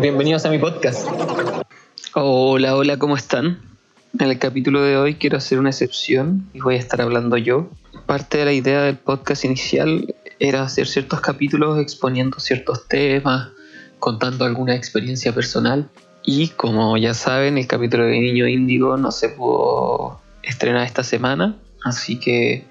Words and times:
Bienvenidos 0.00 0.46
a 0.46 0.50
mi 0.50 0.56
podcast. 0.56 1.06
Hola, 2.14 2.74
hola, 2.74 2.96
¿cómo 2.96 3.16
están? 3.16 3.60
En 4.18 4.30
el 4.30 4.38
capítulo 4.38 4.80
de 4.80 4.96
hoy 4.96 5.16
quiero 5.16 5.36
hacer 5.36 5.58
una 5.58 5.68
excepción 5.68 6.48
y 6.54 6.60
voy 6.60 6.76
a 6.76 6.78
estar 6.78 7.02
hablando 7.02 7.36
yo. 7.36 7.68
Parte 8.06 8.38
de 8.38 8.46
la 8.46 8.54
idea 8.54 8.80
del 8.80 8.96
podcast 8.96 9.44
inicial 9.44 10.14
era 10.38 10.62
hacer 10.62 10.86
ciertos 10.86 11.20
capítulos 11.20 11.78
exponiendo 11.78 12.40
ciertos 12.40 12.88
temas, 12.88 13.50
contando 13.98 14.46
alguna 14.46 14.74
experiencia 14.74 15.34
personal. 15.34 15.90
Y 16.24 16.48
como 16.48 16.96
ya 16.96 17.12
saben, 17.12 17.58
el 17.58 17.66
capítulo 17.66 18.06
de 18.06 18.20
Niño 18.20 18.48
Índigo 18.48 18.96
no 18.96 19.12
se 19.12 19.28
pudo 19.28 20.18
estrenar 20.42 20.86
esta 20.86 21.04
semana, 21.04 21.58
así 21.84 22.18
que 22.18 22.64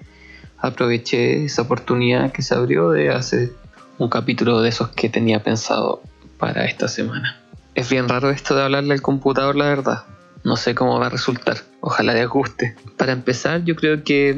aproveché 0.58 1.44
esa 1.44 1.62
oportunidad 1.62 2.32
que 2.32 2.42
se 2.42 2.56
abrió 2.56 2.90
de 2.90 3.10
hacer 3.10 3.52
un 3.98 4.08
capítulo 4.08 4.62
de 4.62 4.70
esos 4.70 4.88
que 4.88 5.08
tenía 5.08 5.44
pensado 5.44 6.02
para 6.40 6.64
esta 6.64 6.88
semana. 6.88 7.38
Es 7.74 7.88
bien 7.88 8.08
raro 8.08 8.30
esto 8.30 8.56
de 8.56 8.64
hablarle 8.64 8.94
al 8.94 9.02
computador, 9.02 9.54
la 9.54 9.66
verdad. 9.66 10.04
No 10.42 10.56
sé 10.56 10.74
cómo 10.74 10.98
va 10.98 11.06
a 11.06 11.10
resultar. 11.10 11.58
Ojalá 11.80 12.14
les 12.14 12.28
guste. 12.28 12.74
Para 12.96 13.12
empezar, 13.12 13.62
yo 13.62 13.76
creo 13.76 14.02
que 14.02 14.36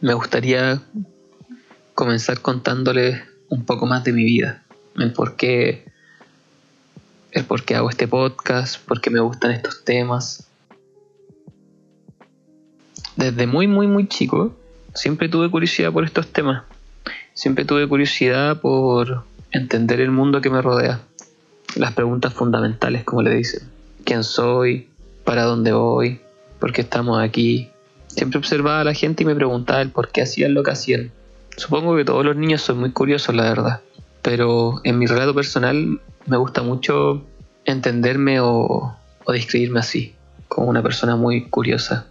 me 0.00 0.14
gustaría 0.14 0.80
comenzar 1.94 2.40
contándoles 2.40 3.22
un 3.48 3.64
poco 3.64 3.86
más 3.86 4.04
de 4.04 4.12
mi 4.12 4.24
vida. 4.24 4.62
El 4.96 5.12
por 5.12 5.36
qué, 5.36 5.86
el 7.32 7.44
por 7.44 7.64
qué 7.64 7.74
hago 7.76 7.88
este 7.90 8.06
podcast, 8.06 8.80
por 8.84 9.00
qué 9.00 9.10
me 9.10 9.20
gustan 9.20 9.52
estos 9.52 9.84
temas. 9.84 10.46
Desde 13.16 13.46
muy, 13.46 13.66
muy, 13.66 13.86
muy 13.86 14.06
chico, 14.06 14.54
siempre 14.94 15.28
tuve 15.28 15.50
curiosidad 15.50 15.92
por 15.92 16.04
estos 16.04 16.28
temas. 16.28 16.64
Siempre 17.32 17.64
tuve 17.64 17.88
curiosidad 17.88 18.60
por 18.60 19.24
entender 19.54 20.00
el 20.00 20.10
mundo 20.10 20.40
que 20.40 20.50
me 20.50 20.60
rodea. 20.60 21.00
Las 21.76 21.92
preguntas 21.92 22.32
fundamentales, 22.34 23.04
como 23.04 23.22
le 23.22 23.34
dicen. 23.34 23.62
¿Quién 24.04 24.24
soy? 24.24 24.88
¿Para 25.24 25.44
dónde 25.44 25.72
voy? 25.72 26.20
¿Por 26.58 26.72
qué 26.72 26.82
estamos 26.82 27.22
aquí? 27.22 27.70
Siempre 28.08 28.38
observaba 28.38 28.80
a 28.80 28.84
la 28.84 28.94
gente 28.94 29.22
y 29.22 29.26
me 29.26 29.34
preguntaba 29.34 29.80
el 29.80 29.90
por 29.90 30.10
qué 30.10 30.22
hacían 30.22 30.54
lo 30.54 30.62
que 30.62 30.72
hacían. 30.72 31.10
Supongo 31.56 31.96
que 31.96 32.04
todos 32.04 32.24
los 32.24 32.36
niños 32.36 32.62
son 32.62 32.78
muy 32.78 32.90
curiosos, 32.90 33.34
la 33.34 33.44
verdad. 33.44 33.80
Pero 34.22 34.80
en 34.84 34.98
mi 34.98 35.06
relato 35.06 35.34
personal 35.34 36.00
me 36.26 36.36
gusta 36.36 36.62
mucho 36.62 37.24
entenderme 37.64 38.40
o, 38.40 38.96
o 39.24 39.32
describirme 39.32 39.80
así, 39.80 40.14
como 40.48 40.68
una 40.68 40.82
persona 40.82 41.16
muy 41.16 41.48
curiosa. 41.48 42.06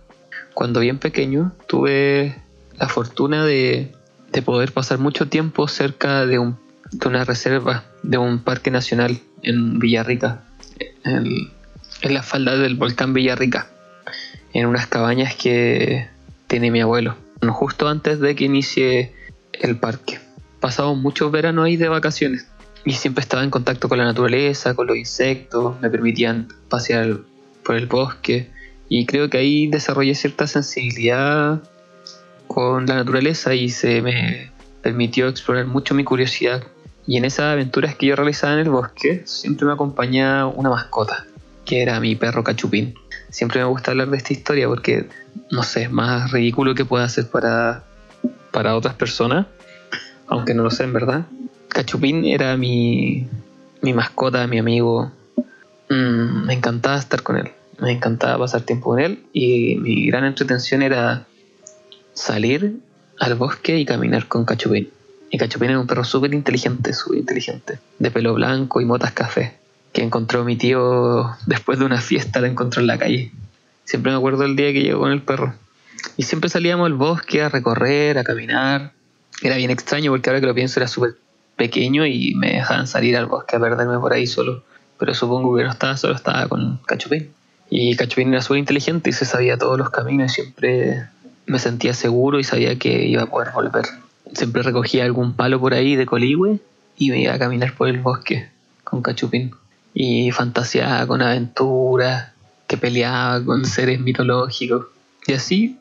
Cuando 0.53 0.79
bien 0.79 0.99
pequeño 0.99 1.51
tuve 1.67 2.35
la 2.77 2.87
fortuna 2.87 3.45
de, 3.45 3.91
poder 4.45 4.71
pasar 4.71 4.97
mucho 4.97 5.27
tiempo 5.27 5.67
cerca 5.67 6.25
de, 6.25 6.39
un, 6.39 6.57
de, 6.93 7.07
una 7.07 7.25
reserva, 7.25 7.83
de 8.03 8.17
un 8.17 8.39
parque 8.39 8.71
nacional 8.71 9.19
en 9.41 9.79
Villarrica, 9.79 10.43
en, 11.03 11.51
en 12.01 12.13
la 12.13 12.23
falda 12.23 12.57
del 12.57 12.75
volcán 12.75 13.13
Villarrica, 13.13 13.67
en 14.53 14.67
unas 14.67 14.87
cabañas 14.87 15.35
que 15.35 16.07
tiene 16.47 16.71
mi 16.71 16.81
abuelo, 16.81 17.15
justo 17.49 17.87
antes 17.87 18.19
de 18.19 18.35
que 18.35 18.45
inicie 18.45 19.13
el 19.53 19.77
parque. 19.77 20.19
Pasamos 20.59 20.97
muchos 20.97 21.31
veranos 21.31 21.65
ahí 21.65 21.77
de 21.77 21.89
vacaciones 21.89 22.47
y 22.85 22.93
siempre 22.93 23.21
estaba 23.21 23.43
en 23.43 23.49
contacto 23.49 23.89
con 23.89 23.97
la 23.97 24.05
naturaleza, 24.05 24.75
con 24.75 24.87
los 24.87 24.97
insectos, 24.97 25.79
me 25.81 25.89
permitían 25.89 26.47
pasear 26.69 27.17
por 27.63 27.75
el 27.75 27.87
bosque 27.87 28.49
y 28.89 29.05
creo 29.05 29.29
que 29.29 29.37
ahí 29.37 29.67
desarrollé 29.67 30.15
cierta 30.15 30.47
sensibilidad 30.47 31.63
con 32.47 32.85
la 32.85 32.95
naturaleza 32.95 33.55
y 33.55 33.69
se 33.69 34.01
me 34.01 34.51
permitió 34.81 35.27
explorar 35.29 35.65
mucho 35.65 35.95
mi 35.95 36.03
curiosidad. 36.03 36.63
Y 37.05 37.17
en 37.17 37.25
esas 37.25 37.51
aventuras 37.53 37.95
que 37.95 38.07
yo 38.07 38.15
realizaba 38.15 38.53
en 38.53 38.59
el 38.59 38.69
bosque, 38.69 39.23
siempre 39.25 39.65
me 39.65 39.73
acompañaba 39.73 40.47
una 40.47 40.69
mascota, 40.69 41.25
que 41.65 41.81
era 41.81 41.99
mi 41.99 42.15
perro 42.15 42.43
Cachupín. 42.43 42.95
Siempre 43.29 43.59
me 43.59 43.65
gusta 43.65 43.91
hablar 43.91 44.09
de 44.09 44.17
esta 44.17 44.33
historia 44.33 44.67
porque, 44.67 45.09
no 45.51 45.63
sé, 45.63 45.83
es 45.83 45.91
más 45.91 46.31
ridículo 46.31 46.75
que 46.75 46.85
pueda 46.85 47.07
ser 47.09 47.29
para, 47.29 47.83
para 48.51 48.75
otras 48.75 48.93
personas, 48.95 49.47
aunque 50.27 50.53
no 50.53 50.63
lo 50.63 50.71
sé 50.71 50.83
en 50.83 50.93
verdad. 50.93 51.25
Cachupín 51.67 52.25
era 52.25 52.55
mi, 52.55 53.27
mi 53.81 53.93
mascota, 53.93 54.47
mi 54.47 54.59
amigo. 54.59 55.11
Mm, 55.89 56.45
me 56.45 56.53
encantaba 56.53 56.97
estar 56.97 57.21
con 57.21 57.37
él, 57.37 57.51
me 57.79 57.91
encantaba 57.91 58.37
pasar 58.37 58.61
tiempo 58.61 58.91
con 58.91 58.99
él 58.99 59.25
y 59.33 59.75
mi 59.75 60.05
gran 60.07 60.23
entretención 60.23 60.81
era 60.81 61.25
salir 62.13 62.77
al 63.19 63.35
bosque 63.35 63.77
y 63.77 63.85
caminar 63.85 64.27
con 64.27 64.45
Cachupín. 64.45 64.89
Y 65.33 65.39
Cachupín 65.39 65.71
era 65.71 65.79
un 65.79 65.87
perro 65.87 66.03
súper 66.03 66.31
inteligente, 66.31 66.93
súper 66.93 67.17
inteligente, 67.17 67.79
de 67.97 68.11
pelo 68.11 68.35
blanco 68.35 68.81
y 68.81 68.85
motas 68.85 69.13
café, 69.13 69.57
que 69.91 70.03
encontró 70.03 70.43
mi 70.43 70.57
tío 70.57 71.31
después 71.47 71.79
de 71.79 71.85
una 71.85 71.99
fiesta, 72.01 72.39
la 72.39 72.49
encontró 72.49 72.81
en 72.81 72.87
la 72.87 72.99
calle. 72.99 73.31
Siempre 73.83 74.11
me 74.11 74.19
acuerdo 74.19 74.43
del 74.43 74.55
día 74.55 74.71
que 74.71 74.83
llegó 74.83 74.99
con 74.99 75.11
el 75.11 75.23
perro. 75.23 75.55
Y 76.17 76.21
siempre 76.21 76.51
salíamos 76.51 76.85
al 76.85 76.93
bosque 76.93 77.41
a 77.41 77.49
recorrer, 77.49 78.19
a 78.19 78.23
caminar. 78.23 78.91
Era 79.41 79.55
bien 79.55 79.71
extraño 79.71 80.11
porque 80.11 80.29
ahora 80.29 80.39
que 80.39 80.45
lo 80.45 80.53
pienso 80.53 80.79
era 80.79 80.87
súper 80.87 81.15
pequeño 81.57 82.05
y 82.05 82.35
me 82.35 82.53
dejaban 82.53 82.85
salir 82.85 83.17
al 83.17 83.25
bosque 83.25 83.55
a 83.55 83.59
perderme 83.59 83.97
por 83.97 84.13
ahí 84.13 84.27
solo. 84.27 84.63
Pero 84.99 85.15
supongo 85.15 85.57
que 85.57 85.63
no 85.63 85.71
estaba 85.71 85.97
solo, 85.97 86.13
estaba 86.13 86.47
con 86.47 86.77
Cachupín. 86.85 87.31
Y 87.71 87.95
Cachupín 87.95 88.31
era 88.31 88.43
súper 88.43 88.59
inteligente 88.59 89.09
y 89.09 89.13
se 89.13 89.25
sabía 89.25 89.57
todos 89.57 89.79
los 89.79 89.89
caminos 89.89 90.31
y 90.31 90.35
siempre 90.35 91.07
me 91.47 91.57
sentía 91.57 91.95
seguro 91.95 92.37
y 92.37 92.43
sabía 92.43 92.77
que 92.77 93.07
iba 93.07 93.23
a 93.23 93.25
poder 93.25 93.49
volver. 93.51 93.85
Siempre 94.33 94.63
recogía 94.63 95.05
algún 95.05 95.33
palo 95.33 95.59
por 95.59 95.73
ahí 95.73 95.95
de 95.95 96.05
coligüe 96.05 96.59
y 96.97 97.11
me 97.11 97.21
iba 97.21 97.33
a 97.33 97.39
caminar 97.39 97.75
por 97.75 97.87
el 97.87 97.99
bosque 97.99 98.49
con 98.83 99.01
Cachupín. 99.01 99.51
Y 99.93 100.31
fantaseaba 100.31 101.05
con 101.05 101.21
aventuras, 101.21 102.31
que 102.67 102.77
peleaba 102.77 103.43
con 103.43 103.65
seres 103.65 103.99
mitológicos. 103.99 104.87
Y 105.27 105.33
así 105.33 105.79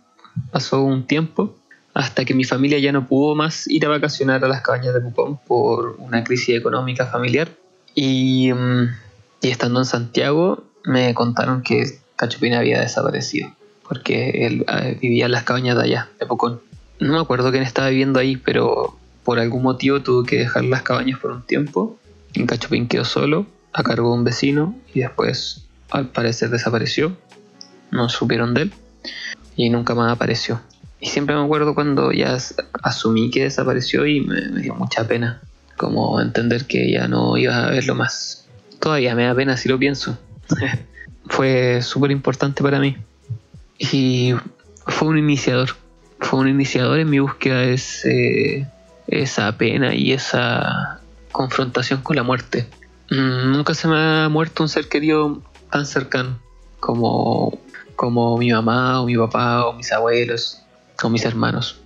pasó 0.51 0.83
un 0.83 1.07
tiempo 1.07 1.57
hasta 1.95 2.25
que 2.25 2.35
mi 2.35 2.45
familia 2.45 2.79
ya 2.79 2.93
no 2.93 3.07
pudo 3.07 3.35
más 3.35 3.69
ir 3.69 3.87
a 3.87 3.89
vacacionar 3.89 4.45
a 4.45 4.49
las 4.49 4.63
cabañas 4.63 4.95
de 4.95 5.01
Pucón 5.01 5.39
por 5.47 5.97
una 5.99 6.25
crisis 6.25 6.57
económica 6.57 7.07
familiar. 7.07 7.49
Y, 7.95 8.53
mm, 8.53 8.89
y 9.43 9.49
estando 9.49 9.81
en 9.81 9.87
Santiago 9.87 10.65
me 10.84 11.15
contaron 11.15 11.63
que 11.63 11.99
Cachupín 12.17 12.55
había 12.55 12.81
desaparecido 12.81 13.51
porque 13.93 14.47
él 14.47 14.65
eh, 14.69 14.97
vivía 15.01 15.27
en 15.27 15.33
las 15.33 15.43
cabañas 15.43 15.77
de 15.77 15.83
allá, 15.83 16.09
de 16.19 16.25
Pocón. 16.25 16.63
No 17.03 17.15
me 17.15 17.21
acuerdo 17.21 17.51
quién 17.51 17.63
estaba 17.63 17.89
viviendo 17.89 18.21
ahí, 18.21 18.37
pero 18.37 18.97
por 19.25 19.39
algún 19.39 19.63
motivo 19.63 20.03
tuvo 20.03 20.23
que 20.23 20.39
dejar 20.39 20.65
las 20.65 20.83
cabañas 20.83 21.19
por 21.19 21.33
un 21.33 21.43
tiempo. 21.43 21.99
En 22.35 22.47
Cachupín 22.47 22.87
quedó 22.87 23.05
solo, 23.05 23.47
a 23.73 23.83
cargo 23.83 24.11
de 24.11 24.19
un 24.19 24.25
vecino, 24.25 24.77
y 24.95 25.01
después 25.01 25.65
al 25.91 26.09
parecer 26.09 26.51
desapareció. 26.51 27.17
No 27.91 28.09
supieron 28.09 28.55
de 28.55 28.63
él 28.63 28.73
y 29.57 29.69
nunca 29.69 29.95
más 29.95 30.13
apareció. 30.13 30.61
Y 31.01 31.09
siempre 31.09 31.35
me 31.35 31.43
acuerdo 31.43 31.75
cuando 31.75 32.13
ya 32.13 32.39
asumí 32.83 33.31
que 33.31 33.43
desapareció 33.43 34.07
y 34.07 34.21
me, 34.21 34.49
me 34.49 34.63
dio 34.63 34.75
mucha 34.75 35.07
pena. 35.07 35.43
Como 35.77 36.21
entender 36.21 36.67
que 36.67 36.91
ya 36.91 37.09
no 37.09 37.37
iba 37.37 37.67
a 37.67 37.71
verlo 37.71 37.97
más. 37.97 38.47
Todavía 38.78 39.15
me 39.15 39.25
da 39.25 39.34
pena 39.34 39.57
si 39.57 39.69
lo 39.69 39.78
pienso. 39.78 40.16
Fue 41.27 41.83
súper 41.83 42.13
importante 42.13 42.63
para 42.63 42.78
mí 42.78 42.97
y 43.78 44.34
fue 44.87 45.09
un 45.09 45.19
iniciador. 45.19 45.71
Fue 46.22 46.41
un 46.41 46.48
iniciador 46.48 46.98
en 46.98 47.10
mi 47.10 47.19
búsqueda 47.19 47.59
de 47.59 48.66
esa 49.09 49.53
pena 49.59 49.95
y 49.95 50.13
esa 50.13 51.01
confrontación 51.30 52.03
con 52.03 52.16
la 52.16 52.22
muerte. 52.22 52.66
Mm, 53.10 53.53
nunca 53.53 53.74
se 53.74 53.89
me 53.89 53.97
ha 53.97 54.28
muerto 54.30 54.63
un 54.63 54.69
ser 54.69 54.89
querido 54.89 55.42
tan 55.71 55.84
cercano 55.84 56.39
como, 56.80 57.59
como 57.97 58.39
mi 58.39 58.51
mamá 58.53 59.01
o 59.01 59.07
mi 59.07 59.16
papá 59.16 59.66
o 59.66 59.74
mis 59.74 59.92
abuelos 59.92 60.63
o 61.03 61.10
mis 61.10 61.24
hermanos. 61.24 61.80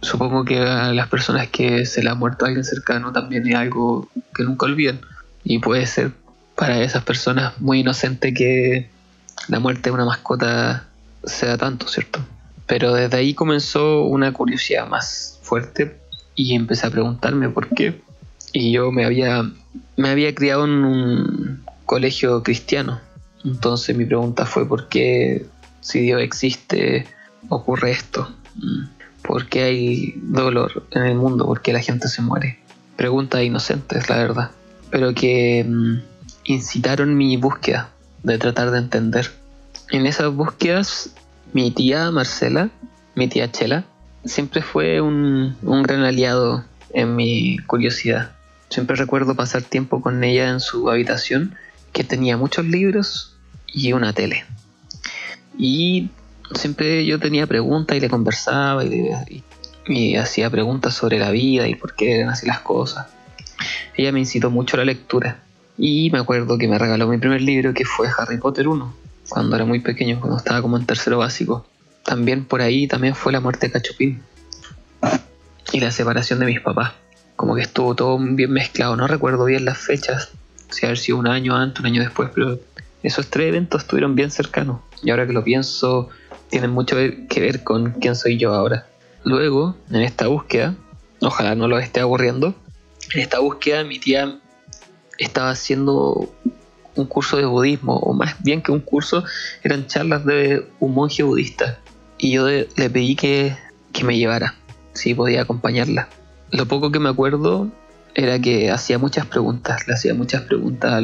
Supongo 0.00 0.44
que 0.44 0.58
a 0.58 0.92
las 0.92 1.08
personas 1.08 1.48
que 1.48 1.86
se 1.86 2.02
le 2.02 2.10
ha 2.10 2.14
muerto 2.14 2.44
alguien 2.44 2.64
cercano 2.64 3.12
también 3.12 3.46
es 3.46 3.54
algo 3.54 4.08
que 4.34 4.42
nunca 4.42 4.66
olvidan. 4.66 5.00
Y 5.44 5.58
puede 5.60 5.86
ser 5.86 6.12
para 6.56 6.80
esas 6.80 7.04
personas 7.04 7.58
muy 7.60 7.80
inocente 7.80 8.34
que 8.34 8.90
la 9.48 9.60
muerte 9.60 9.90
de 9.90 9.90
una 9.92 10.04
mascota 10.04 10.84
sea 11.24 11.56
tanto, 11.56 11.88
¿cierto? 11.88 12.20
Pero 12.66 12.94
desde 12.94 13.16
ahí 13.16 13.34
comenzó 13.34 14.02
una 14.02 14.32
curiosidad 14.32 14.88
más 14.88 15.38
fuerte 15.42 15.98
y 16.34 16.54
empecé 16.54 16.86
a 16.86 16.90
preguntarme 16.90 17.48
por 17.48 17.68
qué. 17.68 18.00
Y 18.52 18.72
yo 18.72 18.90
me 18.92 19.04
había, 19.04 19.50
me 19.96 20.08
había 20.08 20.34
criado 20.34 20.64
en 20.64 20.84
un 20.84 21.64
colegio 21.84 22.42
cristiano. 22.42 23.00
Entonces 23.44 23.96
mi 23.96 24.04
pregunta 24.04 24.46
fue 24.46 24.66
por 24.66 24.88
qué, 24.88 25.46
si 25.80 26.00
Dios 26.00 26.22
existe, 26.22 27.06
ocurre 27.48 27.90
esto. 27.90 28.28
Mm. 28.56 28.84
¿Por 29.22 29.48
qué 29.48 29.62
hay 29.64 30.14
dolor 30.16 30.86
en 30.90 31.04
el 31.04 31.16
mundo? 31.16 31.46
¿Por 31.46 31.62
qué 31.62 31.72
la 31.72 31.80
gente 31.80 32.08
se 32.08 32.22
muere? 32.22 32.58
Preguntas 32.96 33.42
inocentes, 33.42 34.08
la 34.08 34.16
verdad. 34.16 34.50
Pero 34.90 35.14
que 35.14 35.64
mm, 35.66 35.96
incitaron 36.44 37.16
mi 37.16 37.36
búsqueda 37.36 37.90
de 38.22 38.38
tratar 38.38 38.70
de 38.70 38.78
entender 38.78 39.30
en 39.90 40.06
esas 40.06 40.32
búsquedas, 40.32 41.14
mi 41.54 41.70
tía 41.70 42.10
Marcela, 42.10 42.68
mi 43.14 43.28
tía 43.28 43.50
Chela, 43.50 43.84
siempre 44.24 44.60
fue 44.60 45.00
un, 45.00 45.56
gran 45.62 46.02
aliado 46.02 46.64
en 46.92 47.14
mi 47.14 47.58
curiosidad. 47.58 48.32
Siempre 48.68 48.96
recuerdo 48.96 49.36
pasar 49.36 49.62
tiempo 49.62 50.02
con 50.02 50.24
ella 50.24 50.50
en 50.50 50.58
su 50.58 50.90
habitación, 50.90 51.54
que 51.92 52.02
tenía 52.02 52.36
muchos 52.36 52.64
libros 52.64 53.36
y 53.68 53.92
una 53.92 54.12
tele. 54.12 54.44
Y 55.56 56.10
siempre 56.56 57.06
yo 57.06 57.20
tenía 57.20 57.46
preguntas 57.46 57.96
y 57.96 58.00
le 58.00 58.10
conversaba 58.10 58.84
y, 58.84 59.44
y 59.86 60.16
hacía 60.16 60.50
preguntas 60.50 60.94
sobre 60.94 61.20
la 61.20 61.30
vida 61.30 61.68
y 61.68 61.76
por 61.76 61.94
qué 61.94 62.16
eran 62.16 62.30
así 62.30 62.46
las 62.46 62.60
cosas. 62.60 63.06
Ella 63.96 64.10
me 64.10 64.18
incitó 64.18 64.50
mucho 64.50 64.76
a 64.76 64.78
la 64.78 64.86
lectura. 64.86 65.38
Y 65.78 66.10
me 66.10 66.18
acuerdo 66.18 66.58
que 66.58 66.66
me 66.66 66.78
regaló 66.78 67.06
mi 67.06 67.18
primer 67.18 67.42
libro 67.42 67.74
que 67.74 67.84
fue 67.84 68.08
Harry 68.18 68.38
Potter 68.38 68.66
1, 68.66 68.94
cuando 69.28 69.56
era 69.56 69.64
muy 69.64 69.80
pequeño, 69.80 70.20
cuando 70.20 70.38
estaba 70.38 70.62
como 70.62 70.76
en 70.76 70.86
tercero 70.86 71.18
básico. 71.18 71.66
También 72.04 72.44
por 72.44 72.60
ahí 72.60 72.86
también 72.86 73.14
fue 73.14 73.32
la 73.32 73.40
muerte 73.40 73.66
de 73.66 73.72
Cachupín. 73.72 74.22
Y 75.72 75.80
la 75.80 75.90
separación 75.90 76.38
de 76.38 76.46
mis 76.46 76.60
papás. 76.60 76.92
Como 77.36 77.54
que 77.54 77.62
estuvo 77.62 77.94
todo 77.94 78.18
bien 78.18 78.52
mezclado. 78.52 78.96
No 78.96 79.06
recuerdo 79.06 79.44
bien 79.44 79.64
las 79.64 79.78
fechas. 79.78 80.30
Si 80.70 80.86
haber 80.86 80.98
sido 80.98 81.18
un 81.18 81.26
año 81.26 81.56
antes, 81.56 81.80
un 81.80 81.86
año 81.86 82.02
después, 82.02 82.30
pero 82.34 82.58
esos 83.02 83.28
tres 83.28 83.48
eventos 83.48 83.82
estuvieron 83.82 84.14
bien 84.14 84.30
cercanos. 84.30 84.80
Y 85.02 85.10
ahora 85.10 85.26
que 85.26 85.32
lo 85.32 85.42
pienso, 85.42 86.10
tienen 86.50 86.70
mucho 86.70 86.96
que 86.96 87.40
ver 87.40 87.64
con 87.64 87.92
quién 87.92 88.14
soy 88.14 88.38
yo 88.38 88.54
ahora. 88.54 88.86
Luego, 89.24 89.76
en 89.90 90.02
esta 90.02 90.26
búsqueda, 90.26 90.74
ojalá 91.20 91.54
no 91.54 91.68
lo 91.68 91.78
esté 91.78 92.00
aburriendo, 92.00 92.54
en 93.12 93.20
esta 93.20 93.38
búsqueda 93.38 93.84
mi 93.84 93.98
tía 93.98 94.38
estaba 95.18 95.50
haciendo 95.50 96.32
un 96.96 97.06
curso 97.06 97.36
de 97.36 97.44
budismo, 97.44 97.96
o 97.96 98.12
más 98.12 98.42
bien 98.42 98.62
que 98.62 98.72
un 98.72 98.80
curso, 98.80 99.24
eran 99.62 99.86
charlas 99.86 100.24
de 100.24 100.66
un 100.80 100.94
monje 100.94 101.22
budista. 101.22 101.78
Y 102.18 102.32
yo 102.32 102.46
le 102.48 102.90
pedí 102.90 103.16
que, 103.16 103.56
me 104.04 104.16
llevara, 104.16 104.54
si 104.92 105.14
podía 105.14 105.42
acompañarla. 105.42 106.08
Lo 106.50 106.66
poco 106.66 106.92
que 106.92 107.00
me 107.00 107.08
acuerdo 107.08 107.68
era 108.14 108.38
que 108.38 108.70
hacía 108.70 108.98
muchas 108.98 109.26
preguntas, 109.26 109.86
le 109.88 109.94
hacía 109.94 110.14
muchas 110.14 110.42
preguntas 110.42 111.02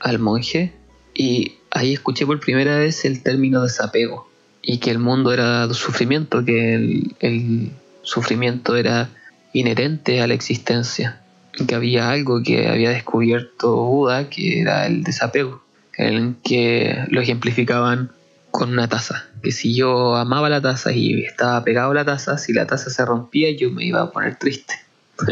al, 0.00 0.18
monje. 0.18 0.72
Y 1.14 1.58
ahí 1.70 1.94
escuché 1.94 2.26
por 2.26 2.40
primera 2.40 2.78
vez 2.78 3.04
el 3.04 3.22
término 3.22 3.62
desapego. 3.62 4.28
Y 4.60 4.78
que 4.78 4.90
el 4.90 4.98
mundo 4.98 5.32
era 5.32 5.72
sufrimiento, 5.74 6.44
que 6.44 6.74
el, 6.74 7.16
el 7.20 7.72
sufrimiento 8.02 8.76
era 8.76 9.08
inherente 9.52 10.20
a 10.20 10.26
la 10.26 10.34
existencia 10.34 11.21
que 11.52 11.74
había 11.74 12.10
algo 12.10 12.42
que 12.42 12.68
había 12.68 12.90
descubierto 12.90 13.74
Buda, 13.76 14.28
que 14.28 14.60
era 14.60 14.86
el 14.86 15.02
desapego, 15.02 15.62
en 15.96 16.36
que 16.42 17.04
lo 17.08 17.20
ejemplificaban 17.20 18.10
con 18.50 18.70
una 18.70 18.88
taza. 18.88 19.26
Que 19.42 19.52
si 19.52 19.74
yo 19.74 20.16
amaba 20.16 20.48
la 20.48 20.60
taza 20.60 20.92
y 20.92 21.24
estaba 21.24 21.62
pegado 21.64 21.90
a 21.90 21.94
la 21.94 22.04
taza, 22.04 22.38
si 22.38 22.52
la 22.52 22.66
taza 22.66 22.90
se 22.90 23.04
rompía 23.04 23.50
yo 23.50 23.70
me 23.70 23.84
iba 23.84 24.00
a 24.00 24.10
poner 24.10 24.36
triste. 24.36 24.74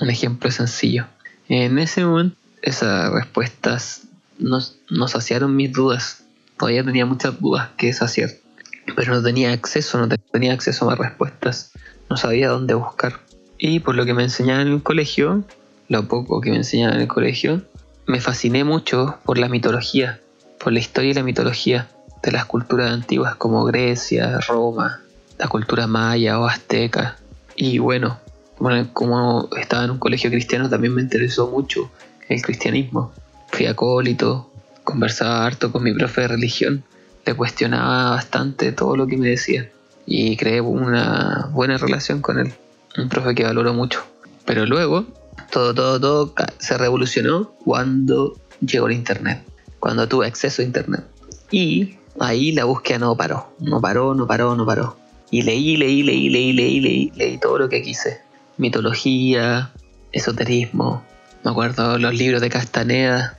Un 0.00 0.10
ejemplo 0.10 0.50
sencillo. 0.50 1.06
En 1.48 1.78
ese 1.78 2.04
momento 2.04 2.36
esas 2.62 3.12
respuestas 3.12 4.02
nos, 4.38 4.78
nos 4.88 5.12
saciaron 5.12 5.56
mis 5.56 5.72
dudas. 5.72 6.24
Todavía 6.58 6.84
tenía 6.84 7.06
muchas 7.06 7.38
dudas 7.40 7.70
que 7.76 7.92
saciar. 7.92 8.30
Pero 8.96 9.14
no 9.14 9.22
tenía 9.22 9.52
acceso, 9.52 9.98
no 9.98 10.08
tenía 10.08 10.52
acceso 10.52 10.84
a 10.84 10.90
más 10.90 10.98
respuestas. 10.98 11.72
No 12.08 12.16
sabía 12.16 12.48
dónde 12.48 12.74
buscar. 12.74 13.20
Y 13.62 13.80
por 13.80 13.94
lo 13.94 14.06
que 14.06 14.14
me 14.14 14.22
enseñaban 14.22 14.68
en 14.68 14.72
el 14.72 14.82
colegio, 14.82 15.44
lo 15.88 16.08
poco 16.08 16.40
que 16.40 16.50
me 16.50 16.56
enseñaban 16.56 16.94
en 16.94 17.02
el 17.02 17.08
colegio, 17.08 17.60
me 18.06 18.18
fasciné 18.18 18.64
mucho 18.64 19.18
por 19.22 19.36
la 19.36 19.50
mitología, 19.50 20.18
por 20.58 20.72
la 20.72 20.78
historia 20.78 21.10
y 21.10 21.14
la 21.14 21.22
mitología 21.22 21.86
de 22.22 22.32
las 22.32 22.46
culturas 22.46 22.90
antiguas 22.90 23.34
como 23.36 23.64
Grecia, 23.64 24.40
Roma, 24.48 25.02
la 25.38 25.48
cultura 25.48 25.86
maya 25.86 26.40
o 26.40 26.46
azteca. 26.46 27.18
Y 27.54 27.78
bueno, 27.78 28.18
bueno, 28.58 28.88
como 28.94 29.50
estaba 29.58 29.84
en 29.84 29.90
un 29.90 29.98
colegio 29.98 30.30
cristiano 30.30 30.70
también 30.70 30.94
me 30.94 31.02
interesó 31.02 31.48
mucho 31.48 31.90
el 32.30 32.40
cristianismo. 32.40 33.12
Fui 33.48 33.66
acólito, 33.66 34.50
conversaba 34.84 35.44
harto 35.44 35.70
con 35.70 35.82
mi 35.82 35.92
profe 35.92 36.22
de 36.22 36.28
religión, 36.28 36.82
le 37.26 37.34
cuestionaba 37.34 38.12
bastante 38.12 38.72
todo 38.72 38.96
lo 38.96 39.06
que 39.06 39.18
me 39.18 39.28
decía 39.28 39.68
y 40.06 40.38
creé 40.38 40.62
una 40.62 41.50
buena 41.52 41.76
relación 41.76 42.22
con 42.22 42.38
él 42.38 42.54
un 42.96 43.08
profe 43.08 43.34
que 43.34 43.44
valoro 43.44 43.74
mucho. 43.74 44.04
Pero 44.44 44.66
luego, 44.66 45.06
todo, 45.50 45.74
todo, 45.74 46.00
todo 46.00 46.34
se 46.58 46.76
revolucionó 46.78 47.52
cuando 47.64 48.38
llegó 48.60 48.86
el 48.88 48.94
Internet, 48.94 49.42
cuando 49.78 50.08
tuve 50.08 50.26
acceso 50.26 50.62
a 50.62 50.64
Internet. 50.64 51.04
Y 51.50 51.96
ahí 52.18 52.52
la 52.52 52.64
búsqueda 52.64 52.98
no 52.98 53.16
paró, 53.16 53.52
no 53.58 53.80
paró, 53.80 54.14
no 54.14 54.26
paró, 54.26 54.54
no 54.54 54.66
paró. 54.66 54.96
Y 55.30 55.42
leí, 55.42 55.76
leí, 55.76 56.02
leí, 56.02 56.28
leí, 56.28 56.52
leí, 56.52 56.80
leí, 56.80 57.12
leí 57.14 57.38
todo 57.38 57.58
lo 57.58 57.68
que 57.68 57.82
quise. 57.82 58.20
Mitología, 58.56 59.70
esoterismo, 60.12 61.02
me 61.44 61.50
acuerdo 61.50 61.98
los 61.98 62.14
libros 62.14 62.42
de 62.42 62.50
Castaneda, 62.50 63.38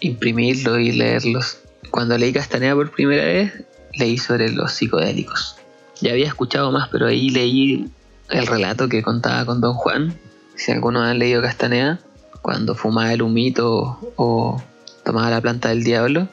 imprimirlos 0.00 0.80
y 0.80 0.92
leerlos. 0.92 1.58
Cuando 1.90 2.18
leí 2.18 2.32
Castaneda 2.32 2.74
por 2.74 2.90
primera 2.90 3.24
vez, 3.24 3.64
leí 3.94 4.18
sobre 4.18 4.50
los 4.50 4.72
psicodélicos. 4.72 5.56
Ya 6.00 6.12
había 6.12 6.26
escuchado 6.26 6.70
más, 6.70 6.88
pero 6.90 7.06
ahí 7.06 7.30
leí 7.30 7.88
el 8.30 8.46
relato 8.46 8.88
que 8.88 9.02
contaba 9.02 9.44
con 9.44 9.60
Don 9.60 9.74
Juan, 9.74 10.18
si 10.54 10.72
algunos 10.72 11.04
han 11.04 11.18
leído 11.18 11.42
Castanea, 11.42 11.98
cuando 12.42 12.74
fumaba 12.74 13.12
el 13.12 13.22
humito 13.22 13.98
o 14.16 14.62
tomaba 15.04 15.30
la 15.30 15.40
planta 15.40 15.70
del 15.70 15.84
diablo, 15.84 16.28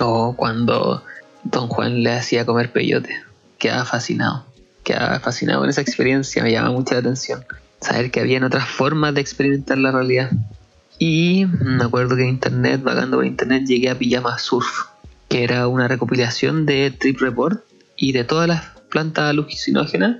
o 0.00 0.34
cuando 0.36 1.02
Don 1.44 1.68
Juan 1.68 2.02
le 2.02 2.12
hacía 2.12 2.44
comer 2.44 2.72
peyote. 2.72 3.22
Quedaba 3.58 3.84
fascinado, 3.84 4.44
quedaba 4.82 5.20
fascinado 5.20 5.60
con 5.60 5.70
esa 5.70 5.80
experiencia, 5.80 6.42
me 6.42 6.52
llama 6.52 6.70
mucha 6.70 6.94
la 6.94 7.00
atención. 7.00 7.44
Saber 7.80 8.10
que 8.10 8.20
habían 8.20 8.44
otras 8.44 8.68
formas 8.68 9.14
de 9.14 9.20
experimentar 9.20 9.78
la 9.78 9.92
realidad. 9.92 10.30
Y 10.98 11.46
me 11.46 11.84
acuerdo 11.84 12.16
que 12.16 12.22
en 12.22 12.30
internet, 12.30 12.82
vagando 12.82 13.18
por 13.18 13.26
internet, 13.26 13.64
llegué 13.66 13.90
a 13.90 13.98
Pijama 13.98 14.38
Surf, 14.38 14.86
que 15.28 15.44
era 15.44 15.68
una 15.68 15.88
recopilación 15.88 16.66
de 16.66 16.90
Trip 16.90 17.20
Report 17.20 17.62
y 17.96 18.12
de 18.12 18.24
todas 18.24 18.48
las 18.48 18.64
plantas 18.88 19.30
alucinógenas 19.30 20.18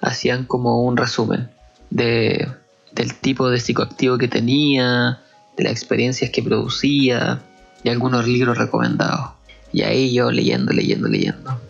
hacían 0.00 0.44
como 0.44 0.82
un 0.82 0.96
resumen 0.96 1.48
de, 1.90 2.48
del 2.92 3.14
tipo 3.14 3.48
de 3.50 3.60
psicoactivo 3.60 4.18
que 4.18 4.28
tenía, 4.28 5.20
de 5.56 5.64
las 5.64 5.72
experiencias 5.72 6.30
que 6.30 6.42
producía 6.42 7.40
y 7.82 7.88
algunos 7.88 8.26
libros 8.26 8.58
recomendados. 8.58 9.30
Y 9.72 9.82
ahí 9.82 10.12
yo 10.12 10.30
leyendo, 10.30 10.72
leyendo, 10.72 11.08
leyendo. 11.08 11.60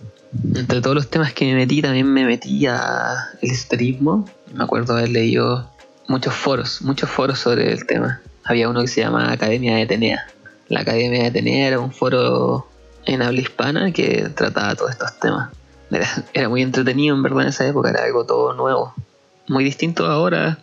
Entre 0.55 0.81
todos 0.81 0.95
los 0.95 1.09
temas 1.09 1.33
que 1.33 1.47
me 1.47 1.55
metí, 1.55 1.83
también 1.83 2.07
me 2.07 2.25
metí 2.25 2.67
a 2.67 3.31
el 3.41 3.51
esoterismo. 3.51 4.29
Me 4.53 4.65
acuerdo 4.65 4.97
haber 4.97 5.09
leído 5.09 5.71
muchos 6.07 6.35
foros, 6.35 6.83
muchos 6.83 7.11
foros 7.11 7.39
sobre 7.39 7.73
el 7.73 7.87
tema. 7.87 8.21
Había 8.45 8.69
uno 8.69 8.83
que 8.83 8.89
se 8.89 9.01
llama 9.01 9.33
Academia 9.33 9.77
de 9.77 9.83
Atenea. 9.83 10.27
La 10.69 10.81
Academia 10.81 11.23
de 11.23 11.29
Atenea 11.29 11.69
era 11.69 11.81
un 11.81 11.93
foro 11.93 12.69
en 13.07 13.23
habla 13.23 13.41
hispana 13.41 13.91
que 13.91 14.29
trataba 14.35 14.75
todos 14.75 14.91
estos 14.91 15.19
temas 15.19 15.49
era, 15.91 16.49
muy 16.49 16.63
entretenido 16.63 17.15
en 17.15 17.23
verdad 17.23 17.43
en 17.43 17.49
esa 17.49 17.67
época, 17.67 17.91
era 17.91 18.05
algo 18.05 18.25
todo 18.25 18.53
nuevo. 18.55 18.95
Muy 19.47 19.65
distinto 19.65 20.07
ahora, 20.07 20.59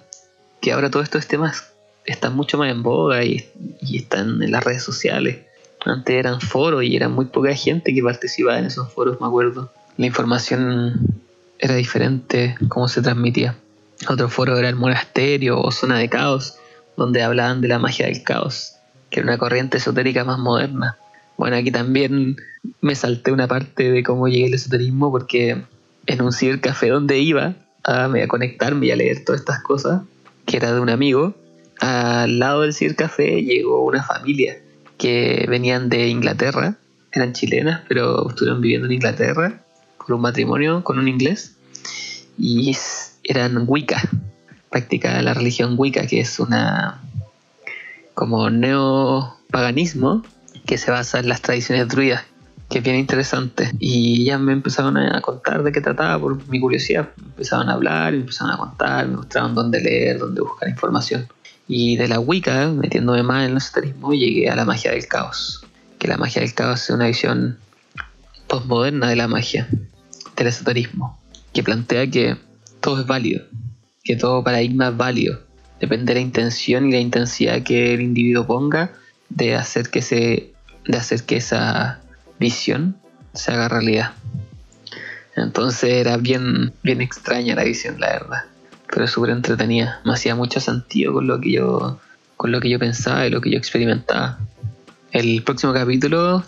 que 0.61 0.71
ahora 0.71 0.89
todos 0.89 1.05
estos 1.05 1.27
temas 1.27 1.71
están 2.05 2.35
mucho 2.35 2.57
más 2.57 2.71
en 2.71 2.83
boga 2.83 3.23
y, 3.23 3.49
están 3.81 4.41
en 4.43 4.51
las 4.51 4.63
redes 4.63 4.83
sociales. 4.83 5.39
Antes 5.83 6.15
eran 6.15 6.41
foros 6.41 6.83
y 6.83 6.95
era 6.95 7.09
muy 7.09 7.25
poca 7.25 7.53
gente 7.55 7.93
que 7.93 8.01
participaba 8.01 8.59
en 8.59 8.65
esos 8.65 8.91
foros, 8.91 9.19
me 9.21 9.27
acuerdo. 9.27 9.71
La 9.97 10.05
información 10.05 11.21
era 11.59 11.75
diferente, 11.75 12.55
cómo 12.69 12.87
se 12.87 13.01
transmitía. 13.01 13.55
Otro 14.09 14.29
foro 14.29 14.57
era 14.57 14.69
el 14.69 14.75
monasterio 14.75 15.59
o 15.59 15.71
zona 15.71 15.97
de 15.97 16.09
caos, 16.09 16.57
donde 16.97 17.23
hablaban 17.23 17.61
de 17.61 17.67
la 17.67 17.79
magia 17.79 18.07
del 18.07 18.23
caos, 18.23 18.75
que 19.09 19.19
era 19.19 19.29
una 19.29 19.37
corriente 19.37 19.77
esotérica 19.77 20.23
más 20.23 20.37
moderna. 20.37 20.97
Bueno, 21.37 21.57
aquí 21.57 21.71
también 21.71 22.37
me 22.81 22.95
salté 22.95 23.31
una 23.31 23.47
parte 23.47 23.91
de 23.91 24.03
cómo 24.03 24.27
llegué 24.27 24.45
al 24.47 24.53
esoterismo 24.53 25.11
porque 25.11 25.63
en 26.05 26.21
un 26.21 26.31
cibercafé 26.31 26.89
donde 26.89 27.19
iba 27.19 27.55
a, 27.83 28.09
conectarme 28.27 28.87
y 28.87 28.91
a 28.91 28.95
leer 28.95 29.25
todas 29.25 29.41
estas 29.41 29.61
cosas, 29.61 30.01
que 30.45 30.57
era 30.57 30.73
de 30.73 30.79
un 30.79 30.89
amigo, 30.89 31.35
al 31.79 32.39
lado 32.39 32.61
del 32.61 32.73
cibercafé 32.73 33.43
llegó 33.43 33.85
una 33.85 34.03
familia 34.03 34.57
que 34.97 35.45
venían 35.49 35.89
de 35.89 36.07
Inglaterra, 36.07 36.77
eran 37.11 37.33
chilenas, 37.33 37.81
pero 37.87 38.29
estuvieron 38.29 38.61
viviendo 38.61 38.87
en 38.87 38.93
Inglaterra 38.93 39.61
por 39.97 40.15
un 40.15 40.21
matrimonio 40.21 40.83
con 40.83 40.99
un 40.99 41.07
inglés 41.07 41.55
y 42.37 42.75
eran 43.23 43.65
Wicca, 43.67 44.01
practicaba 44.69 45.21
la 45.21 45.33
religión 45.33 45.75
Wicca, 45.77 46.07
que 46.07 46.21
es 46.21 46.39
una 46.39 47.01
como 48.13 48.49
neopaganismo 48.49 50.23
que 50.65 50.77
se 50.77 50.91
basa 50.91 51.19
en 51.19 51.29
las 51.29 51.41
tradiciones 51.41 51.87
druidas, 51.87 52.23
que 52.69 52.79
es 52.79 52.83
bien 52.83 52.95
interesante. 52.95 53.71
Y 53.79 54.25
ya 54.25 54.37
me 54.37 54.53
empezaron 54.53 54.97
a 54.97 55.21
contar 55.21 55.63
de 55.63 55.71
qué 55.71 55.81
trataba 55.81 56.19
por 56.19 56.47
mi 56.47 56.59
curiosidad. 56.59 57.09
empezaron 57.17 57.69
a 57.69 57.73
hablar, 57.73 58.13
me 58.13 58.19
empezaron 58.19 58.53
a 58.53 58.57
contar, 58.57 59.07
me 59.07 59.17
mostraron 59.17 59.55
dónde 59.55 59.81
leer, 59.81 60.19
dónde 60.19 60.41
buscar 60.41 60.69
información. 60.69 61.27
Y 61.67 61.97
de 61.97 62.07
la 62.07 62.19
Wicca, 62.19 62.67
metiéndome 62.67 63.23
más 63.23 63.45
en 63.45 63.51
el 63.51 63.57
esoterismo, 63.57 64.13
llegué 64.13 64.49
a 64.49 64.55
la 64.55 64.65
magia 64.65 64.91
del 64.91 65.07
caos. 65.07 65.65
Que 65.99 66.07
la 66.07 66.17
magia 66.17 66.41
del 66.41 66.53
caos 66.53 66.83
es 66.83 66.89
una 66.89 67.07
visión 67.07 67.57
postmoderna 68.47 69.09
de 69.09 69.15
la 69.15 69.27
magia, 69.27 69.67
del 70.35 70.47
esoterismo, 70.47 71.19
que 71.53 71.63
plantea 71.63 72.09
que 72.09 72.37
todo 72.81 73.01
es 73.01 73.07
válido, 73.07 73.43
que 74.03 74.15
todo 74.15 74.43
paradigma 74.43 74.89
es 74.89 74.97
válido, 74.97 75.39
Depende 75.79 76.13
de 76.13 76.19
la 76.19 76.25
intención 76.25 76.87
y 76.87 76.91
la 76.93 76.99
intensidad 76.99 77.61
que 77.63 77.93
el 77.93 78.01
individuo 78.01 78.47
ponga 78.47 78.93
de 79.29 79.55
hacer 79.55 79.89
que 79.89 80.01
se, 80.01 80.53
de 80.87 80.97
hacer 80.97 81.23
que 81.23 81.37
esa 81.37 81.99
visión 82.39 82.95
se 83.33 83.51
haga 83.51 83.67
realidad. 83.67 84.13
Entonces 85.35 85.91
era 85.91 86.17
bien, 86.17 86.73
bien 86.83 87.01
extraña 87.01 87.55
la 87.55 87.63
visión, 87.63 87.99
la 87.99 88.07
verdad. 88.07 88.43
Pero 88.93 89.07
súper 89.07 89.31
entretenida. 89.31 89.99
Me 90.05 90.13
hacía 90.13 90.35
mucho 90.35 90.59
sentido 90.59 91.13
con 91.13 91.27
lo 91.27 91.41
que 91.41 91.51
yo, 91.51 91.99
con 92.37 92.51
lo 92.51 92.61
que 92.61 92.69
yo 92.69 92.79
pensaba 92.79 93.25
y 93.27 93.29
lo 93.29 93.41
que 93.41 93.51
yo 93.51 93.57
experimentaba. 93.57 94.39
El 95.11 95.43
próximo 95.43 95.73
capítulo, 95.73 96.43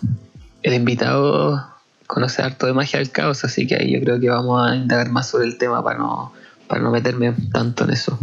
el 0.64 0.74
invitado 0.74 1.68
conoce 2.06 2.42
harto 2.42 2.66
de 2.66 2.74
magia 2.74 3.00
del 3.00 3.12
caos, 3.12 3.44
así 3.44 3.68
que 3.68 3.76
ahí 3.76 3.94
yo 3.94 4.00
creo 4.00 4.20
que 4.20 4.30
vamos 4.30 4.66
a 4.66 4.76
indagar 4.76 5.10
más 5.10 5.28
sobre 5.28 5.46
el 5.46 5.58
tema 5.58 5.84
para 5.84 6.00
no, 6.00 6.34
para 6.68 6.82
no 6.82 6.92
meterme 6.92 7.34
tanto 7.52 7.84
en 7.84 7.92
eso. 7.92 8.18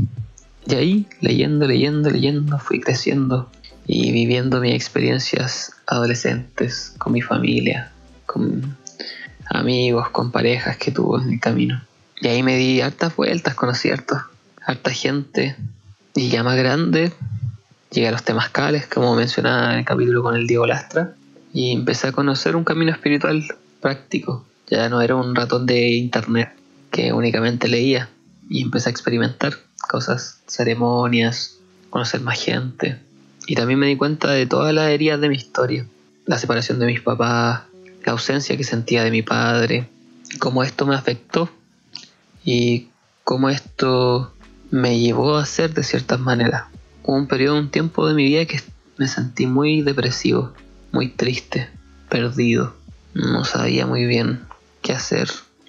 Y 0.66 0.74
ahí, 0.74 1.06
leyendo, 1.20 1.66
leyendo, 1.66 2.08
leyendo, 2.08 2.58
fui 2.58 2.80
creciendo 2.80 3.50
y 3.86 4.12
viviendo 4.12 4.60
mis 4.60 4.74
experiencias 4.74 5.72
adolescentes 5.86 6.94
con 6.98 7.12
mi 7.12 7.20
familia, 7.20 7.92
con 8.26 8.76
amigos, 9.46 10.08
con 10.10 10.30
parejas 10.30 10.76
que 10.76 10.90
tuve 10.90 11.22
en 11.22 11.34
el 11.34 11.40
camino. 11.40 11.82
Y 12.20 12.28
ahí 12.28 12.42
me 12.42 12.56
di 12.56 12.80
hartas 12.80 13.14
vueltas, 13.16 13.54
conocí 13.54 13.90
harta, 13.90 14.28
harta 14.64 14.90
gente. 14.90 15.56
Y 16.14 16.28
ya 16.28 16.42
más 16.42 16.56
grande, 16.56 17.12
llegué 17.90 18.08
a 18.08 18.12
los 18.12 18.22
temas 18.22 18.48
cales, 18.50 18.86
como 18.86 19.14
mencionaba 19.14 19.72
en 19.72 19.80
el 19.80 19.84
capítulo 19.84 20.22
con 20.22 20.36
el 20.36 20.46
Diego 20.46 20.66
Lastra, 20.66 21.14
y 21.52 21.72
empecé 21.72 22.08
a 22.08 22.12
conocer 22.12 22.56
un 22.56 22.64
camino 22.64 22.92
espiritual 22.92 23.44
práctico. 23.80 24.44
Ya 24.68 24.88
no 24.88 25.02
era 25.02 25.14
un 25.14 25.34
ratón 25.34 25.66
de 25.66 25.90
internet 25.90 26.50
que 26.90 27.12
únicamente 27.12 27.68
leía 27.68 28.08
y 28.48 28.62
empecé 28.62 28.88
a 28.88 28.92
experimentar 28.92 29.54
cosas, 29.88 30.40
ceremonias, 30.46 31.58
conocer 31.90 32.20
más 32.20 32.42
gente. 32.42 32.98
Y 33.46 33.54
también 33.54 33.78
me 33.78 33.86
di 33.86 33.96
cuenta 33.96 34.30
de 34.30 34.46
todas 34.46 34.74
las 34.74 34.90
heridas 34.90 35.20
de 35.20 35.28
mi 35.28 35.36
historia. 35.36 35.86
La 36.26 36.38
separación 36.38 36.78
de 36.78 36.86
mis 36.86 37.00
papás, 37.00 37.62
la 38.04 38.12
ausencia 38.12 38.56
que 38.56 38.64
sentía 38.64 39.04
de 39.04 39.10
mi 39.10 39.22
padre, 39.22 39.88
cómo 40.38 40.62
esto 40.62 40.86
me 40.86 40.94
afectó 40.94 41.50
y 42.44 42.88
cómo 43.22 43.50
esto 43.50 44.32
me 44.70 44.98
llevó 44.98 45.36
a 45.36 45.46
ser 45.46 45.74
de 45.74 45.82
ciertas 45.82 46.20
maneras. 46.20 46.64
Hubo 47.02 47.16
un 47.16 47.26
periodo, 47.26 47.58
un 47.58 47.70
tiempo 47.70 48.08
de 48.08 48.14
mi 48.14 48.24
vida 48.24 48.46
que 48.46 48.60
me 48.96 49.08
sentí 49.08 49.46
muy 49.46 49.82
depresivo, 49.82 50.52
muy 50.92 51.08
triste, 51.08 51.68
perdido. 52.08 52.74
No 53.14 53.44
sabía 53.44 53.86
muy 53.86 54.06
bien 54.06 54.40
qué 54.82 54.92
hacer. 54.92 55.28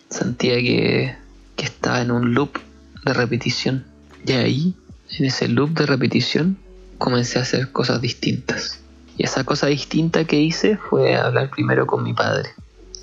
Sentía 0.09 0.55
que, 0.55 1.15
que 1.55 1.65
estaba 1.65 2.01
en 2.01 2.11
un 2.11 2.33
loop 2.33 2.57
de 3.05 3.13
repetición. 3.13 3.85
Y 4.25 4.31
ahí, 4.33 4.75
en 5.19 5.25
ese 5.25 5.47
loop 5.47 5.71
de 5.71 5.85
repetición, 5.85 6.57
comencé 6.97 7.39
a 7.39 7.43
hacer 7.43 7.71
cosas 7.71 8.01
distintas. 8.01 8.79
Y 9.17 9.23
esa 9.23 9.43
cosa 9.43 9.67
distinta 9.67 10.25
que 10.25 10.39
hice 10.39 10.77
fue 10.77 11.15
hablar 11.15 11.49
primero 11.49 11.87
con 11.87 12.03
mi 12.03 12.13
padre 12.13 12.49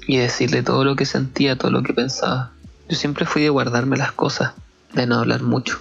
y 0.07 0.19
decirle 0.19 0.63
todo 0.63 0.85
lo 0.85 0.97
que 0.97 1.07
sentía, 1.07 1.57
todo 1.57 1.71
lo 1.71 1.83
que 1.83 1.95
pensaba. 1.95 2.53
Yo 2.89 2.97
siempre 2.97 3.25
fui 3.25 3.43
de 3.43 3.49
guardarme 3.49 3.97
las 3.97 4.13
cosas, 4.13 4.53
de 4.93 5.07
no 5.07 5.17
hablar 5.17 5.43
mucho. 5.43 5.81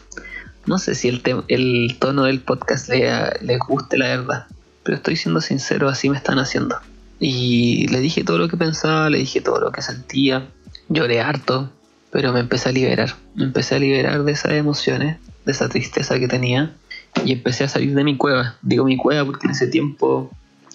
No 0.65 0.77
sé 0.77 0.95
si 0.95 1.09
el, 1.09 1.97
tono 1.99 2.23
del 2.25 2.39
podcast 2.39 2.89
les 2.89 3.59
guste 3.59 3.97
la 3.97 4.07
verdad, 4.07 4.45
pero 4.83 4.97
estoy 4.97 5.15
siendo 5.15 5.41
sincero, 5.41 5.89
así 5.89 6.09
me 6.09 6.17
están 6.17 6.39
haciendo. 6.39 6.77
Y 7.19 7.87
le 7.87 7.99
dije 7.99 8.23
todo 8.23 8.37
lo 8.37 8.47
que 8.47 8.57
pensaba, 8.57 9.09
le 9.09 9.17
dije 9.17 9.41
todo 9.41 9.59
lo 9.59 9.71
que 9.71 9.81
sentía, 9.81 10.47
lloré 10.87 11.21
harto, 11.21 11.69
pero 12.11 12.31
me 12.31 12.39
empecé 12.39 12.69
a 12.69 12.71
liberar. 12.71 13.15
Me 13.35 13.43
empecé 13.43 13.75
a 13.75 13.79
liberar 13.79 14.23
de 14.23 14.31
esas 14.31 14.53
emociones, 14.53 15.17
de 15.45 15.51
esa 15.51 15.67
tristeza 15.67 16.19
que 16.19 16.27
tenía 16.27 16.75
y 17.25 17.33
empecé 17.33 17.63
a 17.63 17.67
salir 17.67 17.93
de 17.93 18.03
mi 18.03 18.17
cueva. 18.17 18.55
Digo 18.61 18.85
mi 18.85 18.97
cueva 18.97 19.25
porque 19.25 19.47
en 19.47 19.51
ese 19.51 19.67
tiempo 19.67 20.31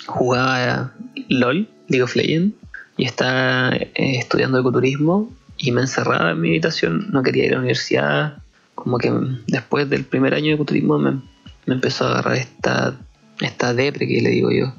jugaba 0.07 0.93
LOL, 1.29 1.69
League 1.89 2.03
of 2.03 2.17
Legends, 2.17 2.55
y 2.97 3.05
estaba 3.05 3.75
eh, 3.75 3.93
estudiando 3.95 4.59
ecoturismo 4.59 5.31
y 5.59 5.73
me 5.73 5.83
encerraba 5.83 6.31
en 6.31 6.41
mi 6.41 6.49
habitación, 6.51 7.11
no 7.11 7.23
quería 7.23 7.47
ir 7.47 7.51
a 7.53 7.55
la 7.55 7.61
universidad. 7.61 8.39
Como 8.75 8.99
que 8.99 9.13
después 9.47 9.89
del 9.89 10.05
primer 10.05 10.35
año 10.35 10.49
de 10.49 10.55
ecoturismo 10.55 10.99
me, 10.99 11.21
empezó 11.67 12.07
a 12.07 12.13
agarrar 12.13 12.37
esta, 12.37 12.95
esta 13.41 13.75
depre 13.75 14.07
que 14.07 14.21
le 14.21 14.31
digo 14.31 14.51
yo. 14.51 14.75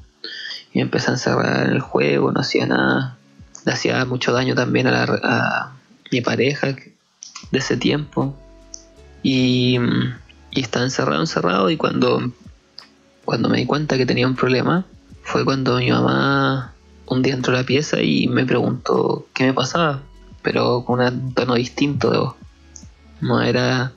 Y 0.74 0.80
me 0.80 0.82
empecé 0.84 1.10
a 1.10 1.14
encerrar 1.14 1.68
en 1.68 1.74
el 1.74 1.80
juego, 1.80 2.32
no 2.32 2.42
hacía 2.42 2.68
nada. 2.68 3.18
Le 3.66 3.72
hacía 3.72 4.06
mucho 4.06 4.32
daño 4.32 4.56
también 4.56 4.88
a, 4.88 4.92
la, 4.92 5.20
a 5.24 5.76
mi 6.12 6.22
pareja 6.22 6.68
de 6.68 7.58
ese 7.58 7.76
tiempo. 7.76 8.36
Y 9.24 9.80
y 10.52 10.62
estaba 10.62 10.86
encerrado, 10.86 11.22
encerrado 11.22 11.70
y 11.70 11.78
cuando, 11.78 12.32
cuando 13.26 13.50
me 13.50 13.58
di 13.58 13.66
cuenta 13.66 13.98
que 13.98 14.06
tenía 14.06 14.28
un 14.28 14.36
problema 14.36 14.86
fue 15.24 15.44
cuando 15.44 15.78
mi 15.78 15.92
mamá 15.92 16.74
un 17.08 17.22
día 17.22 17.34
entró 17.34 17.54
a 17.54 17.58
la 17.58 17.66
pieza 17.66 18.02
y 18.02 18.28
me 18.28 18.46
preguntó 18.46 19.28
qué 19.34 19.46
me 19.46 19.54
pasaba, 19.54 20.02
pero 20.42 20.84
con 20.86 21.00
un 21.00 21.34
tono 21.34 21.56
distinto 21.56 22.12
de 22.12 22.18
voz. 22.18 22.36
No 23.22 23.42
era 23.42 23.92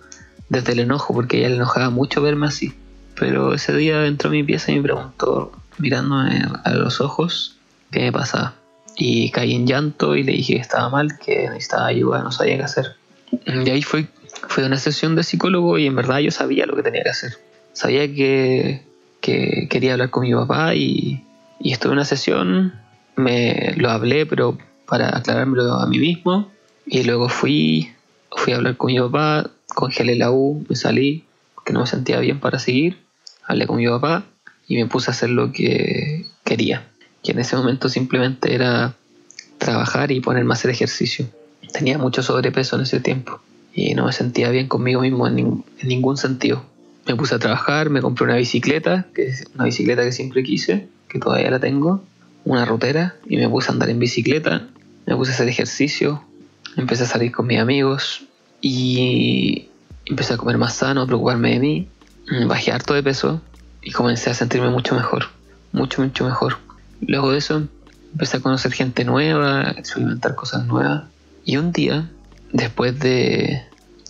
desde 0.48 0.72
el 0.72 0.80
enojo, 0.80 1.14
porque 1.14 1.38
ella 1.38 1.50
le 1.50 1.56
enojaba 1.56 1.90
mucho 1.90 2.22
verme 2.22 2.46
así. 2.46 2.74
Pero 3.18 3.54
ese 3.54 3.74
día 3.76 4.06
entró 4.06 4.30
a 4.30 4.32
mi 4.32 4.42
pieza 4.42 4.72
y 4.72 4.76
me 4.76 4.82
preguntó, 4.82 5.52
mirándome 5.78 6.48
a 6.64 6.70
los 6.72 7.00
ojos, 7.00 7.56
qué 7.90 8.00
me 8.00 8.12
pasaba. 8.12 8.54
Y 8.96 9.30
caí 9.30 9.54
en 9.54 9.66
llanto 9.66 10.16
y 10.16 10.22
le 10.22 10.32
dije 10.32 10.54
que 10.54 10.60
estaba 10.60 10.88
mal, 10.88 11.18
que 11.18 11.48
necesitaba 11.48 11.86
ayuda, 11.86 12.22
no 12.22 12.32
sabía 12.32 12.56
qué 12.56 12.62
hacer. 12.64 12.96
Y 13.46 13.70
ahí 13.70 13.82
fue 13.82 14.08
fue 14.48 14.64
una 14.64 14.78
sesión 14.78 15.16
de 15.16 15.22
psicólogo 15.22 15.78
y 15.78 15.86
en 15.86 15.96
verdad 15.96 16.18
yo 16.18 16.30
sabía 16.30 16.66
lo 16.66 16.76
que 16.76 16.82
tenía 16.82 17.02
que 17.02 17.10
hacer. 17.10 17.32
Sabía 17.72 18.06
que, 18.08 18.82
quería 19.20 19.92
hablar 19.92 20.10
con 20.10 20.22
mi 20.22 20.32
papá 20.32 20.74
y, 20.74 21.24
y 21.60 21.72
estuve 21.72 21.92
en 21.92 21.98
una 21.98 22.04
sesión, 22.04 22.74
me 23.16 23.74
lo 23.76 23.90
hablé, 23.90 24.26
pero 24.26 24.58
para 24.86 25.16
aclarármelo 25.16 25.74
a 25.74 25.86
mí 25.86 25.98
mismo. 25.98 26.50
Y 26.86 27.04
luego 27.04 27.28
fui, 27.28 27.92
fui 28.30 28.52
a 28.52 28.56
hablar 28.56 28.76
con 28.76 28.92
mi 28.92 28.98
papá, 28.98 29.50
congelé 29.74 30.16
la 30.16 30.30
U, 30.32 30.64
me 30.68 30.74
salí, 30.74 31.24
porque 31.54 31.72
no 31.72 31.80
me 31.80 31.86
sentía 31.86 32.18
bien 32.20 32.40
para 32.40 32.58
seguir. 32.58 32.98
Hablé 33.46 33.66
con 33.66 33.76
mi 33.76 33.86
papá 33.86 34.24
y 34.66 34.76
me 34.76 34.86
puse 34.86 35.10
a 35.10 35.12
hacer 35.12 35.30
lo 35.30 35.52
que 35.52 36.26
quería. 36.44 36.88
Que 37.22 37.32
en 37.32 37.38
ese 37.38 37.56
momento 37.56 37.88
simplemente 37.88 38.54
era 38.54 38.94
trabajar 39.58 40.10
y 40.10 40.20
ponerme 40.20 40.52
a 40.52 40.54
hacer 40.54 40.70
ejercicio. 40.70 41.26
Tenía 41.72 41.98
mucho 41.98 42.22
sobrepeso 42.22 42.76
en 42.76 42.82
ese 42.82 43.00
tiempo 43.00 43.40
y 43.74 43.94
no 43.94 44.06
me 44.06 44.12
sentía 44.12 44.50
bien 44.50 44.68
conmigo 44.68 45.00
mismo 45.02 45.26
en, 45.26 45.64
ningún 45.82 46.16
sentido. 46.16 46.64
Me 47.06 47.16
puse 47.16 47.34
a 47.34 47.38
trabajar, 47.38 47.90
me 47.90 48.02
compré 48.02 48.24
una 48.24 48.36
bicicleta, 48.36 49.06
que 49.14 49.26
es 49.26 49.46
una 49.54 49.64
bicicleta 49.64 50.02
que 50.02 50.12
siempre 50.12 50.42
quise, 50.42 50.88
que 51.08 51.18
todavía 51.18 51.50
la 51.50 51.60
tengo, 51.60 52.02
una 52.44 52.64
rutera, 52.64 53.16
y 53.26 53.36
me 53.36 53.48
puse 53.48 53.68
a 53.68 53.72
andar 53.72 53.90
en 53.90 53.98
bicicleta, 53.98 54.68
me 55.06 55.16
puse 55.16 55.32
a 55.32 55.34
hacer 55.34 55.48
ejercicio, 55.48 56.22
empecé 56.76 57.04
a 57.04 57.06
salir 57.06 57.32
con 57.32 57.46
mis 57.46 57.58
amigos 57.58 58.24
y 58.60 59.68
empecé 60.06 60.34
a 60.34 60.36
comer 60.36 60.58
más 60.58 60.74
sano, 60.74 61.02
a 61.02 61.06
preocuparme 61.06 61.52
de 61.52 61.58
mí, 61.58 61.88
bajé 62.46 62.72
harto 62.72 62.94
de 62.94 63.02
peso 63.02 63.40
y 63.82 63.92
comencé 63.92 64.30
a 64.30 64.34
sentirme 64.34 64.68
mucho 64.68 64.94
mejor, 64.94 65.26
mucho, 65.72 66.02
mucho 66.02 66.24
mejor. 66.24 66.58
Luego 67.00 67.32
de 67.32 67.38
eso 67.38 67.66
empecé 68.12 68.36
a 68.36 68.40
conocer 68.40 68.72
gente 68.72 69.04
nueva, 69.04 69.68
a 69.68 69.70
experimentar 69.72 70.34
cosas 70.34 70.66
nuevas 70.66 71.04
y 71.44 71.56
un 71.56 71.72
día 71.72 72.10
después 72.52 72.98
de, 72.98 73.62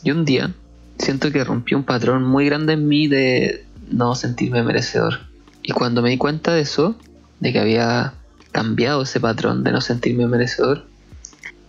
y 0.03 0.11
un 0.11 0.25
día, 0.25 0.53
siento 0.99 1.31
que 1.31 1.45
rompí 1.45 1.75
un 1.75 1.85
patrón 1.85 2.25
muy 2.25 2.47
grande 2.47 2.75
en 2.75 2.89
mí 2.89 3.09
de 3.09 3.65
no 3.91 4.15
sentirme 4.15 4.63
merecedor. 4.63 5.21
Y 5.63 5.73
cuando 5.73 6.03
me 6.03 6.11
di 6.11 6.19
cuenta 6.19 6.53
de 6.53 6.63
eso, 6.63 6.97
de 7.41 7.53
que 7.53 7.61
había 7.61 8.15
cambiado 8.53 9.03
ese 9.03 9.21
patrón 9.21 9.63
de 9.65 9.73
no 9.73 9.81
sentirme 9.81 10.27
merecedor, 10.27 10.87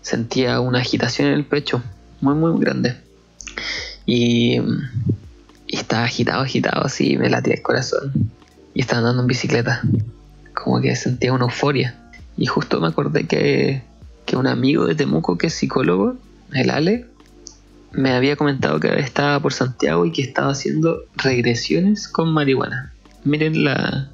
sentía 0.02 0.60
una 0.60 0.80
agitación 0.80 1.28
en 1.28 1.36
el 1.36 1.46
pecho, 1.46 1.84
muy, 2.22 2.36
muy 2.36 2.60
grande. 2.60 2.98
Y, 4.06 4.60
y 5.68 5.76
estaba 5.76 6.04
agitado, 6.04 6.42
agitado, 6.42 6.86
así 6.86 7.18
me 7.18 7.30
latía 7.30 7.56
el 7.56 7.62
corazón. 7.62 8.32
Y 8.74 8.82
estaba 8.82 9.00
andando 9.00 9.22
en 9.22 9.28
bicicleta, 9.28 9.82
como 10.54 10.82
que 10.82 10.96
sentía 10.96 11.34
una 11.34 11.46
euforia. 11.46 11.98
Y 12.38 12.46
justo 12.46 12.80
me 12.80 12.88
acordé 12.88 13.28
que, 13.28 13.84
que 14.26 14.38
un 14.38 14.48
amigo 14.48 14.86
de 14.86 14.96
Temuco, 14.96 15.38
que 15.38 15.48
es 15.48 15.54
psicólogo, 15.54 16.18
el 16.54 16.70
Ale, 16.70 17.08
me 17.92 18.12
había 18.12 18.36
comentado 18.36 18.80
que 18.80 19.00
estaba 19.00 19.40
por 19.40 19.54
Santiago 19.54 20.06
y 20.06 20.12
que 20.12 20.22
estaba 20.22 20.52
haciendo 20.52 21.04
regresiones 21.16 22.08
con 22.08 22.34
marihuana. 22.34 22.94
Miren 23.24 23.64
la, 23.64 24.10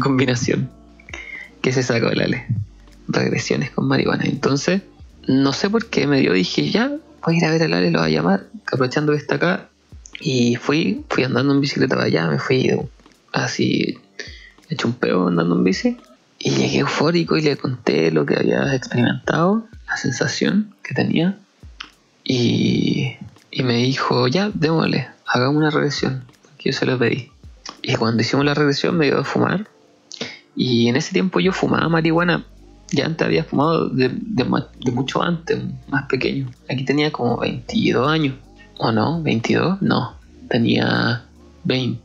combinación 0.00 0.70
que 1.62 1.72
se 1.72 1.82
sacó 1.82 2.08
el 2.08 2.20
Ale. 2.20 2.46
Regresiones 3.08 3.70
con 3.70 3.86
marihuana. 3.86 4.24
Entonces, 4.24 4.82
no 5.26 5.52
sé 5.52 5.70
por 5.70 5.86
qué 5.86 6.06
me 6.06 6.20
dio, 6.20 6.32
dije, 6.32 6.70
ya, 6.70 6.92
voy 7.24 7.34
a 7.34 7.38
ir 7.38 7.44
a 7.44 7.50
ver 7.50 7.62
al 7.62 7.74
Ale, 7.74 7.90
lo 7.90 8.00
voy 8.00 8.08
a 8.08 8.14
llamar, 8.14 8.46
aprovechando 8.66 9.12
que 9.12 9.18
está 9.18 9.36
acá. 9.36 9.68
Y 10.20 10.56
fui, 10.56 11.04
fui 11.08 11.24
andando 11.24 11.54
en 11.54 11.60
bicicleta 11.60 11.94
para 11.94 12.06
allá, 12.06 12.26
me 12.26 12.38
fui 12.38 12.70
así, 13.32 13.98
hecho 14.68 14.88
un 14.88 14.94
peo 14.94 15.28
andando 15.28 15.54
en 15.54 15.64
bici. 15.64 15.96
Y 16.38 16.50
llegué 16.50 16.78
eufórico 16.78 17.36
y 17.36 17.42
le 17.42 17.56
conté 17.56 18.10
lo 18.10 18.24
que 18.24 18.36
había 18.36 18.74
experimentado, 18.74 19.66
la 19.88 19.96
sensación 19.96 20.74
que 20.82 20.94
tenía. 20.94 21.38
Y, 22.30 23.16
me 23.64 23.78
dijo, 23.78 24.28
ya, 24.28 24.50
démosle, 24.52 25.08
hagamos 25.26 25.56
una 25.56 25.70
regresión. 25.70 26.24
que 26.58 26.70
yo 26.70 26.78
se 26.78 26.84
lo 26.84 26.98
pedí. 26.98 27.30
Y 27.82 27.94
cuando 27.94 28.22
hicimos 28.22 28.44
la 28.44 28.52
regresión 28.52 28.96
me 28.98 29.06
dio 29.06 29.18
a 29.18 29.24
fumar. 29.24 29.66
Y 30.54 30.88
en 30.88 30.96
ese 30.96 31.12
tiempo 31.12 31.40
yo 31.40 31.52
fumaba 31.52 31.88
marihuana. 31.88 32.44
Ya 32.90 33.06
antes 33.06 33.26
había 33.26 33.44
fumado 33.44 33.88
de, 33.88 34.10
mucho 34.92 35.22
antes, 35.22 35.58
más 35.88 36.06
pequeño. 36.06 36.50
Aquí 36.68 36.84
tenía 36.84 37.10
como 37.10 37.38
22 37.38 38.06
años. 38.06 38.34
¿O 38.76 38.92
no? 38.92 39.22
¿22? 39.22 39.78
No. 39.80 40.14
Tenía 40.48 41.24
20. 41.64 42.00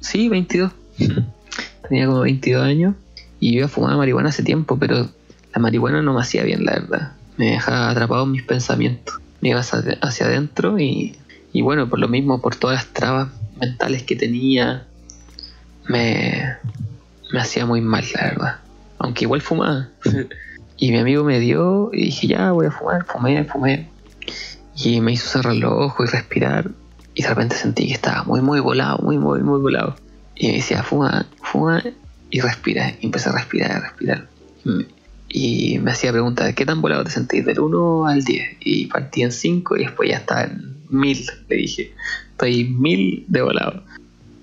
Sí, 0.00 0.28
22. 0.28 0.70
tenía 1.88 2.06
como 2.06 2.20
22 2.20 2.62
años. 2.62 2.94
Y 3.40 3.52
yo 3.52 3.58
iba 3.58 3.66
a 3.66 3.70
fumar 3.70 3.96
marihuana 3.96 4.28
hace 4.28 4.42
tiempo, 4.42 4.78
pero 4.78 5.08
la 5.54 5.60
marihuana 5.62 6.02
no 6.02 6.12
me 6.12 6.20
hacía 6.20 6.42
bien, 6.42 6.64
la 6.66 6.72
verdad. 6.72 7.12
Me 7.38 7.52
dejaba 7.52 7.88
atrapado 7.88 8.24
en 8.24 8.32
mis 8.32 8.42
pensamientos. 8.42 9.18
Me 9.40 9.50
iba 9.50 9.60
hacia, 9.60 10.26
adentro 10.26 10.78
y, 10.78 11.16
y 11.52 11.62
bueno, 11.62 11.88
por 11.88 11.98
lo 11.98 12.08
mismo, 12.08 12.42
por 12.42 12.56
todas 12.56 12.76
las 12.76 12.92
trabas 12.92 13.28
mentales 13.58 14.02
que 14.02 14.16
tenía, 14.16 14.86
me, 15.88 16.56
me 17.32 17.40
hacía 17.40 17.66
muy 17.66 17.80
mal, 17.80 18.04
la 18.14 18.22
verdad. 18.22 18.56
Aunque 18.98 19.24
igual 19.24 19.40
fumaba. 19.40 19.88
y 20.76 20.90
mi 20.90 20.98
amigo 20.98 21.24
me 21.24 21.40
dio 21.40 21.90
y 21.92 22.06
dije, 22.06 22.26
ya 22.26 22.52
voy 22.52 22.66
a 22.66 22.70
fumar, 22.70 23.04
fumé, 23.04 23.44
fumé. 23.44 23.88
Y 24.76 25.00
me 25.00 25.12
hizo 25.12 25.28
cerrar 25.28 25.54
los 25.54 25.72
ojos 25.72 26.08
y 26.08 26.12
respirar. 26.12 26.70
Y 27.14 27.22
de 27.22 27.28
repente 27.28 27.56
sentí 27.56 27.88
que 27.88 27.94
estaba 27.94 28.22
muy, 28.24 28.40
muy 28.40 28.60
volado, 28.60 28.98
muy, 28.98 29.18
muy, 29.18 29.42
muy 29.42 29.60
volado. 29.60 29.96
Y 30.36 30.48
me 30.48 30.52
decía, 30.54 30.82
fuma, 30.82 31.26
fuma 31.42 31.82
y 32.30 32.40
respira. 32.40 32.94
Y 33.00 33.06
empecé 33.06 33.28
a 33.28 33.32
respirar, 33.32 33.72
a 33.72 33.80
respirar. 33.80 34.28
Y 35.28 35.78
me 35.78 35.90
hacía 35.92 36.10
preguntas, 36.10 36.54
¿qué 36.54 36.64
tan 36.64 36.80
volado 36.80 37.04
te 37.04 37.10
sentís? 37.10 37.44
Del 37.44 37.60
1 37.60 38.06
al 38.06 38.24
10. 38.24 38.56
Y 38.60 38.86
partí 38.86 39.22
en 39.22 39.32
5 39.32 39.76
y 39.76 39.84
después 39.84 40.08
ya 40.08 40.16
estaba 40.18 40.44
en 40.44 40.76
1000, 40.88 41.26
le 41.48 41.56
dije. 41.56 41.94
Estoy 42.30 42.64
1000 42.64 43.26
de 43.28 43.42
volado. 43.42 43.82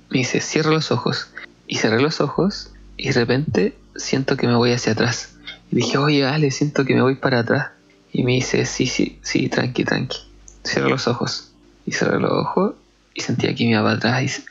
Me 0.10 0.20
dice, 0.20 0.42
cierra 0.42 0.72
los 0.72 0.92
ojos. 0.92 1.30
Y 1.68 1.78
cerré 1.78 2.02
los 2.02 2.22
ojos 2.22 2.72
y 2.98 3.08
de 3.08 3.14
repente 3.14 3.74
siento 3.96 4.38
que 4.38 4.48
me 4.48 4.56
voy 4.56 4.72
hacia 4.72 4.94
atrás. 4.94 5.36
Y 5.72 5.78
dije, 5.78 5.98
oye, 5.98 6.26
Ale, 6.26 6.52
siento 6.52 6.86
que 6.86 6.94
me 6.94 7.02
voy 7.02 7.16
para 7.16 7.40
atrás. 7.40 7.70
Y 8.14 8.24
me 8.24 8.34
dice, 8.34 8.66
sí, 8.66 8.86
sí, 8.88 9.20
sí, 9.24 9.50
tranqui, 9.50 9.84
tranqui. 9.84 10.18
Cierra 10.64 10.90
los 10.90 11.08
ojos. 11.08 11.52
Y 11.86 11.92
cerré 11.92 12.20
los 12.20 12.32
ojos 12.32 12.76
y 13.14 13.22
sentía 13.22 13.56
que 13.56 13.64
me 13.66 13.72
iba 13.72 13.84
para 13.84 13.96
atrás. 13.96 14.44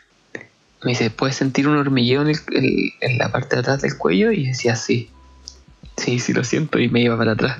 Y 0.82 0.84
me 0.84 0.90
dice, 0.90 1.10
¿puedes 1.10 1.36
sentir 1.36 1.68
un 1.68 1.76
hormigueo 1.76 2.22
en, 2.22 2.34
en 3.00 3.18
la 3.18 3.30
parte 3.30 3.56
de 3.56 3.60
atrás 3.60 3.82
del 3.82 3.96
cuello? 3.96 4.32
Y 4.32 4.48
decía, 4.48 4.74
sí. 4.74 5.10
Sí, 5.96 6.18
sí, 6.18 6.32
lo 6.32 6.44
siento. 6.44 6.78
Y 6.78 6.88
me 6.88 7.02
iba 7.02 7.16
para 7.16 7.32
atrás. 7.32 7.58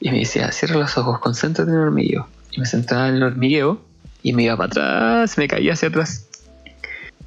Y 0.00 0.10
me 0.10 0.20
decía, 0.20 0.50
cierra 0.52 0.76
los 0.76 0.96
ojos, 0.98 1.20
concéntrate 1.20 1.70
en 1.70 1.76
el 1.76 1.82
hormigueo. 1.82 2.28
Y 2.50 2.60
me 2.60 2.66
sentaba 2.66 3.08
en 3.08 3.16
el 3.16 3.22
hormigueo 3.22 3.80
y 4.22 4.32
me 4.32 4.44
iba 4.44 4.56
para 4.56 4.66
atrás, 4.68 5.38
me 5.38 5.48
caía 5.48 5.74
hacia 5.74 5.88
atrás. 5.88 6.26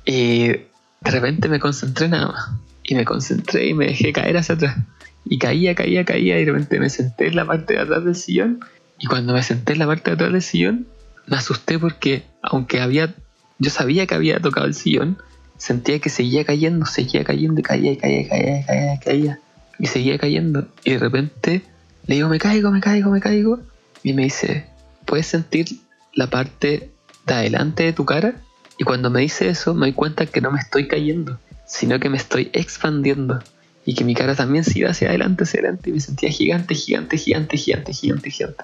Y 0.06 0.48
de 0.48 1.12
repente 1.12 1.48
me 1.48 1.60
concentré 1.60 2.08
nada 2.08 2.28
más. 2.28 2.50
Y 2.84 2.96
me 2.96 3.06
concentré 3.06 3.68
y 3.68 3.74
me 3.74 3.88
dejé 3.88 4.14
caer 4.14 4.38
hacia 4.38 4.56
atrás. 4.56 4.78
Y 5.24 5.40
caía, 5.40 5.74
caía, 5.74 6.06
caía. 6.06 6.40
Y 6.40 6.46
de 6.46 6.52
repente 6.52 6.80
me 6.80 6.90
senté 6.90 7.28
en 7.28 7.36
la 7.36 7.46
parte 7.46 7.74
de 7.74 7.80
atrás 7.80 8.04
del 8.06 8.16
sillón. 8.16 8.60
Y 9.00 9.08
cuando 9.08 9.34
me 9.34 9.42
senté 9.42 9.74
en 9.74 9.80
la 9.80 9.88
parte 9.88 10.12
de 10.12 10.16
atrás 10.16 10.32
del 10.32 10.42
sillón, 10.42 10.88
me 11.28 11.38
asusté 11.38 11.80
porque, 11.80 12.24
aunque 12.42 12.82
había. 12.82 13.14
Yo 13.58 13.70
sabía 13.70 14.06
que 14.06 14.16
había 14.16 14.42
tocado 14.42 14.68
el 14.68 14.74
sillón, 14.74 15.18
sentía 15.58 16.00
que 16.00 16.10
seguía 16.10 16.44
cayendo, 16.44 16.86
seguía 16.86 17.24
cayendo, 17.24 17.62
caía, 17.62 17.98
caía, 17.98 18.28
caía, 18.28 18.66
caía, 18.66 19.00
caía 19.00 19.40
y 19.80 19.88
seguía 19.88 20.18
cayendo. 20.18 20.68
Y 20.84 20.92
de 20.92 21.00
repente 21.00 21.64
le 22.08 22.16
digo, 22.16 22.30
me 22.30 22.40
caigo, 22.40 22.72
me 22.72 22.82
caigo, 22.82 23.12
me 23.12 23.20
caigo. 23.20 23.60
Y 24.04 24.14
me 24.14 24.24
dice, 24.24 24.66
¿puedes 25.06 25.28
sentir 25.28 25.68
la 26.14 26.30
parte 26.30 26.92
de 27.26 27.34
adelante 27.34 27.84
de 27.84 27.94
tu 27.94 28.06
cara? 28.06 28.36
Y 28.78 28.84
cuando 28.84 29.10
me 29.10 29.22
dice 29.22 29.50
eso, 29.50 29.74
me 29.74 29.88
doy 29.88 29.94
cuenta 29.94 30.26
que 30.26 30.42
no 30.42 30.52
me 30.52 30.60
estoy 30.60 30.88
cayendo, 30.88 31.40
sino 31.66 32.00
que 32.00 32.10
me 32.10 32.18
estoy 32.18 32.50
expandiendo. 32.54 33.42
Y 33.86 33.94
que 33.94 34.04
mi 34.04 34.16
cara 34.16 34.36
también 34.36 34.64
se 34.64 34.80
iba 34.80 34.90
hacia 34.90 35.10
adelante, 35.10 35.44
hacia 35.44 35.60
adelante. 35.60 35.90
Y 35.90 35.94
me 35.94 36.00
sentía 36.00 36.30
gigante, 36.30 36.76
gigante, 36.76 37.18
gigante, 37.18 37.58
gigante, 37.58 37.94
gigante, 37.94 38.32
gigante. 38.32 38.64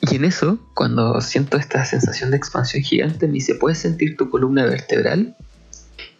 Y 0.00 0.16
en 0.16 0.24
eso, 0.24 0.58
cuando 0.74 1.20
siento 1.22 1.56
esta 1.56 1.84
sensación 1.84 2.30
de 2.30 2.36
expansión 2.36 2.82
gigante, 2.82 3.26
me 3.26 3.34
dice, 3.34 3.54
¿puedes 3.54 3.78
sentir 3.78 4.16
tu 4.16 4.28
columna 4.28 4.64
vertebral? 4.64 5.34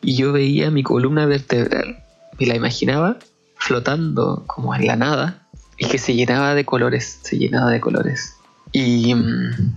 Y 0.01 0.17
yo 0.17 0.33
veía 0.33 0.71
mi 0.71 0.83
columna 0.83 1.27
vertebral 1.27 2.03
y 2.39 2.47
la 2.47 2.57
imaginaba 2.57 3.19
flotando 3.64 4.44
como 4.46 4.74
en 4.74 4.87
la 4.87 4.94
nada 4.94 5.48
y 5.79 5.87
que 5.87 5.96
se 5.96 6.14
llenaba 6.14 6.55
de 6.55 6.66
colores, 6.66 7.20
se 7.22 7.38
llenaba 7.38 7.70
de 7.70 7.81
colores. 7.81 8.35
Y, 8.72 9.14
mm, 9.14 9.74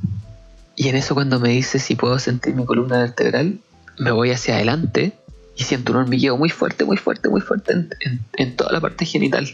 y 0.76 0.90
en 0.90 0.96
eso 0.98 1.16
cuando 1.16 1.40
me 1.40 1.50
dice 1.50 1.80
si 1.80 1.96
puedo 1.96 2.20
sentir 2.20 2.54
mi 2.54 2.66
columna 2.66 3.00
vertebral, 3.00 3.60
me 3.98 4.12
voy 4.12 4.32
hacia 4.32 4.56
adelante 4.56 5.14
y 5.56 5.64
siento 5.64 5.94
un 5.94 6.00
hormigueo 6.00 6.36
muy 6.36 6.50
fuerte, 6.50 6.84
muy 6.84 6.98
fuerte, 6.98 7.30
muy 7.30 7.40
fuerte 7.40 7.88
en, 8.34 8.56
toda 8.58 8.74
la 8.74 8.82
parte 8.82 9.06
genital. 9.06 9.48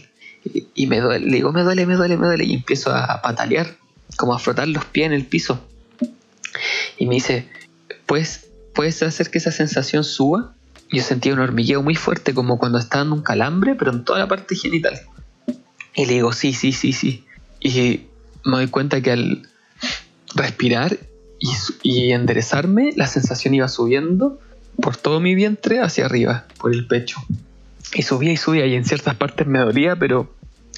Y, 0.74 0.88
me 0.88 1.00
duele, 1.00 1.26
le 1.26 1.36
digo, 1.36 1.52
me 1.52 1.62
duele, 1.62 1.86
me 1.86 1.94
duele, 1.94 2.16
me 2.16 2.26
duele. 2.26 2.44
Y 2.44 2.54
empiezo 2.54 2.90
a 2.92 3.22
patalear, 3.22 3.76
como 4.16 4.34
a 4.34 4.40
frotar 4.40 4.66
los 4.66 4.84
pies 4.84 5.06
en 5.06 5.12
el 5.12 5.26
piso. 5.26 5.64
Y 6.98 7.06
me 7.06 7.14
dice, 7.14 7.48
pues, 8.04 8.48
¿puedes 8.74 9.00
hacer 9.04 9.30
que 9.30 9.38
esa 9.38 9.52
sensación 9.52 10.02
suba? 10.02 10.54
Yo 10.94 11.02
sentía 11.02 11.32
un 11.32 11.40
hormigueo 11.40 11.82
muy 11.82 11.94
fuerte, 11.94 12.34
como 12.34 12.58
cuando 12.58 12.78
estaba 12.78 13.04
en 13.04 13.12
un 13.12 13.22
calambre, 13.22 13.74
pero 13.74 13.92
en 13.92 14.04
toda 14.04 14.18
la 14.18 14.28
parte 14.28 14.54
genital. 14.54 15.00
Y 15.94 16.06
le 16.06 16.14
digo, 16.14 16.32
sí, 16.32 16.52
sí, 16.52 16.72
sí, 16.72 16.92
sí. 16.92 17.24
Y 17.60 18.06
me 18.44 18.56
doy 18.56 18.68
cuenta 18.68 19.00
que 19.00 19.12
al 19.12 19.48
respirar 20.34 20.98
y, 21.82 22.12
enderezarme, 22.12 22.92
la 22.96 23.06
sensación 23.06 23.54
iba 23.54 23.68
subiendo 23.68 24.40
por 24.80 24.96
todo 24.96 25.20
mi 25.20 25.34
vientre 25.34 25.80
hacia 25.80 26.06
arriba, 26.06 26.46
por 26.58 26.72
el 26.72 26.86
pecho. 26.86 27.18
Y 27.94 28.02
subía 28.02 28.32
y 28.32 28.36
subía, 28.36 28.66
y 28.66 28.74
en 28.74 28.84
ciertas 28.84 29.14
partes 29.14 29.46
me 29.46 29.60
dolía, 29.60 29.96
pero 29.96 30.34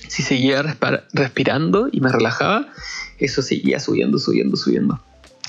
si 0.09 0.23
seguía 0.23 0.63
respirando 1.13 1.89
y 1.91 2.01
me 2.01 2.11
relajaba, 2.11 2.69
eso 3.19 3.43
seguía 3.43 3.81
subiendo, 3.81 4.19
subiendo, 4.19 4.57
subiendo. 4.57 5.01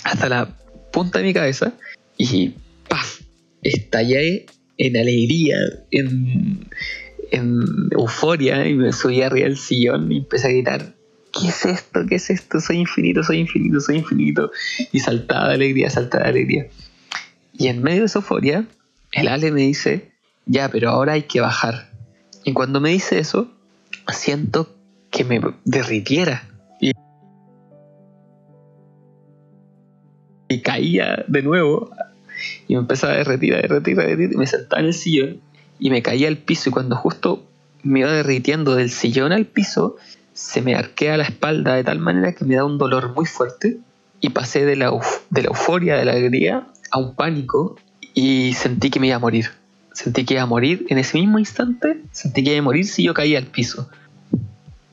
Hasta 0.04 0.30
la 0.30 0.50
punta 0.92 1.20
de 1.20 1.26
mi 1.26 1.34
cabeza. 1.34 1.74
Y 2.18 2.56
¡paf! 2.88 3.22
Estallé 3.62 4.46
en 4.78 4.98
alegría, 4.98 5.58
en, 5.92 6.70
euforia, 7.92 8.68
y 8.68 8.76
me 8.76 8.94
subí 8.94 9.22
arriba 9.22 9.48
del 9.48 9.58
sillón 9.58 10.12
y 10.12 10.18
empecé 10.18 10.48
a 10.48 10.52
gritar, 10.52 10.94
¿qué 11.34 11.50
es 11.50 11.66
esto? 11.66 12.06
¿Qué 12.08 12.16
es 12.16 12.30
esto? 12.30 12.60
Soy 12.60 12.78
infinito, 12.78 13.24
soy 13.24 13.40
infinito, 13.40 13.82
soy 13.82 13.98
infinito. 13.98 14.52
Y 14.92 15.00
saltaba 15.00 15.50
de 15.50 15.56
alegría, 15.56 15.90
saltaba 15.90 16.24
de 16.24 16.30
alegría. 16.30 16.68
Y 17.54 17.68
en 17.68 17.82
medio 17.82 18.02
de 18.02 18.06
esa 18.06 18.20
euforia, 18.20 18.66
el 19.12 19.28
Ale 19.28 19.52
me 19.52 19.62
dice, 19.62 20.12
ya, 20.46 20.70
pero 20.70 20.90
ahora 20.90 21.14
hay 21.14 21.24
que 21.24 21.42
bajar. 21.42 21.92
Y 22.46 22.54
cuando 22.54 22.80
me 22.80 22.92
dice 22.92 23.20
eso, 23.20 23.52
siento 24.08 24.78
que 25.12 25.26
me 25.26 25.42
derritiera. 25.66 26.48
Y, 26.80 26.92
y 30.48 30.62
caía 30.62 31.26
de 31.28 31.42
nuevo 31.42 31.92
y 32.68 32.76
me 32.76 32.82
empezaba 32.82 33.14
a 33.14 33.18
derretir, 33.18 33.54
a 33.54 33.58
derretir, 33.58 34.00
a 34.00 34.04
derretir, 34.04 34.34
y 34.34 34.38
me 34.38 34.48
sentaba 34.48 34.82
en 34.82 34.88
el 34.88 34.94
sillón 34.94 35.42
y 35.80 35.90
me 35.90 36.02
caía 36.02 36.28
al 36.28 36.38
piso 36.38 36.70
y 36.70 36.74
cuando 36.74 36.96
justo 36.96 37.44
me 37.84 38.00
iba 38.00 38.12
derritiendo 38.12 38.76
del 38.76 38.90
sillón 38.90 39.32
al 39.32 39.46
piso, 39.46 39.98
se 40.34 40.62
me 40.62 40.76
arquea 40.76 41.18
la 41.18 41.24
espalda 41.24 41.76
de 41.76 41.84
tal 41.84 42.00
manera 42.00 42.34
que 42.34 42.46
me 42.46 42.56
da 42.56 42.66
un 42.66 42.78
dolor 42.78 43.14
muy 43.16 43.26
fuerte 43.26 43.78
y 44.20 44.30
pasé 44.30 44.66
de 44.66 44.76
la, 44.76 44.92
de 45.30 45.42
la 45.42 45.48
euforia, 45.48 45.96
de 45.96 46.06
la 46.06 46.12
alegría, 46.12 46.68
a 46.92 47.00
un 47.00 47.16
pánico 47.16 47.78
y 48.14 48.54
sentí 48.54 48.90
que 48.90 49.00
me 49.00 49.08
iba 49.08 49.16
a 49.16 49.20
morir. 49.20 49.52
Sentí 49.94 50.26
que 50.26 50.36
iba 50.36 50.44
a 50.44 50.48
morir 50.48 50.86
en 50.90 51.00
ese 51.00 51.18
mismo 51.18 51.40
instante, 51.40 52.02
sentí 52.12 52.44
que 52.44 52.52
iba 52.52 52.60
a 52.60 52.64
morir 52.64 52.86
si 52.86 53.04
yo 53.04 53.14
caía 53.14 53.40
al 53.40 53.48
piso. 53.48 53.90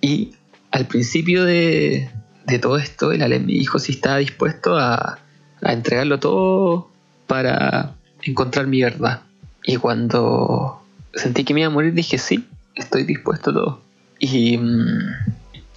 Y 0.00 0.32
al 0.70 0.86
principio 0.86 1.44
de, 1.44 2.10
de 2.46 2.58
todo 2.58 2.78
esto, 2.78 3.12
el 3.12 3.22
Ale 3.22 3.38
me 3.38 3.52
dijo 3.52 3.78
si 3.78 3.92
estaba 3.92 4.18
dispuesto 4.18 4.76
a, 4.78 5.18
a 5.62 5.72
entregarlo 5.72 6.20
todo 6.20 6.90
para 7.26 7.94
encontrar 8.22 8.66
mi 8.66 8.82
verdad. 8.82 9.22
Y 9.64 9.76
cuando 9.76 10.82
sentí 11.14 11.44
que 11.44 11.54
me 11.54 11.60
iba 11.60 11.68
a 11.68 11.72
morir, 11.72 11.94
dije, 11.94 12.18
sí, 12.18 12.46
estoy 12.74 13.04
dispuesto 13.04 13.50
a 13.50 13.54
todo. 13.54 13.80
Y, 14.18 14.58
mm, 14.58 15.08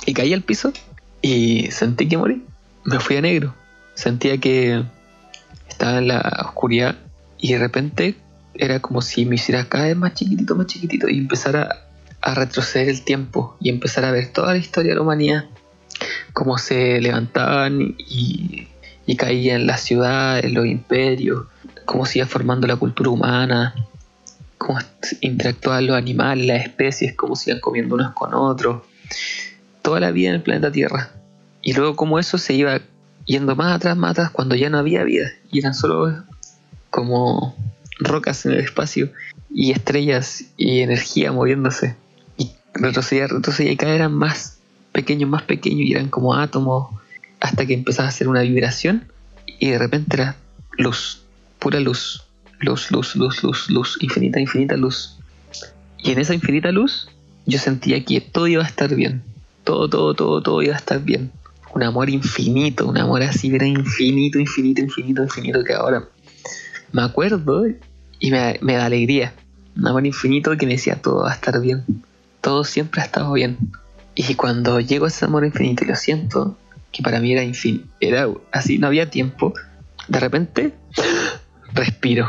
y 0.05 0.13
caí 0.13 0.33
al 0.33 0.43
piso 0.43 0.73
y 1.21 1.69
sentí 1.71 2.07
que 2.07 2.17
morí. 2.17 2.43
Me 2.83 2.99
fui 2.99 3.17
a 3.17 3.21
negro. 3.21 3.53
Sentía 3.95 4.37
que 4.37 4.83
estaba 5.67 5.97
en 5.97 6.07
la 6.07 6.45
oscuridad 6.45 6.95
y 7.37 7.53
de 7.53 7.59
repente 7.59 8.15
era 8.55 8.79
como 8.79 9.01
si 9.01 9.25
me 9.25 9.35
hiciera 9.35 9.65
cada 9.65 9.85
vez 9.85 9.97
más 9.97 10.13
chiquitito, 10.13 10.55
más 10.55 10.67
chiquitito 10.67 11.07
y 11.09 11.19
empezara 11.19 11.87
a 12.21 12.33
retroceder 12.33 12.89
el 12.89 13.03
tiempo 13.03 13.55
y 13.59 13.69
empezar 13.69 14.05
a 14.05 14.11
ver 14.11 14.31
toda 14.31 14.53
la 14.53 14.57
historia 14.57 14.91
de 14.91 14.95
la 14.95 15.01
humanidad, 15.01 15.45
cómo 16.33 16.57
se 16.57 16.99
levantaban 16.99 17.95
y 17.97 18.67
y 19.07 19.15
caía 19.15 19.55
en 19.55 19.65
la 19.65 19.77
ciudad, 19.77 20.37
en 20.43 20.53
los 20.53 20.67
imperios, 20.67 21.45
cómo 21.85 22.05
se 22.05 22.19
iba 22.19 22.27
formando 22.27 22.67
la 22.67 22.75
cultura 22.75 23.09
humana, 23.09 23.73
cómo 24.57 24.79
interactuaban 25.21 25.87
los 25.87 25.95
animales, 25.95 26.45
las 26.45 26.61
especies, 26.61 27.15
cómo 27.15 27.35
se 27.35 27.51
iban 27.51 27.61
comiendo 27.61 27.95
unos 27.95 28.13
con 28.13 28.33
otros, 28.33 28.83
toda 29.81 30.01
la 30.01 30.11
vida 30.11 30.29
en 30.29 30.35
el 30.35 30.41
planeta 30.41 30.71
Tierra. 30.71 31.09
Y 31.61 31.73
luego 31.73 31.95
cómo 31.95 32.19
eso 32.19 32.37
se 32.37 32.53
iba 32.53 32.81
yendo 33.25 33.55
más 33.55 33.77
atrás, 33.77 33.95
más 33.95 34.11
atrás, 34.11 34.29
cuando 34.29 34.55
ya 34.55 34.69
no 34.69 34.77
había 34.77 35.03
vida, 35.03 35.29
y 35.51 35.59
eran 35.59 35.73
solo 35.73 36.23
como 36.89 37.55
rocas 37.99 38.45
en 38.45 38.53
el 38.53 38.59
espacio 38.59 39.09
y 39.49 39.71
estrellas 39.71 40.43
y 40.57 40.81
energía 40.81 41.31
moviéndose. 41.31 41.95
Y 42.37 42.51
retrocedía, 42.73 43.27
retrocedía 43.27 43.71
y 43.71 43.77
cada 43.77 43.95
eran 43.95 44.13
más 44.13 44.59
pequeños, 44.91 45.29
más 45.29 45.43
pequeños 45.43 45.87
y 45.87 45.93
eran 45.93 46.09
como 46.09 46.35
átomos 46.35 46.89
hasta 47.39 47.65
que 47.65 47.73
empezaba 47.73 48.07
a 48.07 48.09
hacer 48.09 48.27
una 48.27 48.41
vibración 48.41 49.11
y 49.59 49.69
de 49.69 49.77
repente 49.77 50.15
era 50.15 50.35
luz, 50.77 51.23
pura 51.59 51.79
luz, 51.79 52.23
luz, 52.59 52.91
luz, 52.91 53.15
luz, 53.15 53.69
luz, 53.69 53.97
infinita, 54.01 54.39
infinita 54.39 54.75
luz. 54.75 55.17
Y 55.97 56.11
en 56.11 56.19
esa 56.19 56.33
infinita 56.33 56.71
luz 56.71 57.09
yo 57.45 57.59
sentía 57.59 58.03
que 58.03 58.21
todo 58.21 58.47
iba 58.47 58.63
a 58.63 58.67
estar 58.67 58.93
bien, 58.93 59.23
todo, 59.63 59.89
todo, 59.89 60.13
todo, 60.13 60.41
todo 60.41 60.61
iba 60.61 60.73
a 60.73 60.77
estar 60.77 61.01
bien. 61.01 61.31
Un 61.73 61.83
amor 61.83 62.09
infinito, 62.09 62.87
un 62.87 62.97
amor 62.97 63.23
así, 63.23 63.53
era 63.53 63.65
infinito, 63.65 64.39
infinito, 64.39 64.81
infinito, 64.81 65.23
infinito, 65.23 65.63
que 65.63 65.73
ahora 65.73 66.07
me 66.91 67.01
acuerdo 67.03 67.65
y 68.19 68.31
me, 68.31 68.57
me 68.61 68.73
da 68.75 68.85
alegría. 68.85 69.33
Un 69.75 69.87
amor 69.87 70.05
infinito 70.05 70.57
que 70.57 70.65
me 70.65 70.73
decía 70.73 71.01
todo 71.01 71.23
va 71.23 71.31
a 71.31 71.35
estar 71.35 71.59
bien, 71.61 71.83
todo 72.41 72.63
siempre 72.63 73.01
ha 73.01 73.05
estado 73.05 73.31
bien. 73.33 73.57
Y 74.15 74.33
cuando 74.33 74.79
llego 74.79 75.05
a 75.05 75.09
ese 75.09 75.25
amor 75.25 75.45
infinito 75.45 75.83
y 75.83 75.87
lo 75.87 75.95
siento, 75.95 76.57
que 76.91 77.03
para 77.03 77.19
mí 77.19 77.33
era 77.33 77.43
infinito, 77.43 77.87
era 77.99 78.27
así, 78.51 78.77
no 78.77 78.87
había 78.87 79.09
tiempo, 79.09 79.53
de 80.07 80.19
repente 80.19 80.73
respiro. 81.73 82.27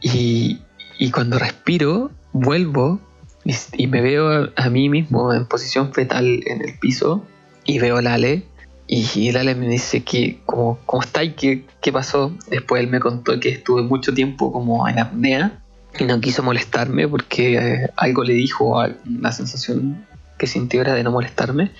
Y, 0.00 0.60
y 0.98 1.10
cuando 1.10 1.38
respiro, 1.38 2.10
vuelvo 2.32 3.00
y, 3.44 3.86
me 3.86 4.00
veo 4.00 4.50
a, 4.56 4.70
mí 4.70 4.88
mismo 4.88 5.32
en 5.32 5.46
posición 5.46 5.92
fetal 5.92 6.42
en 6.46 6.62
el 6.62 6.78
piso 6.78 7.24
y 7.64 7.78
veo 7.78 7.96
a 7.96 8.02
Lale 8.02 8.44
y, 8.86 9.32
Lale 9.32 9.54
me 9.54 9.68
dice 9.68 10.02
que 10.02 10.40
cómo, 10.44 10.78
cómo 10.86 11.02
está 11.02 11.24
y 11.24 11.30
qué, 11.30 11.64
qué 11.80 11.92
pasó. 11.92 12.36
Después 12.48 12.82
él 12.82 12.90
me 12.90 13.00
contó 13.00 13.38
que 13.40 13.48
estuve 13.48 13.82
mucho 13.82 14.12
tiempo 14.12 14.52
como 14.52 14.86
en 14.88 14.98
apnea 14.98 15.62
y 15.98 16.04
no 16.04 16.20
quiso 16.20 16.42
molestarme 16.42 17.08
porque 17.08 17.56
eh, 17.56 17.90
algo 17.96 18.24
le 18.24 18.34
dijo, 18.34 18.82
la 19.20 19.32
sensación 19.32 20.06
que 20.38 20.46
sintió 20.46 20.80
era 20.82 20.94
de 20.94 21.02
no 21.02 21.10
molestarme. 21.10 21.70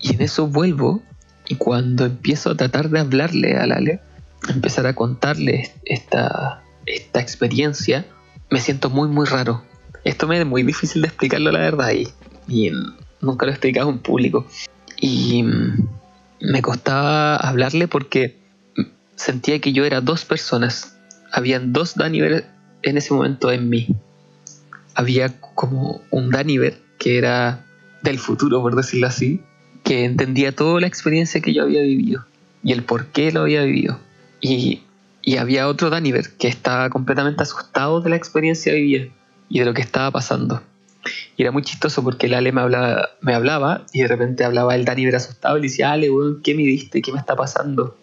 Y 0.00 0.14
en 0.14 0.22
eso 0.22 0.46
vuelvo 0.46 1.02
y 1.48 1.56
cuando 1.56 2.04
empiezo 2.04 2.50
a 2.50 2.56
tratar 2.56 2.90
de 2.90 3.00
hablarle 3.00 3.56
a 3.56 3.66
Lale, 3.66 4.00
empezar 4.48 4.86
a 4.86 4.94
contarle 4.94 5.72
esta, 5.84 6.62
esta 6.86 7.20
experiencia, 7.20 8.06
me 8.50 8.60
siento 8.60 8.90
muy 8.90 9.08
muy 9.08 9.26
raro. 9.26 9.62
Esto 10.04 10.28
me 10.28 10.38
es 10.38 10.46
muy 10.46 10.62
difícil 10.62 11.02
de 11.02 11.08
explicarlo 11.08 11.50
la 11.50 11.60
verdad 11.60 11.90
y, 11.92 12.08
y 12.46 12.70
nunca 13.20 13.46
lo 13.46 13.52
he 13.52 13.54
explicado 13.54 13.90
en 13.90 13.98
público. 13.98 14.46
Y 15.00 15.42
mm, 15.42 15.88
me 16.40 16.62
costaba 16.62 17.36
hablarle 17.36 17.88
porque 17.88 18.38
sentía 19.16 19.60
que 19.60 19.72
yo 19.72 19.84
era 19.84 20.00
dos 20.00 20.24
personas. 20.24 20.98
Habían 21.32 21.72
dos 21.72 21.94
Daniver 21.94 22.46
en 22.82 22.96
ese 22.96 23.12
momento 23.12 23.50
en 23.50 23.68
mí. 23.68 23.96
Había 24.94 25.40
como 25.40 26.00
un 26.10 26.30
Daniver 26.30 26.80
que 26.98 27.18
era 27.18 27.64
del 28.02 28.18
futuro, 28.18 28.60
por 28.60 28.76
decirlo 28.76 29.06
así, 29.06 29.42
que 29.88 30.04
entendía 30.04 30.54
toda 30.54 30.82
la 30.82 30.86
experiencia 30.86 31.40
que 31.40 31.54
yo 31.54 31.62
había 31.62 31.80
vivido 31.80 32.26
y 32.62 32.72
el 32.72 32.82
por 32.82 33.06
qué 33.06 33.32
lo 33.32 33.40
había 33.40 33.62
vivido. 33.62 33.98
Y, 34.38 34.82
y 35.22 35.38
había 35.38 35.66
otro 35.66 35.88
Daniver 35.88 36.28
que 36.38 36.46
estaba 36.46 36.90
completamente 36.90 37.42
asustado 37.42 38.02
de 38.02 38.10
la 38.10 38.16
experiencia 38.16 38.74
vivida 38.74 39.06
y 39.48 39.60
de 39.60 39.64
lo 39.64 39.72
que 39.72 39.80
estaba 39.80 40.10
pasando. 40.10 40.60
Y 41.38 41.42
era 41.42 41.52
muy 41.52 41.62
chistoso 41.62 42.04
porque 42.04 42.26
el 42.26 42.34
Ale 42.34 42.52
me 42.52 42.60
hablaba, 42.60 43.08
me 43.22 43.32
hablaba 43.32 43.86
y 43.94 44.02
de 44.02 44.08
repente 44.08 44.44
hablaba 44.44 44.74
el 44.74 44.84
Daniver 44.84 45.16
asustado 45.16 45.56
y 45.56 45.62
le 45.62 45.68
decía, 45.68 45.92
Ale, 45.92 46.10
¿qué 46.44 46.54
me 46.54 46.64
diste? 46.64 47.00
¿Qué 47.00 47.10
me 47.10 47.18
está 47.18 47.34
pasando? 47.34 47.96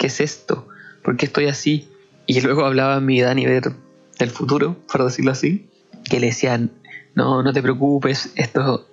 ¿Qué 0.00 0.08
es 0.08 0.20
esto? 0.20 0.66
¿Por 1.04 1.16
qué 1.16 1.26
estoy 1.26 1.46
así? 1.46 1.88
Y 2.26 2.40
luego 2.40 2.64
hablaba 2.64 2.98
mi 2.98 3.20
Daniver 3.20 3.72
del 4.18 4.30
futuro, 4.30 4.76
por 4.90 5.04
decirlo 5.04 5.30
así, 5.30 5.68
que 6.10 6.18
le 6.18 6.26
decían, 6.26 6.72
no, 7.14 7.44
no 7.44 7.52
te 7.52 7.62
preocupes, 7.62 8.32
esto, 8.34 8.89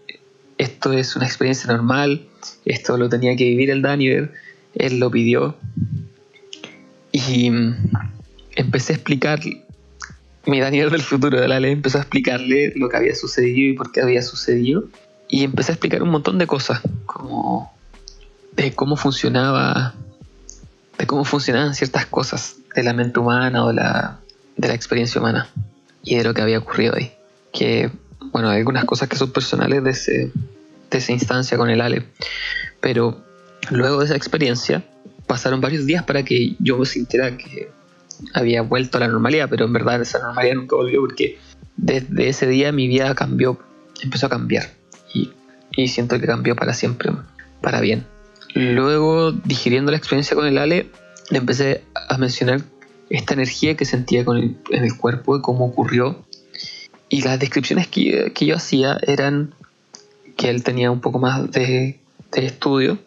esto 0.58 0.94
es 0.94 1.16
una 1.16 1.26
experiencia 1.26 1.72
normal, 1.72 2.28
esto 2.66 2.98
lo 2.98 3.10
tenía 3.10 3.36
que 3.36 3.44
vivir 3.44 3.70
el 3.70 3.82
Daniver, 3.82 4.34
él 4.76 5.00
lo 5.00 5.12
pidió. 5.12 5.56
Y 7.12 7.52
empecé 8.56 8.94
a 8.94 8.96
explicar, 8.96 9.40
mi 10.46 10.60
Daniel 10.60 10.90
del 10.90 11.02
futuro 11.02 11.40
de 11.40 11.48
la 11.48 11.60
ley 11.60 11.74
empezó 11.74 11.98
a 11.98 12.02
explicarle 12.02 12.74
lo 12.76 12.90
que 12.90 12.98
había 12.98 13.16
sucedido 13.16 13.72
y 13.72 13.74
por 13.74 13.92
qué 13.92 14.02
había 14.02 14.22
sucedido. 14.22 14.86
Y 15.30 15.44
empecé 15.44 15.72
a 15.72 15.76
explicar 15.76 16.04
un 16.04 16.10
montón 16.10 16.38
de 16.38 16.48
cosas, 16.48 16.82
como 17.06 17.74
de 18.54 18.74
cómo 18.74 18.96
funcionaba, 18.96 19.94
de 20.98 21.06
cómo 21.06 21.26
funcionaban 21.26 21.76
ciertas 21.76 22.06
cosas 22.06 22.58
de 22.76 22.84
la 22.84 22.94
mente 22.94 23.20
humana 23.20 23.66
o 23.66 23.72
la, 23.72 24.20
de 24.56 24.68
la 24.68 24.74
experiencia 24.74 25.20
humana 25.20 25.50
y 26.04 26.16
de 26.16 26.24
lo 26.24 26.34
que 26.34 26.42
había 26.42 26.60
ocurrido 26.60 26.96
ahí. 26.96 27.12
Que, 27.52 27.92
bueno, 28.20 28.50
hay 28.50 28.60
algunas 28.60 28.86
cosas 28.86 29.10
que 29.10 29.16
son 29.16 29.32
personales 29.32 29.84
de, 29.84 29.92
ese, 29.92 30.32
de 30.92 30.98
esa 30.98 31.12
instancia 31.12 31.58
con 31.58 31.70
el 31.70 31.82
Ale, 31.82 32.06
pero 32.82 33.24
luego 33.70 34.00
de 34.00 34.06
esa 34.06 34.16
experiencia 34.16 34.84
pasaron 35.26 35.62
varios 35.62 35.86
días 35.86 36.04
para 36.04 36.24
que 36.24 36.56
yo 36.60 36.84
sintiera 36.86 37.36
que 37.38 37.70
había 38.34 38.62
vuelto 38.62 38.98
a 38.98 39.02
la 39.02 39.08
normalidad, 39.08 39.50
pero 39.50 39.66
en 39.66 39.74
verdad 39.74 40.02
esa 40.02 40.20
normalidad 40.20 40.56
nunca 40.56 40.76
volvió 40.76 41.02
porque 41.02 41.38
desde 41.76 42.30
ese 42.30 42.48
día 42.48 42.72
mi 42.72 42.88
vida 42.88 43.14
cambió, 43.14 43.60
empezó 44.02 44.26
a 44.26 44.30
cambiar 44.30 44.72
y, 45.14 45.32
y 45.72 45.88
siento 45.88 46.20
que 46.20 46.26
cambió 46.26 46.56
para 46.56 46.74
siempre, 46.74 47.12
para 47.62 47.82
bien. 47.82 48.06
Luego, 48.54 49.32
digiriendo 49.32 49.92
la 49.92 49.98
experiencia 49.98 50.36
con 50.36 50.48
el 50.48 50.58
Ale, 50.58 50.90
le 51.30 51.38
empecé 51.38 51.84
a 52.10 52.18
mencionar 52.18 52.62
esta 53.10 53.34
energía 53.34 53.76
que 53.76 53.86
sentía 53.86 54.26
con 54.26 54.38
en 54.38 54.84
el 54.84 54.98
cuerpo 54.98 55.38
y 55.38 55.42
cómo 55.42 55.66
ocurrió. 55.66 56.26
Y 57.10 57.22
las 57.22 57.40
descripciones 57.40 57.88
que, 57.88 58.32
que, 58.34 58.46
yo 58.46 58.56
hacía 58.56 58.98
eran 59.02 59.54
que 60.36 60.50
él 60.50 60.64
tenía 60.64 60.92
un 60.92 61.02
poco 61.02 61.20
más 61.20 61.50
de, 61.52 62.00
de 62.32 62.46
estudio, 62.46 63.00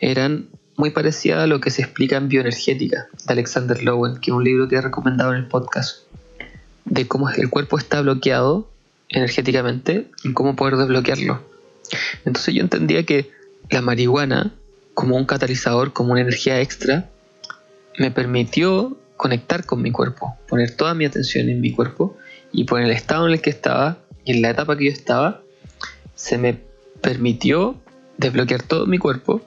eran 0.00 0.48
muy 0.76 0.90
parecida 0.90 1.42
a 1.42 1.46
lo 1.46 1.60
que 1.60 1.70
se 1.70 1.82
explica 1.82 2.16
en 2.16 2.28
Bioenergética 2.28 3.08
de 3.26 3.32
Alexander 3.32 3.82
Lowen, 3.82 4.16
que 4.16 4.30
es 4.30 4.34
un 4.34 4.44
libro 4.44 4.68
que 4.68 4.76
he 4.76 4.80
recomendado 4.80 5.32
en 5.32 5.38
el 5.38 5.46
podcast, 5.46 6.04
de 6.84 7.06
cómo 7.06 7.28
el 7.28 7.50
cuerpo 7.50 7.76
está 7.76 8.00
bloqueado 8.00 8.70
energéticamente 9.10 10.06
y 10.24 10.32
cómo 10.32 10.56
poder 10.56 10.76
desbloquearlo. 10.76 11.42
Entonces 12.24 12.54
yo 12.54 12.62
entendía 12.62 13.04
que 13.04 13.30
la 13.68 13.82
marihuana, 13.82 14.54
como 14.94 15.16
un 15.16 15.26
catalizador, 15.26 15.92
como 15.92 16.12
una 16.12 16.22
energía 16.22 16.60
extra, 16.60 17.10
me 17.98 18.10
permitió 18.10 18.96
conectar 19.16 19.66
con 19.66 19.82
mi 19.82 19.90
cuerpo, 19.90 20.36
poner 20.48 20.74
toda 20.76 20.94
mi 20.94 21.04
atención 21.04 21.48
en 21.48 21.60
mi 21.60 21.72
cuerpo 21.72 22.16
y 22.52 22.64
por 22.64 22.80
el 22.80 22.90
estado 22.90 23.26
en 23.26 23.34
el 23.34 23.40
que 23.40 23.50
estaba 23.50 23.98
y 24.24 24.32
en 24.32 24.42
la 24.42 24.50
etapa 24.50 24.76
que 24.76 24.86
yo 24.86 24.90
estaba, 24.92 25.42
se 26.14 26.38
me 26.38 26.58
permitió 27.00 27.76
desbloquear 28.18 28.62
todo 28.62 28.86
mi 28.86 28.98
cuerpo 28.98 29.42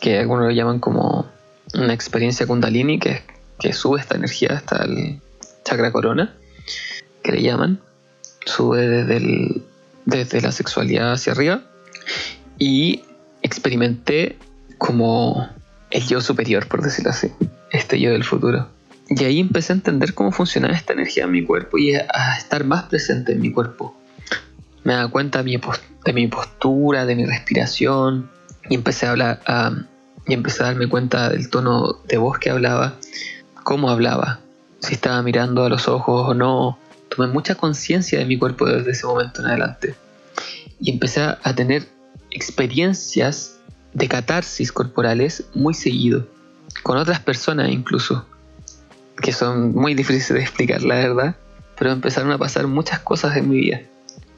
que 0.00 0.18
algunos 0.18 0.46
lo 0.46 0.50
llaman 0.50 0.80
como 0.80 1.26
una 1.74 1.94
experiencia 1.94 2.46
kundalini, 2.46 2.98
que, 2.98 3.22
que 3.58 3.72
sube 3.72 4.00
esta 4.00 4.16
energía 4.16 4.50
hasta 4.52 4.84
el 4.84 5.20
chakra 5.64 5.92
corona, 5.92 6.34
que 7.22 7.32
le 7.32 7.42
llaman, 7.42 7.80
sube 8.44 8.86
desde, 8.86 9.62
desde 10.04 10.40
la 10.40 10.52
sexualidad 10.52 11.12
hacia 11.12 11.32
arriba, 11.32 11.62
y 12.58 13.02
experimenté 13.42 14.36
como 14.78 15.48
el 15.90 16.06
yo 16.06 16.20
superior, 16.20 16.68
por 16.68 16.82
decirlo 16.82 17.10
así, 17.10 17.32
este 17.70 17.98
yo 17.98 18.12
del 18.12 18.24
futuro. 18.24 18.68
Y 19.08 19.24
ahí 19.24 19.40
empecé 19.40 19.72
a 19.72 19.76
entender 19.76 20.14
cómo 20.14 20.32
funcionaba 20.32 20.74
esta 20.74 20.94
energía 20.94 21.24
en 21.24 21.32
mi 21.32 21.44
cuerpo 21.44 21.78
y 21.78 21.94
a 21.94 22.36
estar 22.38 22.64
más 22.64 22.84
presente 22.84 23.32
en 23.32 23.40
mi 23.40 23.52
cuerpo. 23.52 23.94
Me 24.82 24.94
daba 24.94 25.08
cuenta 25.08 25.42
de 25.42 25.44
mi, 25.44 25.60
de 26.04 26.12
mi 26.12 26.26
postura, 26.28 27.06
de 27.06 27.16
mi 27.16 27.24
respiración, 27.24 28.30
y 28.68 28.74
empecé 28.74 29.06
a 29.06 29.10
hablar, 29.10 29.40
a, 29.46 29.72
y 30.26 30.34
empecé 30.34 30.62
a 30.62 30.66
darme 30.66 30.88
cuenta 30.88 31.28
del 31.28 31.50
tono 31.50 32.00
de 32.06 32.16
voz 32.16 32.38
que 32.38 32.50
hablaba, 32.50 32.94
cómo 33.62 33.90
hablaba, 33.90 34.40
si 34.80 34.94
estaba 34.94 35.22
mirando 35.22 35.64
a 35.64 35.68
los 35.68 35.88
ojos 35.88 36.28
o 36.30 36.34
no. 36.34 36.78
Tomé 37.14 37.28
mucha 37.28 37.54
conciencia 37.54 38.18
de 38.18 38.24
mi 38.24 38.38
cuerpo 38.38 38.66
desde 38.66 38.90
ese 38.90 39.06
momento 39.06 39.40
en 39.40 39.48
adelante. 39.48 39.94
Y 40.80 40.90
empecé 40.90 41.20
a 41.20 41.54
tener 41.54 41.86
experiencias 42.30 43.58
de 43.92 44.08
catarsis 44.08 44.72
corporales 44.72 45.44
muy 45.54 45.74
seguido, 45.74 46.26
con 46.82 46.98
otras 46.98 47.20
personas 47.20 47.70
incluso, 47.70 48.26
que 49.20 49.32
son 49.32 49.74
muy 49.74 49.94
difíciles 49.94 50.28
de 50.34 50.40
explicar 50.40 50.82
la 50.82 50.96
verdad, 50.96 51.36
pero 51.76 51.92
empezaron 51.92 52.32
a 52.32 52.38
pasar 52.38 52.66
muchas 52.66 53.00
cosas 53.00 53.36
en 53.36 53.48
mi 53.48 53.56
vida, 53.56 53.82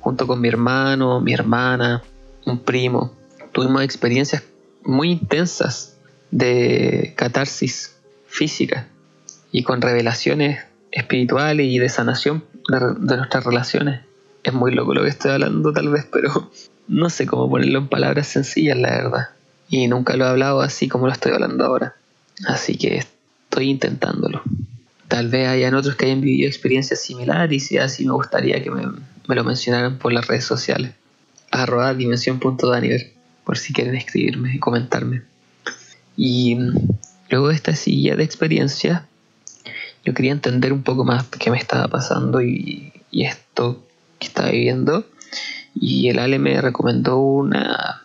junto 0.01 0.27
con 0.27 0.41
mi 0.41 0.49
hermano, 0.49 1.21
mi 1.21 1.33
hermana, 1.33 2.03
un 2.45 2.61
primo. 2.61 3.13
Tuvimos 3.53 3.83
experiencias 3.83 4.43
muy 4.85 5.13
intensas 5.13 5.97
de 6.31 7.15
catarsis 7.17 7.97
física 8.27 8.89
y 9.53 9.63
con 9.63 9.81
revelaciones 9.81 10.65
espirituales 10.93 11.67
y 11.67 11.79
de 11.79 11.89
sanación 11.89 12.45
de, 12.69 13.17
nuestras 13.17 13.45
relaciones. 13.45 14.01
Es 14.43 14.53
muy 14.53 14.73
loco 14.73 14.95
lo 14.95 15.03
que 15.03 15.09
estoy 15.09 15.33
hablando 15.33 15.73
tal 15.73 15.89
vez, 15.89 16.07
pero 16.11 16.51
no 16.89 17.11
sé 17.11 17.27
cómo 17.27 17.51
ponerlo 17.51 17.79
en 17.79 17.89
palabras 17.89 18.29
sencillas, 18.29 18.79
la 18.79 18.91
verdad. 18.91 19.29
Y 19.69 19.89
nunca 19.89 20.17
lo 20.17 20.25
he 20.25 20.29
hablado 20.29 20.61
así 20.61 20.89
como 20.89 21.07
lo 21.07 21.13
estoy 21.13 21.33
hablando 21.33 21.65
ahora. 21.65 21.97
Así 22.47 22.77
que 22.77 22.99
estoy 22.99 23.71
intentándolo. 23.71 24.43
Tal 25.09 25.29
vez 25.29 25.49
hayan 25.49 25.75
otros 25.75 25.97
que 25.97 26.07
hayan 26.07 26.21
vivido 26.21 26.49
experiencias 26.49 27.01
similares 27.01 27.53
y 27.53 27.61
si 27.61 27.79
así 27.79 28.05
me 28.05 28.13
gustaría 28.13 28.63
que 28.63 28.71
me, 28.71 28.87
me 29.27 29.35
lo 29.35 29.45
mencionaran 29.45 29.99
por 29.99 30.13
las 30.13 30.27
redes 30.27 30.45
sociales. 30.45 30.93
Arroba 31.51 31.95
por 33.45 33.59
si 33.59 33.73
quieren 33.73 33.95
escribirme 33.95 34.55
y 34.55 34.59
comentarme. 34.59 35.23
Y 36.17 36.57
luego 37.31 37.49
de 37.49 37.55
esta 37.55 37.77
silla 37.77 38.17
de 38.17 38.25
experiencia, 38.25 39.07
yo 40.05 40.15
quería 40.15 40.33
entender 40.33 40.73
un 40.73 40.83
poco 40.83 41.05
más 41.05 41.25
qué 41.39 41.51
me 41.51 41.59
estaba 41.59 41.87
pasando 41.89 42.43
y, 42.43 42.93
y 43.11 43.25
esto 43.25 43.85
que 44.19 44.27
estaba 44.27 44.51
viviendo. 44.51 45.07
Y 45.75 46.09
el 46.09 46.19
Ale 46.19 46.39
me 46.39 46.61
recomendó 46.61 47.19
una, 47.19 48.03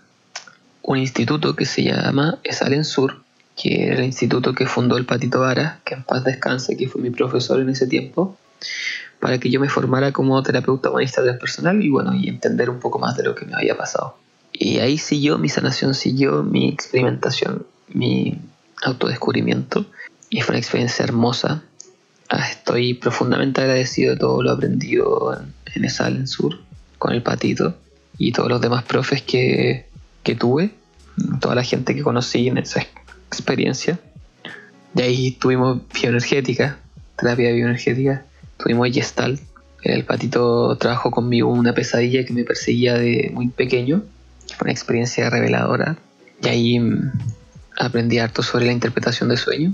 un 0.84 0.98
instituto 0.98 1.56
que 1.56 1.66
se 1.66 1.84
llama 1.84 2.40
Esalen 2.44 2.86
Sur, 2.86 3.24
que 3.56 3.88
era 3.88 3.96
el 3.96 4.06
instituto 4.06 4.54
que 4.54 4.66
fundó 4.66 4.98
el 4.98 5.06
Patito 5.06 5.40
Vara, 5.40 5.82
que 5.86 5.96
en 5.96 6.04
paz 6.04 6.24
descanse, 6.24 6.78
que 6.78 6.88
fue 6.88 7.02
mi 7.02 7.10
profesor 7.10 7.60
en 7.60 7.70
ese 7.70 7.88
tiempo, 7.88 8.38
para 9.20 9.40
que 9.40 9.50
yo 9.50 9.60
me 9.60 9.70
formara 9.70 10.12
como 10.12 10.42
terapeuta 10.42 10.90
humanista 10.90 11.22
transpersonal 11.22 11.84
y 11.84 11.90
bueno, 11.90 12.14
y 12.14 12.28
entender 12.28 12.70
un 12.70 12.80
poco 12.80 13.00
más 13.00 13.16
de 13.18 13.24
lo 13.24 13.36
que 13.36 13.46
me 13.46 13.54
había 13.54 13.78
pasado. 13.78 14.18
Y 14.54 14.80
ahí 14.80 14.98
siguió 14.98 15.38
mi 15.38 15.50
sanación, 15.50 15.94
siguió 15.94 16.44
mi 16.44 16.70
experimentación, 16.70 17.66
mi 17.90 18.40
autodescubrimiento, 18.84 19.86
y 20.30 20.42
fue 20.42 20.54
una 20.54 20.60
experiencia 20.60 21.04
hermosa. 21.04 21.64
Ah, 22.30 22.48
estoy 22.50 22.94
profundamente 22.94 23.62
agradecido 23.62 24.14
de 24.14 24.20
todo 24.20 24.42
lo 24.42 24.52
aprendido 24.52 25.38
en, 25.38 25.54
en 25.76 25.86
Esalen 25.86 26.28
Sur, 26.28 26.60
con 26.98 27.14
el 27.14 27.22
Patito, 27.22 27.76
y 28.18 28.32
todos 28.32 28.50
los 28.50 28.62
demás 28.62 28.84
profes 28.84 29.22
que, 29.22 29.88
que 30.24 30.36
tuve, 30.36 30.72
toda 31.40 31.56
la 31.56 31.64
gente 31.64 31.96
que 31.96 32.04
conocí 32.04 32.48
en 32.48 32.58
esa 32.58 32.82
experiencia. 33.32 33.98
De 34.94 35.04
ahí 35.04 35.32
tuvimos 35.32 35.80
bioenergética, 35.94 36.80
terapia 37.18 37.52
bioenergética, 37.54 38.26
tuvimos 38.58 38.90
Gestalt. 38.92 39.42
El 39.84 40.04
patito 40.04 40.78
trabajó 40.78 41.10
conmigo 41.10 41.50
una 41.50 41.74
pesadilla 41.74 42.26
que 42.26 42.34
me 42.34 42.44
perseguía 42.44 42.96
de 42.96 43.32
muy 43.34 43.48
pequeño. 43.48 44.04
Fue 44.58 44.66
una 44.66 44.72
experiencia 44.72 45.30
reveladora. 45.30 45.98
Y 46.44 46.48
ahí 46.50 46.80
mm, 46.80 47.12
aprendí 47.80 48.20
harto 48.20 48.44
sobre 48.44 48.66
la 48.66 48.74
interpretación 48.74 49.30
de 49.30 49.38
sueños. 49.38 49.74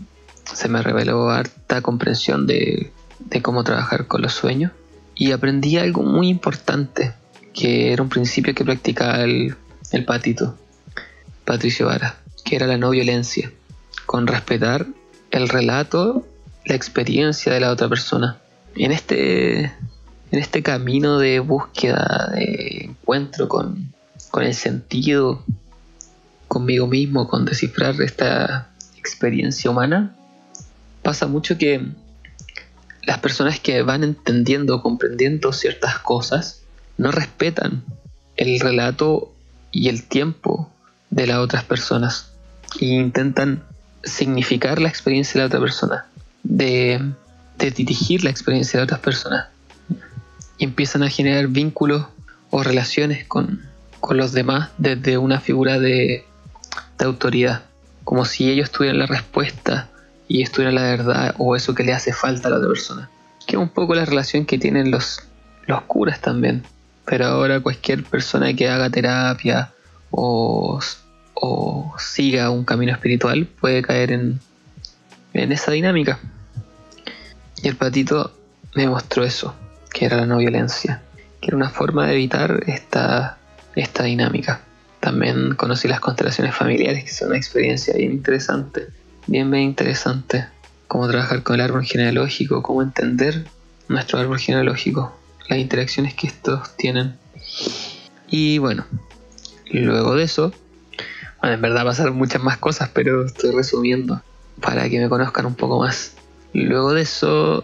Se 0.54 0.70
me 0.70 0.82
reveló 0.82 1.30
harta 1.30 1.82
comprensión 1.82 2.48
de, 2.48 2.92
de 3.20 3.42
cómo 3.42 3.64
trabajar 3.64 4.08
con 4.08 4.22
los 4.22 4.34
sueños. 4.34 4.72
Y 5.16 5.32
aprendí 5.32 5.78
algo 5.78 6.04
muy 6.04 6.30
importante, 6.30 7.14
que 7.54 7.92
era 7.92 8.04
un 8.04 8.10
principio 8.10 8.54
que 8.54 8.64
practicaba 8.64 9.24
el, 9.24 9.56
el 9.92 10.06
patito, 10.06 10.56
Patricio 11.44 11.88
Vara, 11.88 12.18
que 12.48 12.56
era 12.56 12.66
la 12.66 12.78
no 12.78 12.92
violencia, 12.92 13.52
con 14.06 14.26
respetar 14.26 14.88
el 15.32 15.50
relato, 15.50 16.26
la 16.66 16.76
experiencia 16.76 17.52
de 17.52 17.60
la 17.60 17.72
otra 17.72 17.90
persona. 17.90 18.38
En 18.76 18.94
este, 18.94 19.66
en 19.66 20.40
este 20.40 20.64
camino 20.64 21.20
de 21.20 21.40
búsqueda, 21.42 22.32
de 22.34 22.86
encuentro 22.86 23.50
con, 23.50 23.94
con 24.32 24.44
el 24.44 24.54
sentido, 24.54 25.44
conmigo 26.48 26.88
mismo, 26.88 27.28
con 27.28 27.44
descifrar 27.44 28.02
esta 28.02 28.70
experiencia 28.96 29.70
humana, 29.70 30.16
pasa 31.04 31.28
mucho 31.28 31.58
que 31.58 31.86
las 33.04 33.20
personas 33.20 33.60
que 33.60 33.82
van 33.82 34.06
entendiendo, 34.06 34.82
comprendiendo 34.82 35.52
ciertas 35.52 36.00
cosas, 36.00 36.62
no 36.98 37.12
respetan 37.12 37.84
el 38.38 38.58
relato 38.62 39.34
y 39.74 39.90
el 39.90 40.04
tiempo 40.04 40.72
de 41.10 41.28
las 41.28 41.40
otras 41.40 41.66
personas 41.66 42.27
e 42.80 42.86
intentan 42.86 43.64
significar 44.04 44.80
la 44.80 44.90
experiencia 44.90 45.34
de 45.34 45.40
la 45.40 45.48
otra 45.48 45.60
persona, 45.60 46.06
de, 46.44 47.14
de 47.58 47.72
dirigir 47.72 48.24
la 48.24 48.30
experiencia 48.30 48.80
de 48.80 48.84
otras 48.84 49.00
personas 49.00 49.48
y 50.58 50.64
empiezan 50.64 51.04
a 51.04 51.10
generar 51.10 51.48
vínculos 51.48 52.06
o 52.50 52.64
relaciones 52.64 53.26
con, 53.26 53.62
con 54.00 54.18
los 54.18 54.32
demás 54.32 54.70
desde 54.78 55.18
una 55.18 55.40
figura 55.40 55.80
de, 55.80 56.26
de 56.98 57.06
autoridad, 57.06 57.64
como 58.04 58.26
si 58.26 58.50
ellos 58.50 58.72
tuvieran 58.72 59.00
la 59.00 59.06
respuesta 59.06 59.90
y 60.28 60.42
estuvieran 60.42 60.76
la 60.76 60.84
verdad 60.84 61.36
o 61.38 61.56
eso 61.56 61.74
que 61.74 61.84
le 61.84 61.94
hace 61.94 62.14
falta 62.14 62.48
a 62.48 62.52
la 62.52 62.58
otra 62.58 62.70
persona. 62.70 63.10
Que 63.46 63.56
es 63.56 63.62
un 63.62 63.70
poco 63.70 63.96
la 63.96 64.06
relación 64.06 64.46
que 64.46 64.58
tienen 64.58 64.92
los, 64.92 65.22
los 65.68 65.82
curas 65.84 66.20
también. 66.20 66.64
Pero 67.06 67.26
ahora 67.26 67.62
cualquier 67.62 68.04
persona 68.04 68.54
que 68.54 68.68
haga 68.68 68.90
terapia 68.90 69.72
o, 70.12 70.80
o 71.42 71.94
siga 71.98 72.50
un 72.50 72.66
camino 72.66 72.92
espiritual 72.92 73.46
puede 73.46 73.82
caer 73.82 74.12
en, 74.12 74.40
en 75.34 75.52
esa 75.52 75.72
dinámica. 75.72 76.20
Y 77.62 77.68
el 77.68 77.76
patito 77.76 78.34
me 78.76 78.88
mostró 78.88 79.24
eso, 79.24 79.56
que 79.92 80.06
era 80.06 80.18
la 80.18 80.26
no 80.26 80.38
violencia, 80.38 81.02
que 81.42 81.48
era 81.48 81.58
una 81.58 81.70
forma 81.70 82.08
de 82.08 82.14
evitar 82.14 82.64
esta, 82.68 83.38
esta 83.76 84.04
dinámica. 84.04 84.62
También 85.00 85.56
conocí 85.56 85.88
las 85.88 86.00
constelaciones 86.00 86.56
familiares, 86.56 87.04
que 87.04 87.12
son 87.12 87.30
una 87.30 87.38
experiencia 87.38 87.94
bien 87.96 88.12
interesante, 88.12 88.88
bien, 89.26 89.50
bien 89.50 89.64
interesante. 89.64 90.48
Cómo 90.88 91.08
trabajar 91.08 91.44
con 91.44 91.56
el 91.56 91.62
árbol 91.62 91.86
genealógico, 91.86 92.64
cómo 92.64 92.82
entender 92.82 93.46
nuestro 93.88 94.20
árbol 94.20 94.40
genealógico, 94.40 95.16
las 95.50 95.60
interacciones 95.60 96.14
que 96.14 96.28
estos 96.28 96.76
tienen. 96.78 97.16
Y 98.30 98.58
bueno, 98.58 98.86
luego 99.72 100.16
de 100.16 100.24
eso, 100.24 100.52
bueno, 101.48 101.56
en 101.56 101.62
verdad 101.62 101.86
pasaron 101.86 102.18
muchas 102.18 102.44
más 102.44 102.58
cosas, 102.58 102.90
pero 102.94 103.26
estoy 103.26 103.52
resumiendo 103.52 104.22
para 104.60 104.90
que 104.90 105.00
me 105.00 105.08
conozcan 105.08 105.46
un 105.46 105.56
poco 105.56 105.80
más. 105.80 106.12
Luego 106.52 106.92
de 106.92 107.04
eso, 107.04 107.64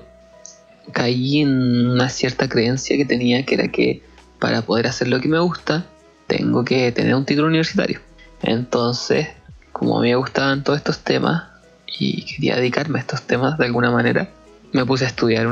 caí 0.93 1.41
en 1.41 1.89
una 1.89 2.07
cierta 2.07 2.47
creencia 2.47 2.95
que 2.95 3.03
tenía, 3.03 3.45
que 3.45 3.55
era 3.55 3.67
que 3.67 4.01
para 4.39 4.61
poder 4.61 4.87
hacer 4.87 5.09
lo 5.09 5.19
que 5.19 5.27
me 5.27 5.39
gusta, 5.39 5.85
tengo 6.27 6.63
que 6.63 6.93
tener 6.93 7.13
un 7.13 7.25
título 7.25 7.47
universitario. 7.47 7.99
Entonces, 8.41 9.27
como 9.73 9.99
me 9.99 10.15
gustaban 10.15 10.63
todos 10.63 10.77
estos 10.77 10.99
temas 10.99 11.43
y 11.85 12.23
quería 12.23 12.55
dedicarme 12.55 12.99
a 12.99 13.01
estos 13.01 13.23
temas 13.23 13.57
de 13.57 13.65
alguna 13.65 13.91
manera, 13.91 14.29
me 14.71 14.85
puse 14.85 15.03
a 15.03 15.09
estudiar, 15.09 15.45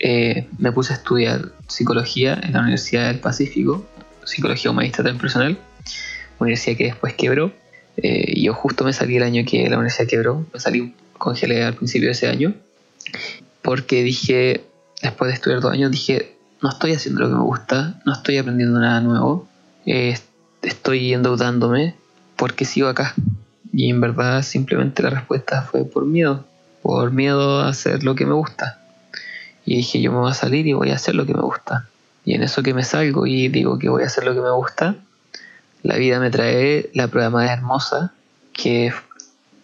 eh, 0.00 0.48
me 0.58 0.72
puse 0.72 0.92
a 0.92 0.96
estudiar 0.96 1.52
psicología 1.68 2.40
en 2.42 2.52
la 2.52 2.62
Universidad 2.62 3.06
del 3.06 3.20
Pacífico, 3.20 3.86
psicología 4.24 4.72
humanista 4.72 5.04
transpersonal, 5.04 5.56
universidad 6.40 6.76
que 6.76 6.84
después 6.86 7.14
quebró. 7.14 7.52
Eh, 7.96 8.40
yo 8.40 8.54
justo 8.54 8.84
me 8.84 8.92
salí 8.92 9.16
el 9.16 9.22
año 9.22 9.44
que 9.46 9.68
la 9.68 9.76
universidad 9.76 10.08
quebró, 10.08 10.46
me 10.52 10.60
salí 10.60 10.94
congelé 11.18 11.64
al 11.64 11.74
principio 11.74 12.08
de 12.08 12.12
ese 12.12 12.28
año, 12.28 12.54
porque 13.62 14.02
dije, 14.02 14.64
después 15.02 15.28
de 15.28 15.34
estudiar 15.34 15.60
dos 15.60 15.72
años, 15.72 15.90
dije, 15.90 16.36
no 16.62 16.68
estoy 16.68 16.92
haciendo 16.92 17.22
lo 17.22 17.28
que 17.28 17.34
me 17.34 17.42
gusta, 17.42 18.00
no 18.04 18.12
estoy 18.12 18.36
aprendiendo 18.36 18.78
nada 18.80 19.00
nuevo, 19.00 19.48
eh, 19.86 20.18
estoy 20.62 21.14
endeudándome, 21.14 21.94
porque 22.36 22.64
sigo 22.64 22.88
acá? 22.88 23.14
Y 23.72 23.90
en 23.90 24.00
verdad 24.00 24.42
simplemente 24.42 25.02
la 25.02 25.10
respuesta 25.10 25.62
fue 25.62 25.84
por 25.84 26.04
miedo 26.04 26.44
por 26.86 27.10
miedo 27.10 27.62
a 27.62 27.68
hacer 27.68 28.04
lo 28.04 28.14
que 28.14 28.26
me 28.26 28.34
gusta. 28.34 28.78
Y 29.64 29.78
dije, 29.78 30.00
yo 30.00 30.12
me 30.12 30.18
voy 30.18 30.30
a 30.30 30.34
salir 30.34 30.68
y 30.68 30.72
voy 30.72 30.92
a 30.92 30.94
hacer 30.94 31.16
lo 31.16 31.26
que 31.26 31.34
me 31.34 31.42
gusta. 31.42 31.88
Y 32.24 32.34
en 32.34 32.44
eso 32.44 32.62
que 32.62 32.74
me 32.74 32.84
salgo 32.84 33.26
y 33.26 33.48
digo 33.48 33.76
que 33.76 33.88
voy 33.88 34.04
a 34.04 34.06
hacer 34.06 34.24
lo 34.24 34.34
que 34.34 34.40
me 34.40 34.52
gusta, 34.52 34.94
la 35.86 35.96
vida 35.96 36.18
me 36.18 36.30
trae 36.30 36.90
la 36.94 37.08
prueba 37.08 37.30
más 37.30 37.50
hermosa 37.50 38.12
que 38.52 38.92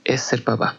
es 0.04 0.20
ser 0.20 0.44
papá. 0.44 0.76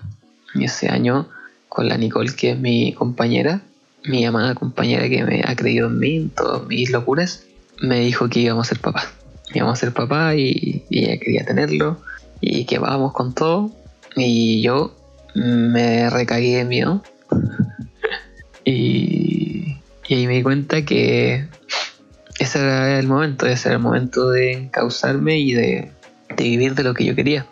Y 0.55 0.65
ese 0.65 0.89
año, 0.89 1.27
con 1.67 1.89
la 1.89 1.97
Nicole, 1.97 2.33
que 2.33 2.51
es 2.51 2.59
mi 2.59 2.93
compañera, 2.93 3.61
mi 4.05 4.25
amada 4.25 4.55
compañera 4.55 5.09
que 5.09 5.23
me 5.23 5.43
ha 5.45 5.55
creído 5.55 5.87
en 5.87 5.99
mí, 5.99 6.15
en 6.15 6.29
todas 6.29 6.65
mis 6.67 6.91
locuras, 6.91 7.43
me 7.81 7.99
dijo 7.99 8.29
que 8.29 8.39
íbamos 8.41 8.67
a 8.67 8.69
ser 8.69 8.79
papá. 8.79 9.03
Íbamos 9.53 9.77
a 9.77 9.81
ser 9.81 9.93
papá 9.93 10.35
y, 10.35 10.85
ella 10.89 11.17
quería 11.19 11.45
tenerlo 11.45 11.99
y 12.39 12.65
que 12.65 12.79
vamos 12.79 13.11
con 13.11 13.33
todo. 13.33 13.71
Y 14.15 14.61
yo 14.61 14.95
me 15.35 16.09
recagué 16.09 16.57
de 16.57 16.65
miedo. 16.65 17.03
y, 18.65 19.75
y 20.07 20.13
ahí 20.13 20.27
me 20.27 20.35
di 20.35 20.43
cuenta 20.43 20.85
que 20.85 21.47
ese 22.39 22.59
era 22.59 22.99
el 22.99 23.07
momento, 23.07 23.45
ese 23.45 23.69
era 23.69 23.77
el 23.77 23.83
momento 23.83 24.29
de 24.29 24.53
encauzarme 24.53 25.39
y 25.39 25.53
de, 25.53 25.91
de 26.35 26.43
vivir 26.43 26.75
de 26.75 26.83
lo 26.83 26.93
que 26.93 27.05
yo 27.05 27.15
quería. 27.15 27.45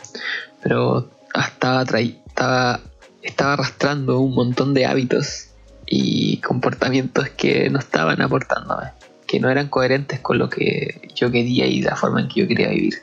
Pero 0.64 1.10
estaba, 1.34 1.84
estaba, 1.84 2.80
estaba 3.22 3.54
arrastrando 3.54 4.20
un 4.20 4.34
montón 4.34 4.74
de 4.74 4.86
hábitos 4.86 5.48
y 5.86 6.38
comportamientos 6.38 7.30
que 7.30 7.70
no 7.70 7.80
estaban 7.80 8.22
aportándome, 8.22 8.92
que 9.28 9.40
no 9.40 9.50
eran 9.50 9.68
coherentes 9.68 10.20
con 10.20 10.38
lo 10.38 10.50
que 10.50 11.10
yo 11.16 11.32
quería 11.32 11.68
y 11.68 11.82
la 11.82 11.96
forma 11.96 12.22
en 12.22 12.28
que 12.28 12.42
yo 12.42 12.48
quería 12.48 12.70
vivir. 12.70 12.96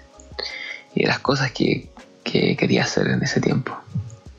Y 0.94 1.06
las 1.06 1.18
cosas 1.20 1.52
que, 1.52 1.88
que 2.24 2.56
quería 2.56 2.82
hacer 2.82 3.08
en 3.08 3.22
ese 3.22 3.40
tiempo 3.40 3.76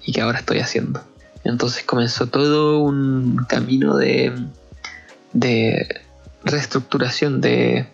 y 0.03 0.11
que 0.11 0.21
ahora 0.21 0.39
estoy 0.39 0.59
haciendo. 0.59 1.01
Entonces 1.43 1.83
comenzó 1.83 2.27
todo 2.27 2.79
un 2.79 3.45
camino 3.47 3.95
de, 3.95 4.33
de 5.31 6.01
reestructuración, 6.43 7.41
de 7.41 7.87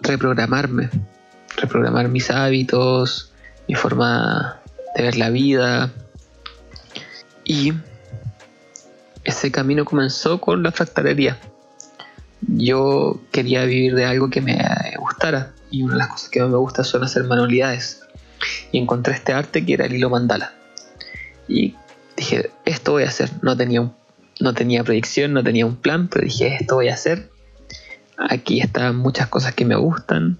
reprogramarme, 0.00 0.90
reprogramar 1.56 2.08
mis 2.08 2.30
hábitos, 2.30 3.32
mi 3.68 3.74
forma 3.74 4.60
de 4.96 5.02
ver 5.02 5.16
la 5.16 5.30
vida. 5.30 5.92
Y 7.44 7.72
ese 9.24 9.50
camino 9.50 9.84
comenzó 9.84 10.40
con 10.40 10.62
la 10.62 10.72
fractalería. 10.72 11.38
Yo 12.40 13.20
quería 13.32 13.64
vivir 13.64 13.94
de 13.94 14.06
algo 14.06 14.30
que 14.30 14.40
me 14.40 14.58
gustara 14.98 15.52
y 15.70 15.82
una 15.82 15.94
de 15.94 15.98
las 15.98 16.08
cosas 16.08 16.28
que 16.30 16.40
más 16.40 16.50
me 16.50 16.56
gusta 16.56 16.84
son 16.84 17.04
hacer 17.04 17.24
manualidades. 17.24 18.02
Y 18.72 18.78
encontré 18.78 19.14
este 19.14 19.32
arte 19.32 19.64
que 19.64 19.74
era 19.74 19.86
el 19.86 19.94
hilo 19.94 20.10
mandala. 20.10 20.54
Y 21.48 21.74
dije, 22.16 22.50
esto 22.64 22.92
voy 22.92 23.04
a 23.04 23.08
hacer. 23.08 23.30
No 23.42 23.56
tenía, 23.56 23.90
no 24.40 24.54
tenía 24.54 24.84
proyección, 24.84 25.32
no 25.32 25.42
tenía 25.42 25.66
un 25.66 25.76
plan, 25.76 26.08
pero 26.08 26.24
dije, 26.24 26.56
esto 26.60 26.76
voy 26.76 26.88
a 26.88 26.94
hacer. 26.94 27.30
Aquí 28.28 28.60
están 28.60 28.96
muchas 28.96 29.28
cosas 29.28 29.54
que 29.54 29.64
me 29.64 29.76
gustan 29.76 30.38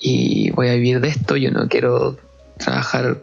y 0.00 0.50
voy 0.50 0.68
a 0.68 0.74
vivir 0.74 1.00
de 1.00 1.08
esto. 1.08 1.36
Yo 1.36 1.50
no 1.50 1.68
quiero 1.68 2.16
trabajar 2.56 3.22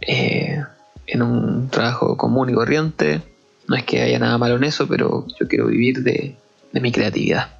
eh, 0.00 0.64
en 1.06 1.22
un 1.22 1.68
trabajo 1.70 2.16
común 2.16 2.50
y 2.50 2.54
corriente. 2.54 3.22
No 3.68 3.76
es 3.76 3.84
que 3.84 4.02
haya 4.02 4.18
nada 4.18 4.38
malo 4.38 4.56
en 4.56 4.64
eso, 4.64 4.88
pero 4.88 5.26
yo 5.38 5.46
quiero 5.48 5.66
vivir 5.66 6.02
de, 6.02 6.36
mi 6.72 6.92
creatividad. 6.92 7.50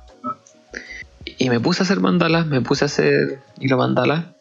Y 1.36 1.50
me 1.50 1.60
puse 1.60 1.82
a 1.82 1.84
hacer 1.84 2.00
mandalas, 2.00 2.46
me 2.46 2.60
puse 2.60 2.84
a 2.84 2.86
hacer 2.86 3.40
hilo 3.60 3.76
mandala. 3.76 4.34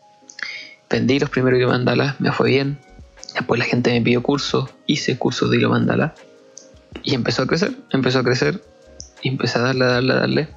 Vendí 0.90 1.20
los 1.20 1.30
primeros 1.30 1.60
hilo 1.60 1.70
mandalas, 1.70 2.20
me 2.20 2.32
fue 2.32 2.50
bien. 2.50 2.80
Después 3.34 3.60
la 3.60 3.66
gente 3.66 3.92
me 3.92 4.02
pidió 4.02 4.24
cursos, 4.24 4.70
hice 4.88 5.18
cursos 5.18 5.52
de 5.52 5.58
hilo 5.58 5.70
mandala. 5.70 6.16
Y 7.04 7.14
empezó 7.14 7.44
a 7.44 7.48
crecer, 7.48 7.76
empezó 7.92 8.20
a 8.20 8.24
crecer. 8.24 8.64
Y 9.22 9.30
empecé 9.30 9.60
a 9.60 9.62
darle, 9.64 9.86
a 9.86 9.88
darle, 9.88 10.14
a 10.14 10.16
darle. 10.18 10.48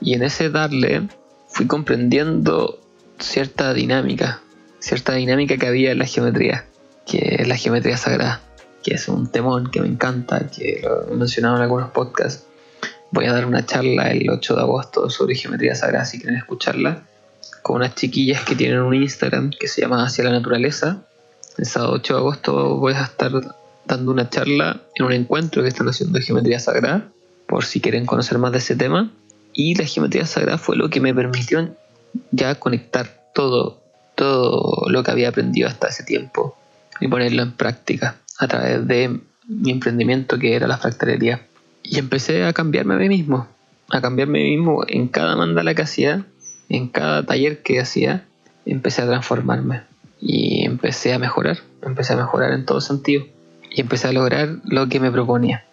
Y 0.00 0.14
en 0.14 0.22
ese 0.22 0.50
darle 0.50 1.08
fui 1.48 1.66
comprendiendo 1.66 2.78
cierta 3.18 3.74
dinámica, 3.74 4.40
cierta 4.78 5.14
dinámica 5.14 5.56
que 5.56 5.66
había 5.66 5.92
en 5.92 5.98
la 5.98 6.06
geometría, 6.06 6.64
que 7.06 7.36
es 7.40 7.48
la 7.48 7.56
geometría 7.56 7.96
sagrada, 7.96 8.40
que 8.82 8.94
es 8.94 9.08
un 9.08 9.30
temón 9.30 9.70
que 9.70 9.80
me 9.80 9.88
encanta, 9.88 10.48
que 10.48 10.80
lo 10.82 11.12
he 11.12 11.16
mencionado 11.16 11.56
en 11.56 11.62
algunos 11.62 11.90
podcasts. 11.90 12.44
Voy 13.10 13.24
a 13.24 13.32
dar 13.32 13.46
una 13.46 13.64
charla 13.64 14.10
el 14.10 14.28
8 14.28 14.54
de 14.54 14.60
agosto 14.60 15.10
sobre 15.10 15.34
geometría 15.34 15.74
sagrada 15.74 16.04
si 16.04 16.18
quieren 16.18 16.36
escucharla, 16.36 17.06
con 17.62 17.76
unas 17.76 17.94
chiquillas 17.94 18.44
que 18.44 18.54
tienen 18.54 18.80
un 18.80 18.94
Instagram 18.94 19.50
que 19.58 19.66
se 19.66 19.80
llama 19.80 20.04
Hacia 20.04 20.24
la 20.24 20.30
Naturaleza. 20.30 21.02
El 21.56 21.66
sábado 21.66 21.94
8 21.94 22.12
de 22.12 22.18
agosto 22.20 22.76
voy 22.76 22.92
a 22.92 23.02
estar 23.02 23.32
dando 23.86 24.12
una 24.12 24.28
charla 24.28 24.82
en 24.94 25.06
un 25.06 25.12
encuentro 25.12 25.62
que 25.62 25.68
están 25.68 25.88
haciendo 25.88 26.18
de 26.18 26.24
geometría 26.24 26.60
sagrada, 26.60 27.08
por 27.46 27.64
si 27.64 27.80
quieren 27.80 28.04
conocer 28.04 28.38
más 28.38 28.52
de 28.52 28.58
ese 28.58 28.76
tema. 28.76 29.10
Y 29.60 29.74
la 29.74 29.86
geometría 29.86 30.24
sagrada 30.24 30.56
fue 30.56 30.76
lo 30.76 30.88
que 30.88 31.00
me 31.00 31.12
permitió 31.12 31.74
ya 32.30 32.54
conectar 32.54 33.24
todo, 33.34 33.82
todo 34.14 34.88
lo 34.88 35.02
que 35.02 35.10
había 35.10 35.30
aprendido 35.30 35.66
hasta 35.66 35.88
ese 35.88 36.04
tiempo 36.04 36.56
y 37.00 37.08
ponerlo 37.08 37.42
en 37.42 37.50
práctica 37.50 38.14
a 38.38 38.46
través 38.46 38.86
de 38.86 39.18
mi 39.48 39.72
emprendimiento 39.72 40.38
que 40.38 40.54
era 40.54 40.68
la 40.68 40.78
fractalería. 40.78 41.44
Y 41.82 41.98
empecé 41.98 42.44
a 42.44 42.52
cambiarme 42.52 42.94
a 42.94 42.98
mí 42.98 43.08
mismo, 43.08 43.48
a 43.88 44.00
cambiarme 44.00 44.38
a 44.38 44.44
mí 44.44 44.56
mismo 44.58 44.84
en 44.86 45.08
cada 45.08 45.34
mandala 45.34 45.74
que 45.74 45.82
hacía, 45.82 46.24
en 46.68 46.86
cada 46.86 47.26
taller 47.26 47.60
que 47.64 47.80
hacía, 47.80 48.26
empecé 48.64 49.02
a 49.02 49.06
transformarme 49.06 49.82
y 50.20 50.66
empecé 50.66 51.14
a 51.14 51.18
mejorar, 51.18 51.58
empecé 51.82 52.12
a 52.12 52.16
mejorar 52.16 52.52
en 52.52 52.64
todo 52.64 52.80
sentido 52.80 53.26
y 53.72 53.80
empecé 53.80 54.06
a 54.06 54.12
lograr 54.12 54.58
lo 54.62 54.88
que 54.88 55.00
me 55.00 55.10
proponía, 55.10 55.64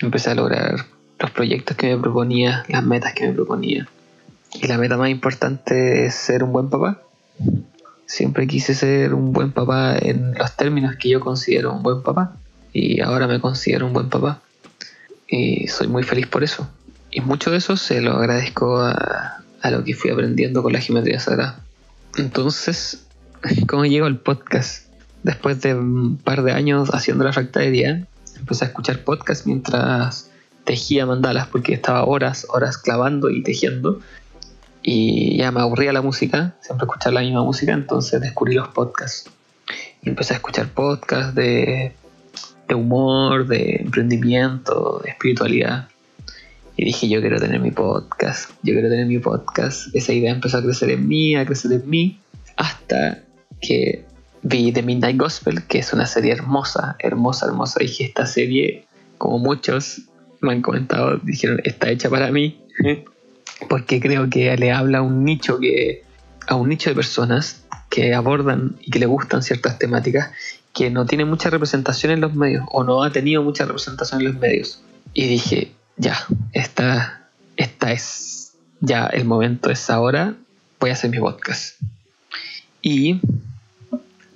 empecé 0.00 0.30
a 0.30 0.36
lograr 0.36 0.86
los 1.22 1.30
proyectos 1.30 1.76
que 1.76 1.94
me 1.94 2.02
proponía, 2.02 2.64
las 2.68 2.84
metas 2.84 3.14
que 3.14 3.28
me 3.28 3.32
proponía. 3.32 3.88
Y 4.54 4.66
la 4.66 4.76
meta 4.76 4.96
más 4.96 5.08
importante 5.08 6.04
es 6.04 6.16
ser 6.16 6.42
un 6.42 6.52
buen 6.52 6.68
papá. 6.68 7.00
Siempre 8.06 8.46
quise 8.48 8.74
ser 8.74 9.14
un 9.14 9.32
buen 9.32 9.52
papá 9.52 9.96
en 9.96 10.34
los 10.34 10.56
términos 10.56 10.96
que 10.96 11.08
yo 11.08 11.20
considero 11.20 11.72
un 11.72 11.82
buen 11.82 12.02
papá. 12.02 12.34
Y 12.72 13.00
ahora 13.00 13.28
me 13.28 13.40
considero 13.40 13.86
un 13.86 13.92
buen 13.92 14.08
papá. 14.08 14.40
Y 15.28 15.68
soy 15.68 15.86
muy 15.86 16.02
feliz 16.02 16.26
por 16.26 16.42
eso. 16.42 16.68
Y 17.12 17.20
mucho 17.20 17.52
de 17.52 17.58
eso 17.58 17.76
se 17.76 18.00
lo 18.00 18.14
agradezco 18.14 18.80
a, 18.80 19.38
lo 19.70 19.84
que 19.84 19.94
fui 19.94 20.10
aprendiendo 20.10 20.62
con 20.62 20.72
la 20.72 20.80
geometría 20.80 21.20
sagrada. 21.20 21.60
Entonces, 22.18 23.06
¿cómo 23.68 23.86
llego 23.86 24.06
al 24.06 24.18
podcast? 24.18 24.88
Después 25.22 25.60
de 25.60 25.76
un 25.76 26.16
par 26.16 26.42
de 26.42 26.50
años 26.50 26.90
haciendo 26.92 27.22
la 27.22 27.32
fractalería, 27.32 28.08
empecé 28.36 28.64
a 28.64 28.68
escuchar 28.68 29.04
podcast 29.04 29.46
mientras 29.46 30.31
tejía 30.64 31.06
mandalas 31.06 31.48
porque 31.48 31.74
estaba 31.74 32.04
horas, 32.04 32.46
horas 32.50 32.78
clavando 32.78 33.30
y 33.30 33.42
tejiendo 33.42 34.00
y 34.82 35.36
ya 35.36 35.52
me 35.52 35.60
aburría 35.60 35.92
la 35.92 36.02
música, 36.02 36.56
siempre 36.60 36.86
escuchar 36.86 37.12
la 37.12 37.20
misma 37.20 37.44
música, 37.44 37.72
entonces 37.72 38.20
descubrí 38.20 38.54
los 38.54 38.68
podcasts. 38.68 39.30
Y 40.02 40.08
empecé 40.08 40.34
a 40.34 40.36
escuchar 40.36 40.68
podcasts 40.68 41.34
de, 41.34 41.92
de 42.66 42.74
humor, 42.74 43.46
de 43.46 43.76
emprendimiento, 43.76 45.00
de 45.04 45.10
espiritualidad. 45.10 45.88
Y 46.76 46.84
dije, 46.86 47.08
yo 47.08 47.20
quiero 47.20 47.38
tener 47.38 47.60
mi 47.60 47.70
podcast, 47.70 48.50
yo 48.62 48.72
quiero 48.72 48.88
tener 48.88 49.06
mi 49.06 49.18
podcast. 49.18 49.94
Esa 49.94 50.12
idea 50.12 50.32
empezó 50.32 50.58
a 50.58 50.62
crecer 50.62 50.90
en 50.90 51.06
mí, 51.06 51.36
a 51.36 51.46
crecer 51.46 51.72
en 51.72 51.88
mí, 51.88 52.18
hasta 52.56 53.22
que 53.60 54.04
vi 54.42 54.72
The 54.72 54.82
Midnight 54.82 55.16
Gospel, 55.16 55.64
que 55.68 55.78
es 55.78 55.92
una 55.92 56.06
serie 56.06 56.32
hermosa, 56.32 56.96
hermosa, 56.98 57.46
hermosa. 57.46 57.78
Dije, 57.78 58.06
esta 58.06 58.26
serie, 58.26 58.86
como 59.18 59.38
muchos 59.38 60.02
me 60.42 60.52
han 60.52 60.62
comentado, 60.62 61.18
dijeron, 61.18 61.60
está 61.64 61.90
hecha 61.90 62.10
para 62.10 62.30
mí. 62.30 62.60
porque 63.68 64.00
creo 64.00 64.28
que 64.28 64.54
le 64.56 64.72
habla 64.72 64.98
a 64.98 65.02
un 65.02 65.24
nicho 65.24 65.58
que 65.58 66.02
a 66.48 66.56
un 66.56 66.68
nicho 66.68 66.90
de 66.90 66.96
personas 66.96 67.64
que 67.88 68.14
abordan 68.14 68.76
y 68.80 68.90
que 68.90 68.98
le 68.98 69.06
gustan 69.06 69.42
ciertas 69.42 69.78
temáticas 69.78 70.30
que 70.74 70.90
no 70.90 71.06
tiene 71.06 71.24
mucha 71.24 71.50
representación 71.50 72.12
en 72.12 72.20
los 72.20 72.34
medios 72.34 72.64
o 72.72 72.82
no 72.82 73.04
ha 73.04 73.12
tenido 73.12 73.42
mucha 73.42 73.64
representación 73.64 74.20
en 74.20 74.28
los 74.28 74.40
medios. 74.40 74.82
Y 75.14 75.26
dije 75.26 75.72
ya 75.96 76.26
esta 76.52 77.28
esta 77.56 77.92
es 77.92 78.54
ya 78.80 79.06
el 79.06 79.24
momento 79.24 79.70
es 79.70 79.88
ahora 79.90 80.34
voy 80.80 80.90
a 80.90 80.94
hacer 80.94 81.10
mi 81.10 81.18
podcast 81.18 81.80
y 82.80 83.20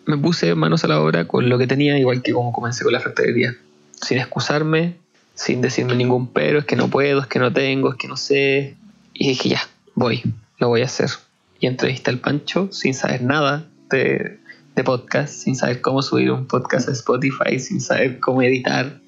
me 0.05 0.17
puse 0.19 0.55
manos 0.55 0.85
a 0.85 0.89
la 0.89 1.01
obra 1.01 1.27
con 1.27 1.49
lo 1.49 1.59
que 1.59 1.67
tenía 1.67 1.99
igual 1.99 2.23
que 2.23 2.33
como 2.33 2.53
comencé 2.53 2.85
con 2.85 2.93
la 2.93 3.01
fractalería 3.01 3.57
sin 4.01 4.19
excusarme 4.19 4.99
sin 5.37 5.61
decirme 5.61 5.95
ningún 5.95 6.27
pero 6.33 6.59
es 6.59 6.65
que 6.65 6.75
no 6.75 6.89
puedo 6.89 7.21
es 7.21 7.29
que 7.29 7.39
no 7.39 7.53
tengo 7.53 7.93
es 7.93 7.97
que 7.97 8.09
no 8.09 8.17
sé 8.17 8.77
y 9.19 9.29
dije, 9.29 9.49
ya, 9.51 9.61
voy, 9.95 10.23
lo 10.59 10.69
voy 10.69 10.83
a 10.83 10.85
hacer. 10.85 11.11
Y 11.59 11.67
entrevisté 11.67 12.11
al 12.11 12.19
Pancho 12.19 12.69
sin 12.71 12.93
saber 12.93 13.23
nada 13.23 13.67
de, 13.91 14.39
podcast, 14.85 15.33
sin 15.33 15.57
saber 15.57 15.81
cómo 15.81 16.03
subir 16.03 16.31
un 16.31 16.47
podcast 16.47 16.89
a 16.89 16.93
Spotify, 16.93 17.59
sin 17.59 17.81
saber 17.81 18.21
cómo 18.21 18.43
editar. 18.43 19.01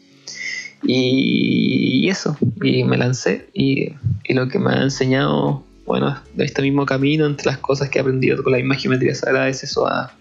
Y, 0.83 2.09
eso, 2.09 2.39
y 2.63 2.85
me 2.85 2.97
lancé. 2.97 3.51
Y, 3.53 3.93
lo 4.31 4.49
que 4.49 4.59
me 4.59 4.73
ha 4.73 4.83
enseñado, 4.83 5.63
bueno, 5.85 6.19
de 6.35 6.45
este 6.45 6.63
mismo 6.63 6.87
camino, 6.87 7.27
entre 7.27 7.47
las 7.47 7.59
cosas 7.59 7.91
que 7.91 7.99
he 7.99 8.01
aprendido 8.01 8.43
con 8.43 8.53
la 8.53 8.59
misma 8.59 8.77
geometría 8.77 9.15
sagrada, 9.15 9.49
es 9.49 9.63
eso, 9.63 9.87
a, 9.87 10.15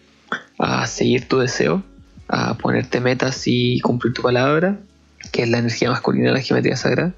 a 0.57 0.85
seguir 0.87 1.29
tu 1.29 1.37
deseo, 1.37 1.81
a 2.27 2.57
ponerte 2.57 2.99
metas 2.99 3.43
y 3.45 3.79
cumplir 3.79 4.13
tu 4.13 4.21
palabra, 4.21 4.79
que 5.27 5.43
es 5.43 5.49
la 5.49 5.59
energía 5.59 5.89
masculina 5.89 6.27
de 6.27 6.33
la 6.33 6.41
geometría 6.41 6.75
sagrada. 6.75 7.13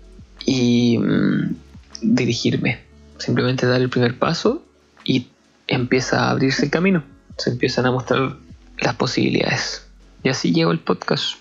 Y 0.46 0.98
mm, 0.98 1.56
dirigirme, 2.02 2.80
simplemente 3.18 3.66
dar 3.66 3.82
el 3.82 3.90
primer 3.90 4.18
paso 4.18 4.64
y 5.04 5.28
empieza 5.68 6.24
a 6.24 6.32
abrirse 6.32 6.66
el 6.66 6.72
camino, 6.72 7.04
se 7.38 7.52
empiezan 7.52 7.86
a 7.86 7.92
mostrar 7.92 8.38
las 8.80 8.96
posibilidades. 8.96 9.86
Y 10.24 10.30
así 10.30 10.52
llegó 10.52 10.72
el 10.72 10.80
podcast. 10.80 11.36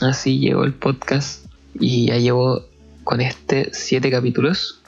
Así 0.00 0.38
llegó 0.38 0.64
el 0.64 0.74
podcast 0.74 1.46
y 1.74 2.06
ya 2.06 2.18
llevo 2.18 2.64
con 3.04 3.20
este 3.20 3.70
siete 3.72 4.10
capítulos. 4.10 4.82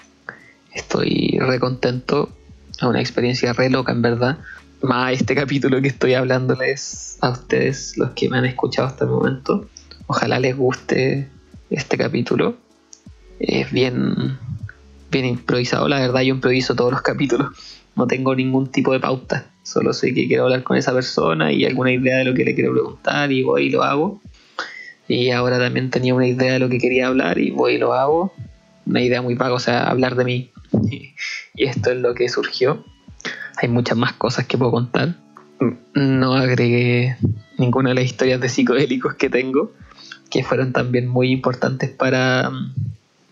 Estoy 0.74 1.39
re 1.41 1.59
contento, 1.59 2.31
una 2.83 3.01
experiencia 3.01 3.53
re 3.53 3.70
loca 3.70 3.93
en 3.93 4.03
verdad. 4.03 4.39
Más 4.83 5.12
este 5.12 5.35
capítulo 5.35 5.83
que 5.83 5.89
estoy 5.89 6.14
hablándoles 6.14 7.18
a 7.20 7.31
ustedes, 7.31 7.97
los 7.97 8.11
que 8.11 8.29
me 8.29 8.39
han 8.39 8.45
escuchado 8.45 8.87
hasta 8.87 9.05
el 9.05 9.11
momento. 9.11 9.68
Ojalá 10.09 10.40
les 10.40 10.56
guste 10.56 11.28
este 11.70 11.96
capítulo. 11.96 12.56
Es 13.38 13.70
bien 13.70 14.38
bien 15.11 15.26
improvisado. 15.26 15.86
La 15.88 16.00
verdad, 16.00 16.22
yo 16.22 16.34
improviso 16.34 16.74
todos 16.74 16.92
los 16.92 17.02
capítulos. 17.02 17.48
No 17.94 18.06
tengo 18.06 18.34
ningún 18.34 18.68
tipo 18.68 18.92
de 18.92 19.00
pauta. 19.00 19.50
Solo 19.62 19.92
sé 19.92 20.14
que 20.14 20.26
quiero 20.26 20.44
hablar 20.44 20.62
con 20.62 20.76
esa 20.76 20.94
persona 20.94 21.52
y 21.52 21.66
alguna 21.66 21.92
idea 21.92 22.18
de 22.18 22.24
lo 22.24 22.34
que 22.34 22.44
le 22.44 22.54
quiero 22.54 22.72
preguntar 22.72 23.30
y 23.32 23.42
voy 23.42 23.66
y 23.66 23.70
lo 23.70 23.82
hago. 23.82 24.22
Y 25.09 25.30
ahora 25.30 25.59
también 25.59 25.90
tenía 25.90 26.14
una 26.14 26.26
idea 26.26 26.54
de 26.54 26.59
lo 26.59 26.70
que 26.70 26.78
quería 26.78 27.09
hablar 27.09 27.38
y 27.38 27.50
voy 27.50 27.74
y 27.74 27.78
lo 27.78 27.92
hago. 27.92 28.32
Una 28.86 29.02
idea 29.02 29.20
muy 29.20 29.34
vaga, 29.34 29.54
o 29.54 29.61
sea, 29.61 29.88
hablar 29.88 30.16
de 30.16 30.24
mí. 30.24 30.50
Y 31.54 31.64
esto 31.64 31.90
es 31.90 31.98
lo 31.98 32.14
que 32.14 32.28
surgió. 32.28 32.84
Hay 33.61 33.68
muchas 33.68 33.98
más 33.98 34.12
cosas 34.12 34.46
que 34.46 34.56
puedo 34.56 34.70
contar. 34.70 35.16
No 35.92 36.34
agregué 36.34 37.16
ninguna 37.59 37.88
de 37.88 37.96
las 37.96 38.04
historias 38.04 38.40
de 38.40 38.48
psicodélicos 38.48 39.16
que 39.16 39.28
tengo, 39.28 39.72
que 40.31 40.45
fueron 40.45 40.72
también 40.72 41.09
muy 41.09 41.31
importantes 41.31 41.91
para, 41.91 42.51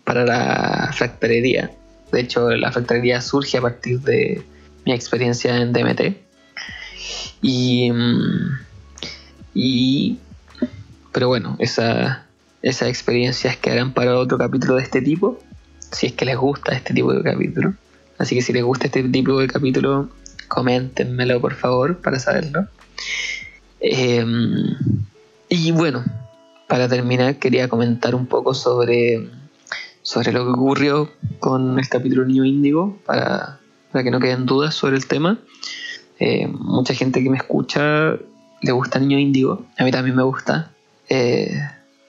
para 0.03 0.25
la 0.25 0.91
fractalería. 0.93 1.71
De 2.11 2.21
hecho, 2.21 2.49
la 2.49 2.71
fractalería 2.71 3.21
surge 3.21 3.57
a 3.57 3.61
partir 3.61 3.99
de 4.01 4.43
mi 4.85 4.93
experiencia 4.93 5.57
en 5.57 5.73
DMT. 5.73 6.17
Y, 7.41 7.91
y 9.53 10.17
pero 11.11 11.27
bueno, 11.27 11.55
esa, 11.59 12.25
esas 12.61 12.89
experiencias 12.89 13.57
quedarán 13.57 13.93
para 13.93 14.17
otro 14.17 14.37
capítulo 14.37 14.75
de 14.75 14.83
este 14.83 15.01
tipo, 15.01 15.39
si 15.91 16.07
es 16.07 16.13
que 16.13 16.25
les 16.25 16.37
gusta 16.37 16.75
este 16.75 16.93
tipo 16.93 17.13
de 17.13 17.23
capítulo. 17.23 17.73
Así 18.17 18.35
que 18.35 18.41
si 18.41 18.53
les 18.53 18.63
gusta 18.63 18.87
este 18.87 19.03
tipo 19.03 19.39
de 19.39 19.47
capítulo, 19.47 20.09
coméntenmelo 20.47 21.39
por 21.41 21.53
favor 21.53 21.97
para 21.97 22.19
saberlo. 22.19 22.67
Em, 23.79 24.75
y 25.49 25.71
bueno, 25.71 26.03
para 26.67 26.87
terminar 26.89 27.37
quería 27.37 27.69
comentar 27.69 28.13
un 28.13 28.27
poco 28.27 28.53
sobre, 28.53 29.29
sobre 30.01 30.31
lo 30.31 30.43
que 30.45 30.51
ocurrió 30.51 31.09
con 31.39 31.79
el 31.79 31.87
capítulo 31.87 32.25
Niño 32.25 32.45
Índigo, 32.45 32.99
para, 33.05 33.59
para 33.91 34.03
que 34.03 34.11
no 34.11 34.19
queden 34.19 34.45
dudas 34.45 34.75
sobre 34.75 34.97
el 34.97 35.07
tema. 35.07 35.39
Eh, 36.19 36.47
mucha 36.47 36.93
gente 36.93 37.23
que 37.23 37.29
me 37.29 37.37
escucha 37.37 38.17
le 38.61 38.71
gusta 38.71 38.99
Niño 38.99 39.19
Índigo, 39.19 39.65
a 39.77 39.83
mí 39.83 39.91
también 39.91 40.15
me 40.15 40.23
gusta. 40.23 40.71
Eh, 41.09 41.57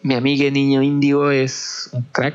mi 0.02 0.14
amiga 0.14 0.50
Niño 0.50 0.82
Índigo 0.82 1.30
es 1.30 1.90
un 1.92 2.02
crack 2.10 2.34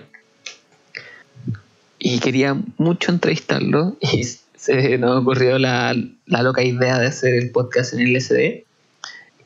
y 1.99 2.19
quería 2.19 2.55
mucho 2.77 3.11
entrevistarlo 3.11 3.97
y 4.01 4.23
se 4.55 4.97
nos 4.97 5.21
ocurrió 5.21 5.59
la, 5.59 5.93
la 6.25 6.41
loca 6.41 6.63
idea 6.63 6.99
de 6.99 7.07
hacer 7.07 7.33
el 7.33 7.51
podcast 7.51 7.93
en 7.93 8.01
el 8.01 8.21
SD 8.21 8.65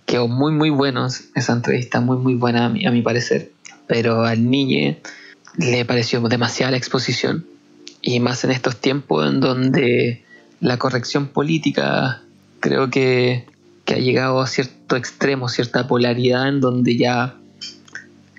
quedó 0.07 0.27
muy 0.27 0.53
muy 0.53 0.71
bueno 0.71 1.05
esa 1.05 1.53
entrevista, 1.53 1.99
muy 1.99 2.17
muy 2.17 2.33
buena 2.33 2.65
a 2.65 2.69
mi, 2.69 2.87
a 2.87 2.91
mi 2.91 3.03
parecer, 3.03 3.51
pero 3.85 4.23
al 4.23 4.49
niño 4.49 4.95
le 5.57 5.85
pareció 5.85 6.21
demasiada 6.21 6.71
la 6.71 6.77
exposición 6.77 7.45
y 8.01 8.19
más 8.19 8.43
en 8.43 8.51
estos 8.51 8.77
tiempos 8.77 9.27
en 9.29 9.41
donde 9.41 10.23
la 10.61 10.77
corrección 10.77 11.27
política 11.27 12.23
creo 12.61 12.89
que, 12.89 13.45
que 13.85 13.95
ha 13.95 13.97
llegado 13.97 14.39
a 14.39 14.47
cierto 14.47 14.95
extremo, 14.95 15.49
cierta 15.49 15.87
polaridad 15.87 16.47
en 16.47 16.61
donde 16.61 16.97
ya 16.97 17.35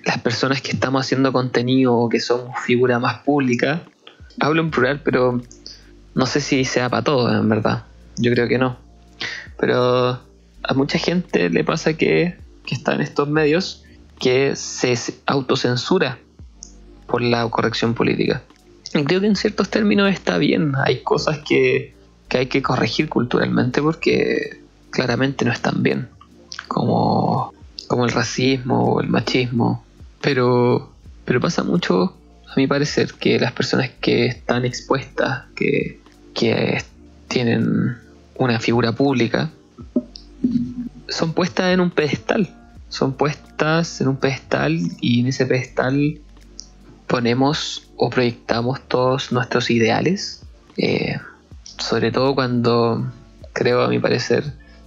las 0.05 0.19
personas 0.21 0.62
que 0.62 0.73
estamos 0.73 1.05
haciendo 1.05 1.33
contenido 1.35 1.95
o 1.95 2.09
que 2.09 2.19
somos 2.19 2.59
figura 2.64 2.99
más 2.99 3.19
pública, 3.25 3.83
hablo 4.41 4.62
en 4.62 4.71
plural, 4.71 5.03
pero 5.05 5.43
no 6.14 6.27
sé 6.27 6.41
si 6.41 6.64
sea 6.64 6.89
para 6.89 7.05
todos, 7.05 7.31
en 7.33 7.47
verdad. 7.47 7.85
Yo 8.16 8.33
creo 8.33 8.49
que 8.49 8.57
no. 8.57 8.79
Pero 9.59 10.28
a 10.69 10.75
mucha 10.75 10.99
gente 10.99 11.49
le 11.49 11.64
pasa 11.64 11.95
que, 11.95 12.37
está 12.71 12.95
en 12.95 13.01
estos 13.01 13.27
medios 13.31 13.83
que 14.21 14.55
se 14.55 14.95
autocensura 15.25 16.19
por 17.07 17.23
la 17.23 17.49
corrección 17.49 17.95
política. 17.95 18.43
Y 18.95 19.03
creo 19.05 19.23
que 19.23 19.27
en 19.27 19.37
ciertos 19.37 19.71
términos 19.71 20.12
está 20.12 20.37
bien. 20.37 20.75
Hay 20.85 21.03
cosas 21.03 21.39
que, 21.49 21.95
hay 22.29 22.47
que 22.47 22.61
corregir 22.61 23.09
culturalmente 23.09 23.81
porque 23.81 24.61
claramente 24.91 25.47
no 25.47 25.53
están 25.53 25.83
bien. 25.83 26.11
Como, 26.69 27.55
como 27.87 28.05
el 28.05 28.12
racismo 28.12 28.93
o 28.93 29.01
el 29.01 29.09
machismo. 29.09 29.83
Pero, 30.21 30.93
pero 31.25 31.41
pasa 31.41 31.62
mucho, 31.62 32.14
a 32.47 32.55
mi 32.57 32.66
parecer, 32.66 33.14
que 33.14 33.41
las 33.41 33.53
personas 33.53 33.93
que 34.03 34.27
están 34.27 34.66
expuestas, 34.66 35.45
que, 35.57 36.01
que 36.35 36.85
tienen 37.29 37.97
una 38.35 38.61
figura 38.61 38.93
pública, 38.93 39.51
son 41.09 41.33
puestas 41.33 41.73
en 41.73 41.81
un 41.81 41.91
pedestal. 41.91 42.49
Son 42.89 43.15
puestas 43.15 44.01
en 44.01 44.09
un 44.09 44.17
pedestal 44.17 44.79
y 45.01 45.21
en 45.21 45.27
ese 45.27 45.47
pedestal 45.47 46.21
ponemos 47.07 47.91
o 47.97 48.11
proyectamos 48.11 48.81
todos 48.83 49.33
nuestros 49.33 49.71
ideales. 49.71 50.43
Eh, 50.77 51.19
sobre 51.79 52.13
todo 52.13 52.35
cuando, 52.35 53.11
creo 53.53 53.83
a 53.83 53.89
mi 53.89 53.99
parecer, 53.99 54.45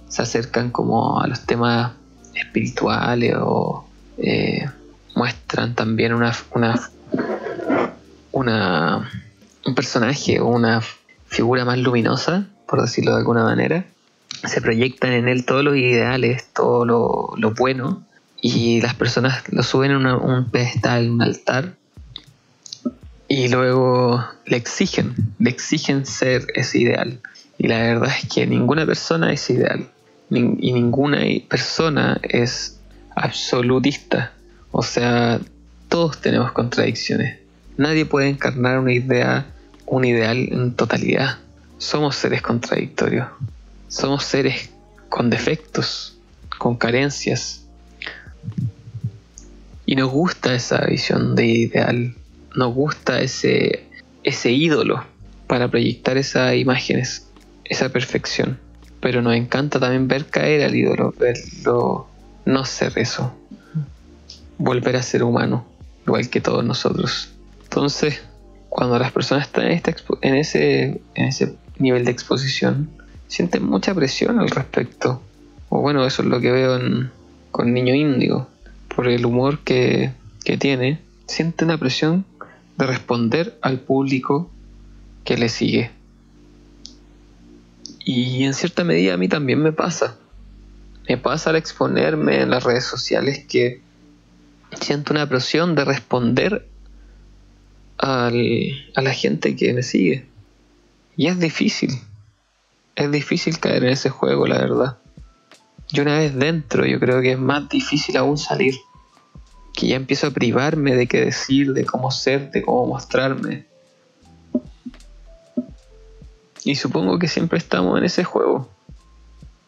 se 0.08 0.22
acercan 0.22 0.70
como 0.70 1.20
a 1.20 1.26
los 1.26 1.44
temas 1.46 1.92
espirituales 2.34 3.34
o 3.38 3.86
eh, 4.18 4.68
muestran 5.14 5.74
también 5.74 6.12
una, 6.14 6.32
una, 6.54 6.80
una, 8.32 9.10
un 9.66 9.74
personaje 9.74 10.40
o 10.40 10.48
una 10.48 10.82
figura 11.26 11.64
más 11.64 11.78
luminosa, 11.78 12.46
por 12.66 12.80
decirlo 12.80 13.12
de 13.12 13.18
alguna 13.18 13.44
manera 13.44 13.84
se 14.44 14.60
proyectan 14.60 15.12
en 15.12 15.28
él 15.28 15.44
todos 15.44 15.64
los 15.64 15.76
ideales, 15.76 16.46
todo 16.52 16.84
lo, 16.84 17.50
bueno, 17.52 18.04
y 18.40 18.80
las 18.80 18.94
personas 18.94 19.44
lo 19.52 19.62
suben 19.62 19.92
a 19.92 20.16
un 20.16 20.50
pedestal, 20.50 21.10
un 21.10 21.22
altar, 21.22 21.74
y 23.28 23.48
luego 23.48 24.24
le 24.46 24.56
exigen, 24.56 25.14
le 25.38 25.50
exigen 25.50 26.04
ser 26.06 26.46
ese 26.54 26.78
ideal. 26.78 27.20
Y 27.58 27.68
la 27.68 27.78
verdad 27.78 28.10
es 28.18 28.28
que 28.28 28.46
ninguna 28.46 28.84
persona 28.84 29.32
es 29.32 29.48
ideal, 29.48 29.88
y 30.30 30.72
ninguna 30.72 31.20
persona 31.48 32.18
es 32.22 32.80
absolutista. 33.14 34.32
O 34.70 34.82
sea, 34.82 35.40
todos 35.88 36.20
tenemos 36.20 36.52
contradicciones. 36.52 37.38
Nadie 37.76 38.06
puede 38.06 38.28
encarnar 38.28 38.78
una 38.78 38.92
idea, 38.92 39.46
un 39.86 40.04
ideal 40.04 40.48
en 40.50 40.74
totalidad. 40.74 41.38
Somos 41.78 42.16
seres 42.16 42.42
contradictorios. 42.42 43.28
Somos 43.92 44.24
seres 44.24 44.70
con 45.10 45.28
defectos, 45.28 46.16
con 46.56 46.76
carencias. 46.76 47.66
Y 49.84 49.96
nos 49.96 50.10
gusta 50.10 50.54
esa 50.54 50.86
visión 50.86 51.36
de 51.36 51.44
ideal, 51.44 52.14
nos 52.56 52.74
gusta 52.74 53.20
ese, 53.20 53.84
ese 54.24 54.50
ídolo 54.50 55.04
para 55.46 55.68
proyectar 55.68 56.16
esas 56.16 56.54
imágenes, 56.54 57.28
esa 57.66 57.90
perfección. 57.90 58.58
Pero 59.00 59.20
nos 59.20 59.36
encanta 59.36 59.78
también 59.78 60.08
ver 60.08 60.24
caer 60.24 60.62
al 60.62 60.74
ídolo, 60.74 61.12
verlo 61.18 62.06
no 62.46 62.64
ser 62.64 62.98
eso, 62.98 63.34
volver 64.56 64.96
a 64.96 65.02
ser 65.02 65.22
humano, 65.22 65.66
igual 66.06 66.30
que 66.30 66.40
todos 66.40 66.64
nosotros. 66.64 67.30
Entonces, 67.64 68.22
cuando 68.70 68.98
las 68.98 69.12
personas 69.12 69.48
están 69.48 69.66
en, 69.66 69.82
en, 70.22 70.34
ese, 70.34 71.02
en 71.14 71.24
ese 71.26 71.56
nivel 71.78 72.06
de 72.06 72.10
exposición, 72.10 72.88
sienten 73.32 73.64
mucha 73.64 73.94
presión 73.94 74.38
al 74.40 74.50
respecto. 74.50 75.22
O 75.70 75.80
bueno, 75.80 76.04
eso 76.04 76.20
es 76.20 76.28
lo 76.28 76.38
que 76.38 76.52
veo 76.52 76.78
con 77.50 77.72
Niño 77.72 77.94
Índigo. 77.94 78.46
Por 78.94 79.08
el 79.08 79.24
humor 79.24 79.60
que, 79.60 80.12
que 80.44 80.58
tiene, 80.58 81.00
siente 81.26 81.64
una 81.64 81.78
presión 81.78 82.26
de 82.76 82.86
responder 82.86 83.56
al 83.62 83.80
público 83.80 84.50
que 85.24 85.38
le 85.38 85.48
sigue. 85.48 85.90
Y 88.04 88.44
en 88.44 88.52
cierta 88.52 88.84
medida 88.84 89.14
a 89.14 89.16
mí 89.16 89.28
también 89.28 89.62
me 89.62 89.72
pasa. 89.72 90.18
Me 91.08 91.16
pasa 91.16 91.48
al 91.48 91.56
exponerme 91.56 92.42
en 92.42 92.50
las 92.50 92.64
redes 92.64 92.84
sociales 92.84 93.46
que 93.48 93.80
siento 94.78 95.14
una 95.14 95.26
presión 95.26 95.74
de 95.74 95.86
responder 95.86 96.68
al, 97.96 98.90
a 98.94 99.00
la 99.00 99.14
gente 99.14 99.56
que 99.56 99.72
me 99.72 99.82
sigue. 99.82 100.26
Y 101.16 101.28
es 101.28 101.40
difícil 101.40 101.98
es 102.96 103.10
difícil 103.10 103.58
caer 103.58 103.84
en 103.84 103.90
ese 103.90 104.10
juego, 104.10 104.46
la 104.46 104.58
verdad. 104.58 104.98
Y 105.90 106.00
una 106.00 106.18
vez 106.18 106.34
dentro, 106.34 106.86
yo 106.86 106.98
creo 106.98 107.20
que 107.20 107.32
es 107.32 107.38
más 107.38 107.68
difícil 107.68 108.16
aún 108.16 108.38
salir. 108.38 108.74
Que 109.74 109.88
ya 109.88 109.96
empiezo 109.96 110.26
a 110.26 110.30
privarme 110.30 110.94
de 110.94 111.06
qué 111.06 111.20
decir, 111.24 111.72
de 111.72 111.84
cómo 111.84 112.10
ser, 112.10 112.50
de 112.50 112.62
cómo 112.62 112.86
mostrarme. 112.86 113.66
Y 116.64 116.76
supongo 116.76 117.18
que 117.18 117.28
siempre 117.28 117.58
estamos 117.58 117.98
en 117.98 118.04
ese 118.04 118.24
juego. 118.24 118.68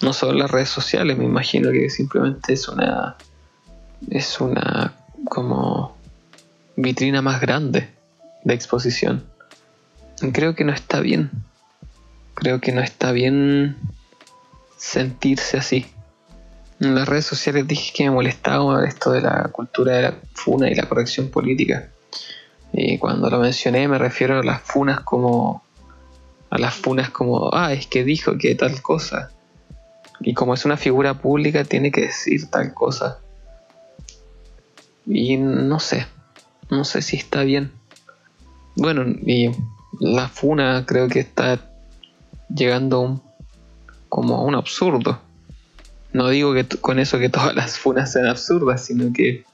No 0.02 0.12
solo 0.12 0.38
las 0.38 0.50
redes 0.50 0.68
sociales, 0.68 1.16
me 1.16 1.24
imagino 1.24 1.70
que 1.72 1.88
simplemente 1.90 2.52
es 2.52 2.68
una. 2.68 3.16
Es 4.10 4.40
una. 4.40 4.94
como. 5.28 5.96
vitrina 6.76 7.22
más 7.22 7.40
grande 7.40 7.90
de 8.44 8.54
exposición. 8.54 9.24
Creo 10.32 10.54
que 10.54 10.64
no 10.64 10.72
está 10.72 11.00
bien 11.00 11.30
creo 12.34 12.60
que 12.60 12.72
no 12.72 12.80
está 12.80 13.12
bien 13.12 13.76
sentirse 14.76 15.56
así. 15.56 15.86
En 16.80 16.94
las 16.94 17.08
redes 17.08 17.24
sociales 17.24 17.66
dije 17.66 17.92
que 17.94 18.04
me 18.04 18.10
molestaba 18.10 18.84
esto 18.84 19.12
de 19.12 19.22
la 19.22 19.48
cultura 19.52 19.96
de 19.96 20.02
la 20.02 20.14
funa 20.34 20.68
y 20.68 20.74
la 20.74 20.88
corrección 20.88 21.30
política. 21.30 21.88
Y 22.72 22.98
cuando 22.98 23.30
lo 23.30 23.38
mencioné 23.38 23.86
me 23.88 23.98
refiero 23.98 24.38
a 24.38 24.42
las 24.42 24.60
funas 24.60 25.00
como 25.00 25.62
a 26.50 26.58
las 26.58 26.74
funas 26.74 27.10
como, 27.10 27.50
ah, 27.52 27.72
es 27.72 27.88
que 27.88 28.04
dijo 28.04 28.38
que 28.38 28.54
tal 28.54 28.80
cosa. 28.80 29.30
Y 30.20 30.34
como 30.34 30.54
es 30.54 30.64
una 30.64 30.76
figura 30.76 31.14
pública 31.14 31.64
tiene 31.64 31.90
que 31.90 32.02
decir 32.02 32.48
tal 32.48 32.72
cosa. 32.72 33.18
Y 35.04 35.36
no 35.36 35.80
sé, 35.80 36.06
no 36.70 36.84
sé 36.84 37.02
si 37.02 37.16
está 37.16 37.42
bien. 37.42 37.72
Bueno, 38.76 39.04
y 39.04 39.50
la 39.98 40.28
funa 40.28 40.84
creo 40.86 41.08
que 41.08 41.20
está 41.20 41.60
llegando 42.54 42.96
a 42.96 43.00
un, 43.00 43.22
como 44.08 44.36
a 44.36 44.42
un 44.42 44.54
absurdo. 44.54 45.18
No 46.12 46.28
digo 46.28 46.54
que 46.54 46.64
con 46.64 46.98
eso 46.98 47.18
que 47.18 47.28
todas 47.28 47.54
las 47.54 47.78
funas 47.78 48.12
sean 48.12 48.26
absurdas, 48.26 48.84
sino 48.84 49.12
que, 49.12 49.44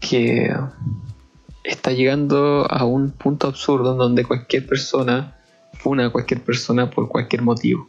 que 0.00 0.54
está 1.64 1.90
llegando 1.90 2.66
a 2.70 2.84
un 2.84 3.10
punto 3.10 3.48
absurdo 3.48 3.92
en 3.92 3.98
donde 3.98 4.24
cualquier 4.24 4.66
persona 4.66 5.36
funa 5.72 6.06
a 6.06 6.10
cualquier 6.10 6.40
persona 6.40 6.90
por 6.90 7.08
cualquier 7.08 7.42
motivo. 7.42 7.88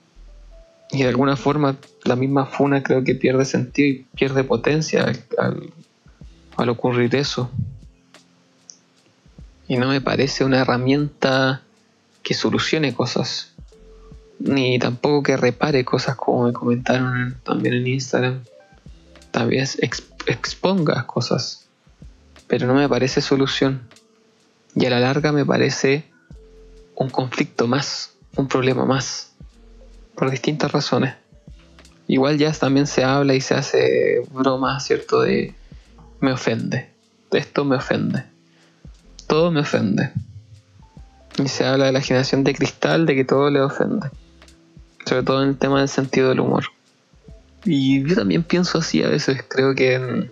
Y 0.92 1.04
de 1.04 1.10
alguna 1.10 1.36
forma 1.36 1.78
la 2.04 2.16
misma 2.16 2.46
funa 2.46 2.84
creo 2.84 3.04
que 3.04 3.16
pierde 3.16 3.46
sentido 3.46 3.88
y 3.88 4.06
pierde 4.16 4.44
potencia 4.44 5.06
al, 5.38 5.74
al 6.58 6.70
ocurrir 6.70 7.16
eso. 7.16 7.50
Y 9.68 9.78
no 9.78 9.88
me 9.88 10.02
parece 10.02 10.44
una 10.44 10.60
herramienta 10.60 11.62
que 12.22 12.34
solucione 12.34 12.94
cosas. 12.94 13.53
Ni 14.40 14.78
tampoco 14.80 15.24
que 15.24 15.38
repare 15.38 15.86
cosas 15.86 16.16
como 16.16 16.46
me 16.46 16.54
comentaron 16.54 17.38
también 17.44 17.76
en 17.76 17.88
Instagram. 17.88 18.44
Tal 19.32 19.50
vez 19.50 19.78
exponga 19.82 21.08
cosas. 21.08 21.66
Pero 22.48 22.68
no 22.68 22.74
me 22.74 22.90
parece 22.90 23.22
solución. 23.22 23.82
Y 24.76 24.86
a 24.86 24.90
la 24.90 25.00
larga 25.00 25.32
me 25.32 25.46
parece 25.46 26.06
un 26.96 27.10
conflicto 27.10 27.68
más, 27.68 28.14
un 28.36 28.48
problema 28.48 28.86
más. 28.86 29.32
Por 30.16 30.30
distintas 30.30 30.72
razones. 30.72 31.16
Igual 32.08 32.38
ya 32.38 32.52
también 32.52 32.86
se 32.86 33.04
habla 33.04 33.34
y 33.34 33.42
se 33.42 33.56
hace 33.56 34.22
broma, 34.32 34.80
¿cierto? 34.80 35.22
De 35.22 35.56
me 36.20 36.32
ofende. 36.32 36.90
Esto 37.32 37.66
me 37.66 37.78
ofende. 37.78 38.24
Todo 39.28 39.52
me 39.52 39.62
ofende. 39.62 40.12
Y 41.44 41.48
se 41.48 41.66
habla 41.66 41.86
de 41.86 41.92
la 41.92 42.02
generación 42.02 42.44
de 42.44 42.54
cristal, 42.54 43.06
de 43.06 43.16
que 43.16 43.26
todo 43.26 43.50
le 43.50 43.62
ofende. 43.62 44.10
Sobre 45.14 45.26
todo 45.28 45.43
en 45.43 45.49
el 45.49 45.57
tema 45.59 45.78
del 45.78 45.89
sentido 45.89 46.30
del 46.30 46.39
humor. 46.39 46.64
Y 47.66 48.03
yo 48.03 48.16
también 48.16 48.41
pienso 48.41 48.80
así 48.80 49.03
a 49.03 49.09
veces. 49.09 49.45
Creo 49.47 49.76
que 49.76 50.28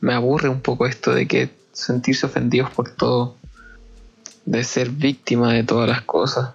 me 0.00 0.14
aburre 0.14 0.48
un 0.48 0.60
poco 0.60 0.86
esto 0.86 1.12
de 1.12 1.26
que 1.26 1.50
sentirse 1.72 2.24
ofendidos 2.24 2.70
por 2.70 2.88
todo. 2.90 3.34
De 4.44 4.62
ser 4.62 4.90
víctima 4.90 5.54
de 5.54 5.64
todas 5.64 5.88
las 5.88 6.02
cosas. 6.02 6.50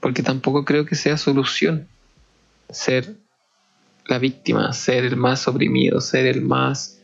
Porque 0.00 0.22
tampoco 0.22 0.64
creo 0.64 0.86
que 0.86 0.94
sea 0.94 1.18
solución 1.18 1.86
ser 2.70 3.14
la 4.06 4.18
víctima, 4.18 4.72
ser 4.72 5.04
el 5.04 5.18
más 5.18 5.46
oprimido, 5.46 6.00
ser 6.00 6.24
el 6.24 6.40
más 6.40 6.98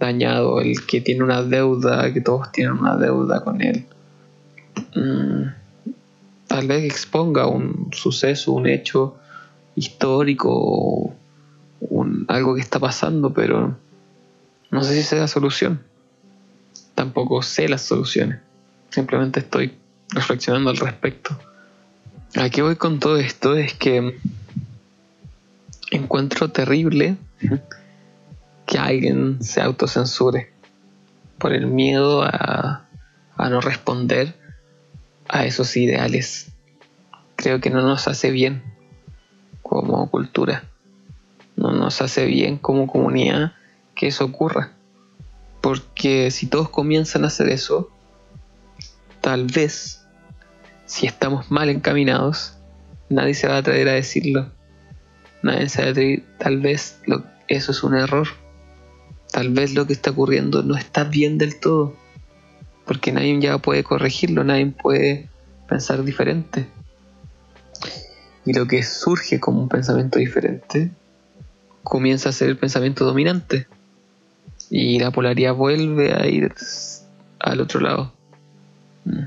dañado, 0.00 0.60
el 0.60 0.84
que 0.84 1.00
tiene 1.00 1.22
una 1.22 1.44
deuda, 1.44 2.12
que 2.12 2.20
todos 2.20 2.50
tienen 2.50 2.72
una 2.72 2.96
deuda 2.96 3.44
con 3.44 3.62
él. 3.62 3.86
Mm, 4.96 5.63
tal 6.54 6.68
vez 6.68 6.84
exponga 6.84 7.48
un 7.48 7.88
suceso, 7.92 8.52
un 8.52 8.68
hecho 8.68 9.16
histórico, 9.74 11.12
un, 11.80 12.26
algo 12.28 12.54
que 12.54 12.60
está 12.60 12.78
pasando, 12.78 13.34
pero 13.34 13.76
no 14.70 14.84
sé 14.84 14.94
si 14.94 15.02
sea 15.02 15.22
la 15.22 15.26
solución. 15.26 15.82
Tampoco 16.94 17.42
sé 17.42 17.68
las 17.68 17.82
soluciones. 17.82 18.38
Simplemente 18.90 19.40
estoy 19.40 19.74
reflexionando 20.10 20.70
al 20.70 20.76
respecto. 20.76 21.36
¿A 22.36 22.48
qué 22.50 22.62
voy 22.62 22.76
con 22.76 23.00
todo 23.00 23.16
esto? 23.16 23.56
Es 23.56 23.74
que 23.74 24.16
encuentro 25.90 26.52
terrible 26.52 27.16
que 28.64 28.78
alguien 28.78 29.42
se 29.42 29.60
autocensure 29.60 30.52
por 31.36 31.52
el 31.52 31.66
miedo 31.66 32.22
a, 32.22 32.86
no 33.36 33.60
responder 33.60 34.43
a 35.28 35.44
esos 35.44 35.76
ideales. 35.76 36.52
Creo 37.36 37.60
que 37.60 37.70
no 37.70 37.82
nos 37.82 38.08
hace 38.08 38.30
bien 38.30 38.62
como 39.62 40.10
cultura, 40.10 40.64
no 41.56 41.72
nos 41.72 42.00
hace 42.00 42.26
bien 42.26 42.58
como 42.58 42.86
comunidad 42.86 43.52
que 43.94 44.08
eso 44.08 44.24
ocurra. 44.24 44.72
Porque 45.60 46.30
si 46.30 46.46
todos 46.46 46.68
comienzan 46.68 47.24
a 47.24 47.28
hacer 47.28 47.48
eso, 47.48 47.90
tal 49.20 49.46
vez, 49.46 50.06
si 50.84 51.06
estamos 51.06 51.50
mal 51.50 51.70
encaminados, 51.70 52.58
nadie 53.08 53.34
se 53.34 53.48
va 53.48 53.56
a 53.56 53.58
atrever 53.58 53.88
a 53.88 53.92
decirlo 53.92 54.50
nadie 55.44 55.68
sabe 55.68 56.24
tal 56.38 56.58
vez 56.60 56.98
eso 57.48 57.70
es 57.70 57.84
un 57.84 57.94
error. 57.94 58.26
Tal 59.30 59.50
vez 59.50 59.74
lo 59.74 59.86
que 59.86 59.92
está 59.92 60.10
ocurriendo 60.10 60.62
no 60.62 60.76
está 60.76 61.04
bien 61.04 61.38
del 61.38 61.60
todo. 61.60 61.94
Porque 62.86 63.12
nadie 63.12 63.40
ya 63.40 63.58
puede 63.58 63.82
corregirlo, 63.84 64.44
nadie 64.44 64.66
puede 64.66 65.28
pensar 65.68 66.04
diferente. 66.04 66.66
Y 68.44 68.52
lo 68.52 68.66
que 68.66 68.82
surge 68.82 69.40
como 69.40 69.62
un 69.62 69.68
pensamiento 69.68 70.18
diferente 70.18 70.90
comienza 71.82 72.28
a 72.28 72.32
ser 72.32 72.48
el 72.48 72.58
pensamiento 72.58 73.04
dominante. 73.04 73.66
Y 74.70 74.98
la 74.98 75.10
polaridad 75.10 75.54
vuelve 75.54 76.12
a 76.12 76.26
ir 76.26 76.52
al 77.38 77.60
otro 77.60 77.80
lado. 77.80 78.12
Mm. 79.04 79.24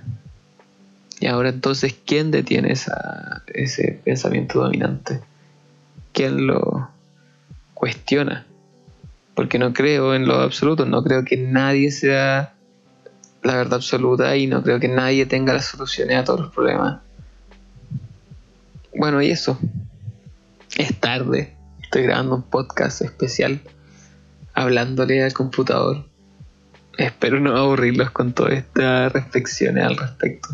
Y 1.20 1.26
ahora 1.28 1.50
entonces, 1.50 1.96
¿quién 2.06 2.30
detiene 2.30 2.74
ese 2.74 4.00
pensamiento 4.04 4.60
dominante? 4.60 5.22
quien 6.18 6.48
lo 6.48 6.90
cuestiona. 7.76 8.48
Porque 9.36 9.60
no 9.60 9.72
creo 9.72 10.16
en 10.16 10.26
lo 10.28 10.42
absoluto, 10.42 10.88
no 10.88 11.04
creo 11.04 11.24
que 11.24 11.38
nadie 11.38 11.92
sea 11.92 12.56
la 13.44 13.56
verdad 13.56 13.76
absoluta 13.76 14.36
y 14.36 14.48
no 14.48 14.64
creo 14.64 14.80
que 14.80 14.88
nadie 14.88 15.26
tenga 15.26 15.54
las 15.54 15.66
soluciones 15.66 16.18
a 16.18 16.24
todos 16.24 16.42
los 16.42 16.54
problemas. 16.54 17.02
Bueno, 18.96 19.22
y 19.22 19.30
eso. 19.30 19.60
Es 20.76 21.00
tarde. 21.00 21.56
Estoy 21.82 22.04
grabando 22.04 22.36
un 22.36 22.44
podcast 22.44 23.02
especial 23.02 23.62
hablándole 24.54 25.24
al 25.24 25.34
computador. 25.34 26.06
Espero 26.98 27.40
no 27.40 27.56
aburrirlos 27.56 28.10
con 28.10 28.34
todas 28.34 28.54
estas 28.54 29.12
reflexiones 29.14 29.84
al 29.84 29.98
respecto. 29.98 30.50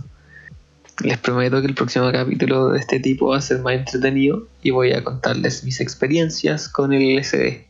Les 1.03 1.17
prometo 1.17 1.61
que 1.61 1.67
el 1.67 1.73
próximo 1.73 2.11
capítulo 2.11 2.69
de 2.69 2.79
este 2.79 2.99
tipo 2.99 3.29
va 3.29 3.37
a 3.37 3.41
ser 3.41 3.59
más 3.59 3.73
entretenido 3.73 4.47
y 4.61 4.71
voy 4.71 4.91
a 4.91 5.03
contarles 5.03 5.63
mis 5.63 5.79
experiencias 5.79 6.67
con 6.67 6.93
el 6.93 7.17
LCD 7.17 7.65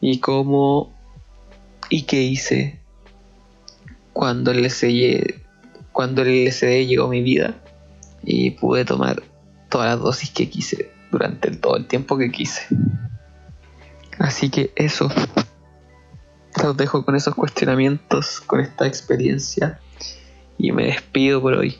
y 0.00 0.20
cómo 0.20 0.92
y 1.90 2.02
qué 2.02 2.22
hice 2.22 2.80
cuando 4.12 4.50
el 4.50 4.58
LCD, 4.58 5.40
cuando 5.92 6.22
el 6.22 6.28
LCD 6.28 6.86
llegó 6.86 7.06
a 7.06 7.10
mi 7.10 7.22
vida 7.22 7.54
y 8.22 8.52
pude 8.52 8.84
tomar 8.84 9.22
todas 9.68 9.88
las 9.90 10.00
dosis 10.00 10.30
que 10.30 10.48
quise 10.48 10.90
durante 11.10 11.50
todo 11.50 11.76
el 11.76 11.86
tiempo 11.86 12.18
que 12.18 12.30
quise. 12.30 12.62
Así 14.18 14.50
que 14.50 14.72
eso. 14.76 15.10
Los 16.62 16.76
dejo 16.76 17.04
con 17.04 17.16
esos 17.16 17.34
cuestionamientos, 17.34 18.40
con 18.40 18.60
esta 18.60 18.86
experiencia 18.86 19.80
y 20.58 20.72
me 20.72 20.86
despido 20.86 21.40
por 21.40 21.54
hoy 21.54 21.78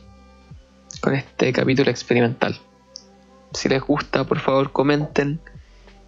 con 1.00 1.14
este 1.14 1.52
capítulo 1.52 1.90
experimental. 1.90 2.58
Si 3.52 3.68
les 3.68 3.82
gusta, 3.82 4.24
por 4.24 4.38
favor 4.38 4.72
comenten. 4.72 5.40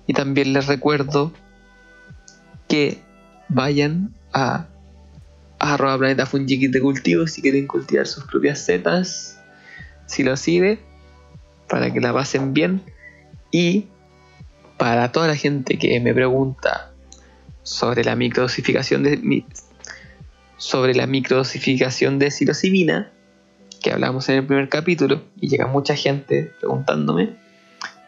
Y 0.07 0.15
también 0.15 0.53
les 0.53 0.67
recuerdo 0.67 1.33
que 2.69 3.03
vayan 3.49 4.15
a 4.33 4.67
arroba 5.63 5.97
planeta 5.99 6.27
de 6.27 6.81
cultivo 6.81 7.27
si 7.29 7.41
quieren 7.41 7.67
cultivar 7.67 8.07
sus 8.07 8.25
propias 8.25 8.59
setas. 8.59 9.41
Si 10.07 10.25
para 11.69 11.93
que 11.93 12.01
la 12.01 12.13
pasen 12.13 12.53
bien. 12.53 12.83
Y 13.53 13.87
para 14.77 15.13
toda 15.13 15.29
la 15.29 15.37
gente 15.37 15.79
que 15.79 16.01
me 16.01 16.13
pregunta 16.13 16.93
sobre 17.63 18.03
la 18.03 18.17
microdosificación 18.17 19.05
de 19.05 19.45
sobre 20.57 20.95
la 20.95 21.07
microdosificación 21.07 22.19
de 22.19 22.31
psilocibina, 22.31 23.13
que 23.83 23.93
hablamos 23.93 24.29
en 24.29 24.37
el 24.37 24.47
primer 24.47 24.69
capítulo 24.69 25.23
y 25.41 25.49
llega 25.49 25.67
mucha 25.67 25.95
gente 25.95 26.53
preguntándome, 26.59 27.37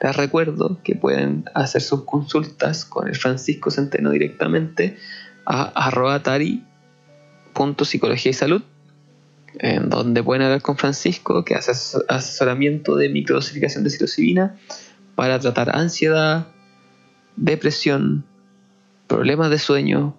les 0.01 0.17
recuerdo 0.17 0.81
que 0.83 0.95
pueden 0.95 1.45
hacer 1.55 1.83
sus 1.83 2.05
consultas 2.05 2.85
con 2.85 3.09
el 3.09 3.17
Francisco 3.17 3.71
Centeno 3.71 4.11
directamente 4.11 4.97
a 5.47 5.91
arrobatari.psicología 7.55 8.31
y 8.31 8.35
salud, 8.35 8.63
en 9.59 9.89
donde 9.89 10.23
pueden 10.23 10.43
hablar 10.43 10.63
con 10.63 10.77
Francisco, 10.77 11.45
que 11.45 11.55
hace 11.55 11.73
asesoramiento 12.09 12.97
de 12.97 13.09
microdosificación 13.09 13.85
de 13.85 13.91
psilocibina 13.91 14.57
para 15.15 15.39
tratar 15.39 15.77
ansiedad, 15.77 16.49
depresión, 17.37 18.25
problemas 19.07 19.51
de 19.51 19.59
sueño 19.59 20.17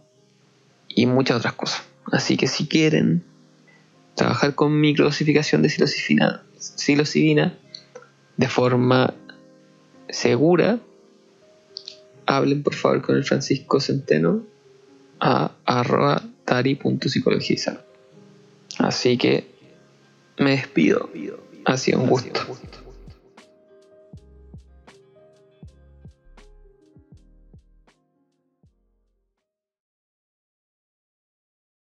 y 0.88 1.06
muchas 1.06 1.38
otras 1.38 1.54
cosas. 1.54 1.84
Así 2.12 2.38
que 2.38 2.48
si 2.48 2.68
quieren 2.68 3.24
trabajar 4.16 4.56
con 4.56 4.80
microdosificación 4.80 5.62
de 5.62 5.70
psilocibina 5.70 7.54
de 8.38 8.48
forma 8.48 9.14
segura, 10.10 10.80
hablen 12.26 12.64
por 12.64 12.76
favor 12.76 13.02
con 13.02 13.18
el 13.18 13.24
Francisco 13.24 13.80
Centeno 13.80 14.44
a 15.20 15.52
arroba 15.66 16.24
tari.psicología 16.46 17.84
Así 18.80 19.18
que 19.18 19.46
me 20.38 20.52
despido. 20.52 21.10
Ha 21.66 21.78
sido 21.78 22.00
un 22.00 22.10
gusto. 22.10 22.42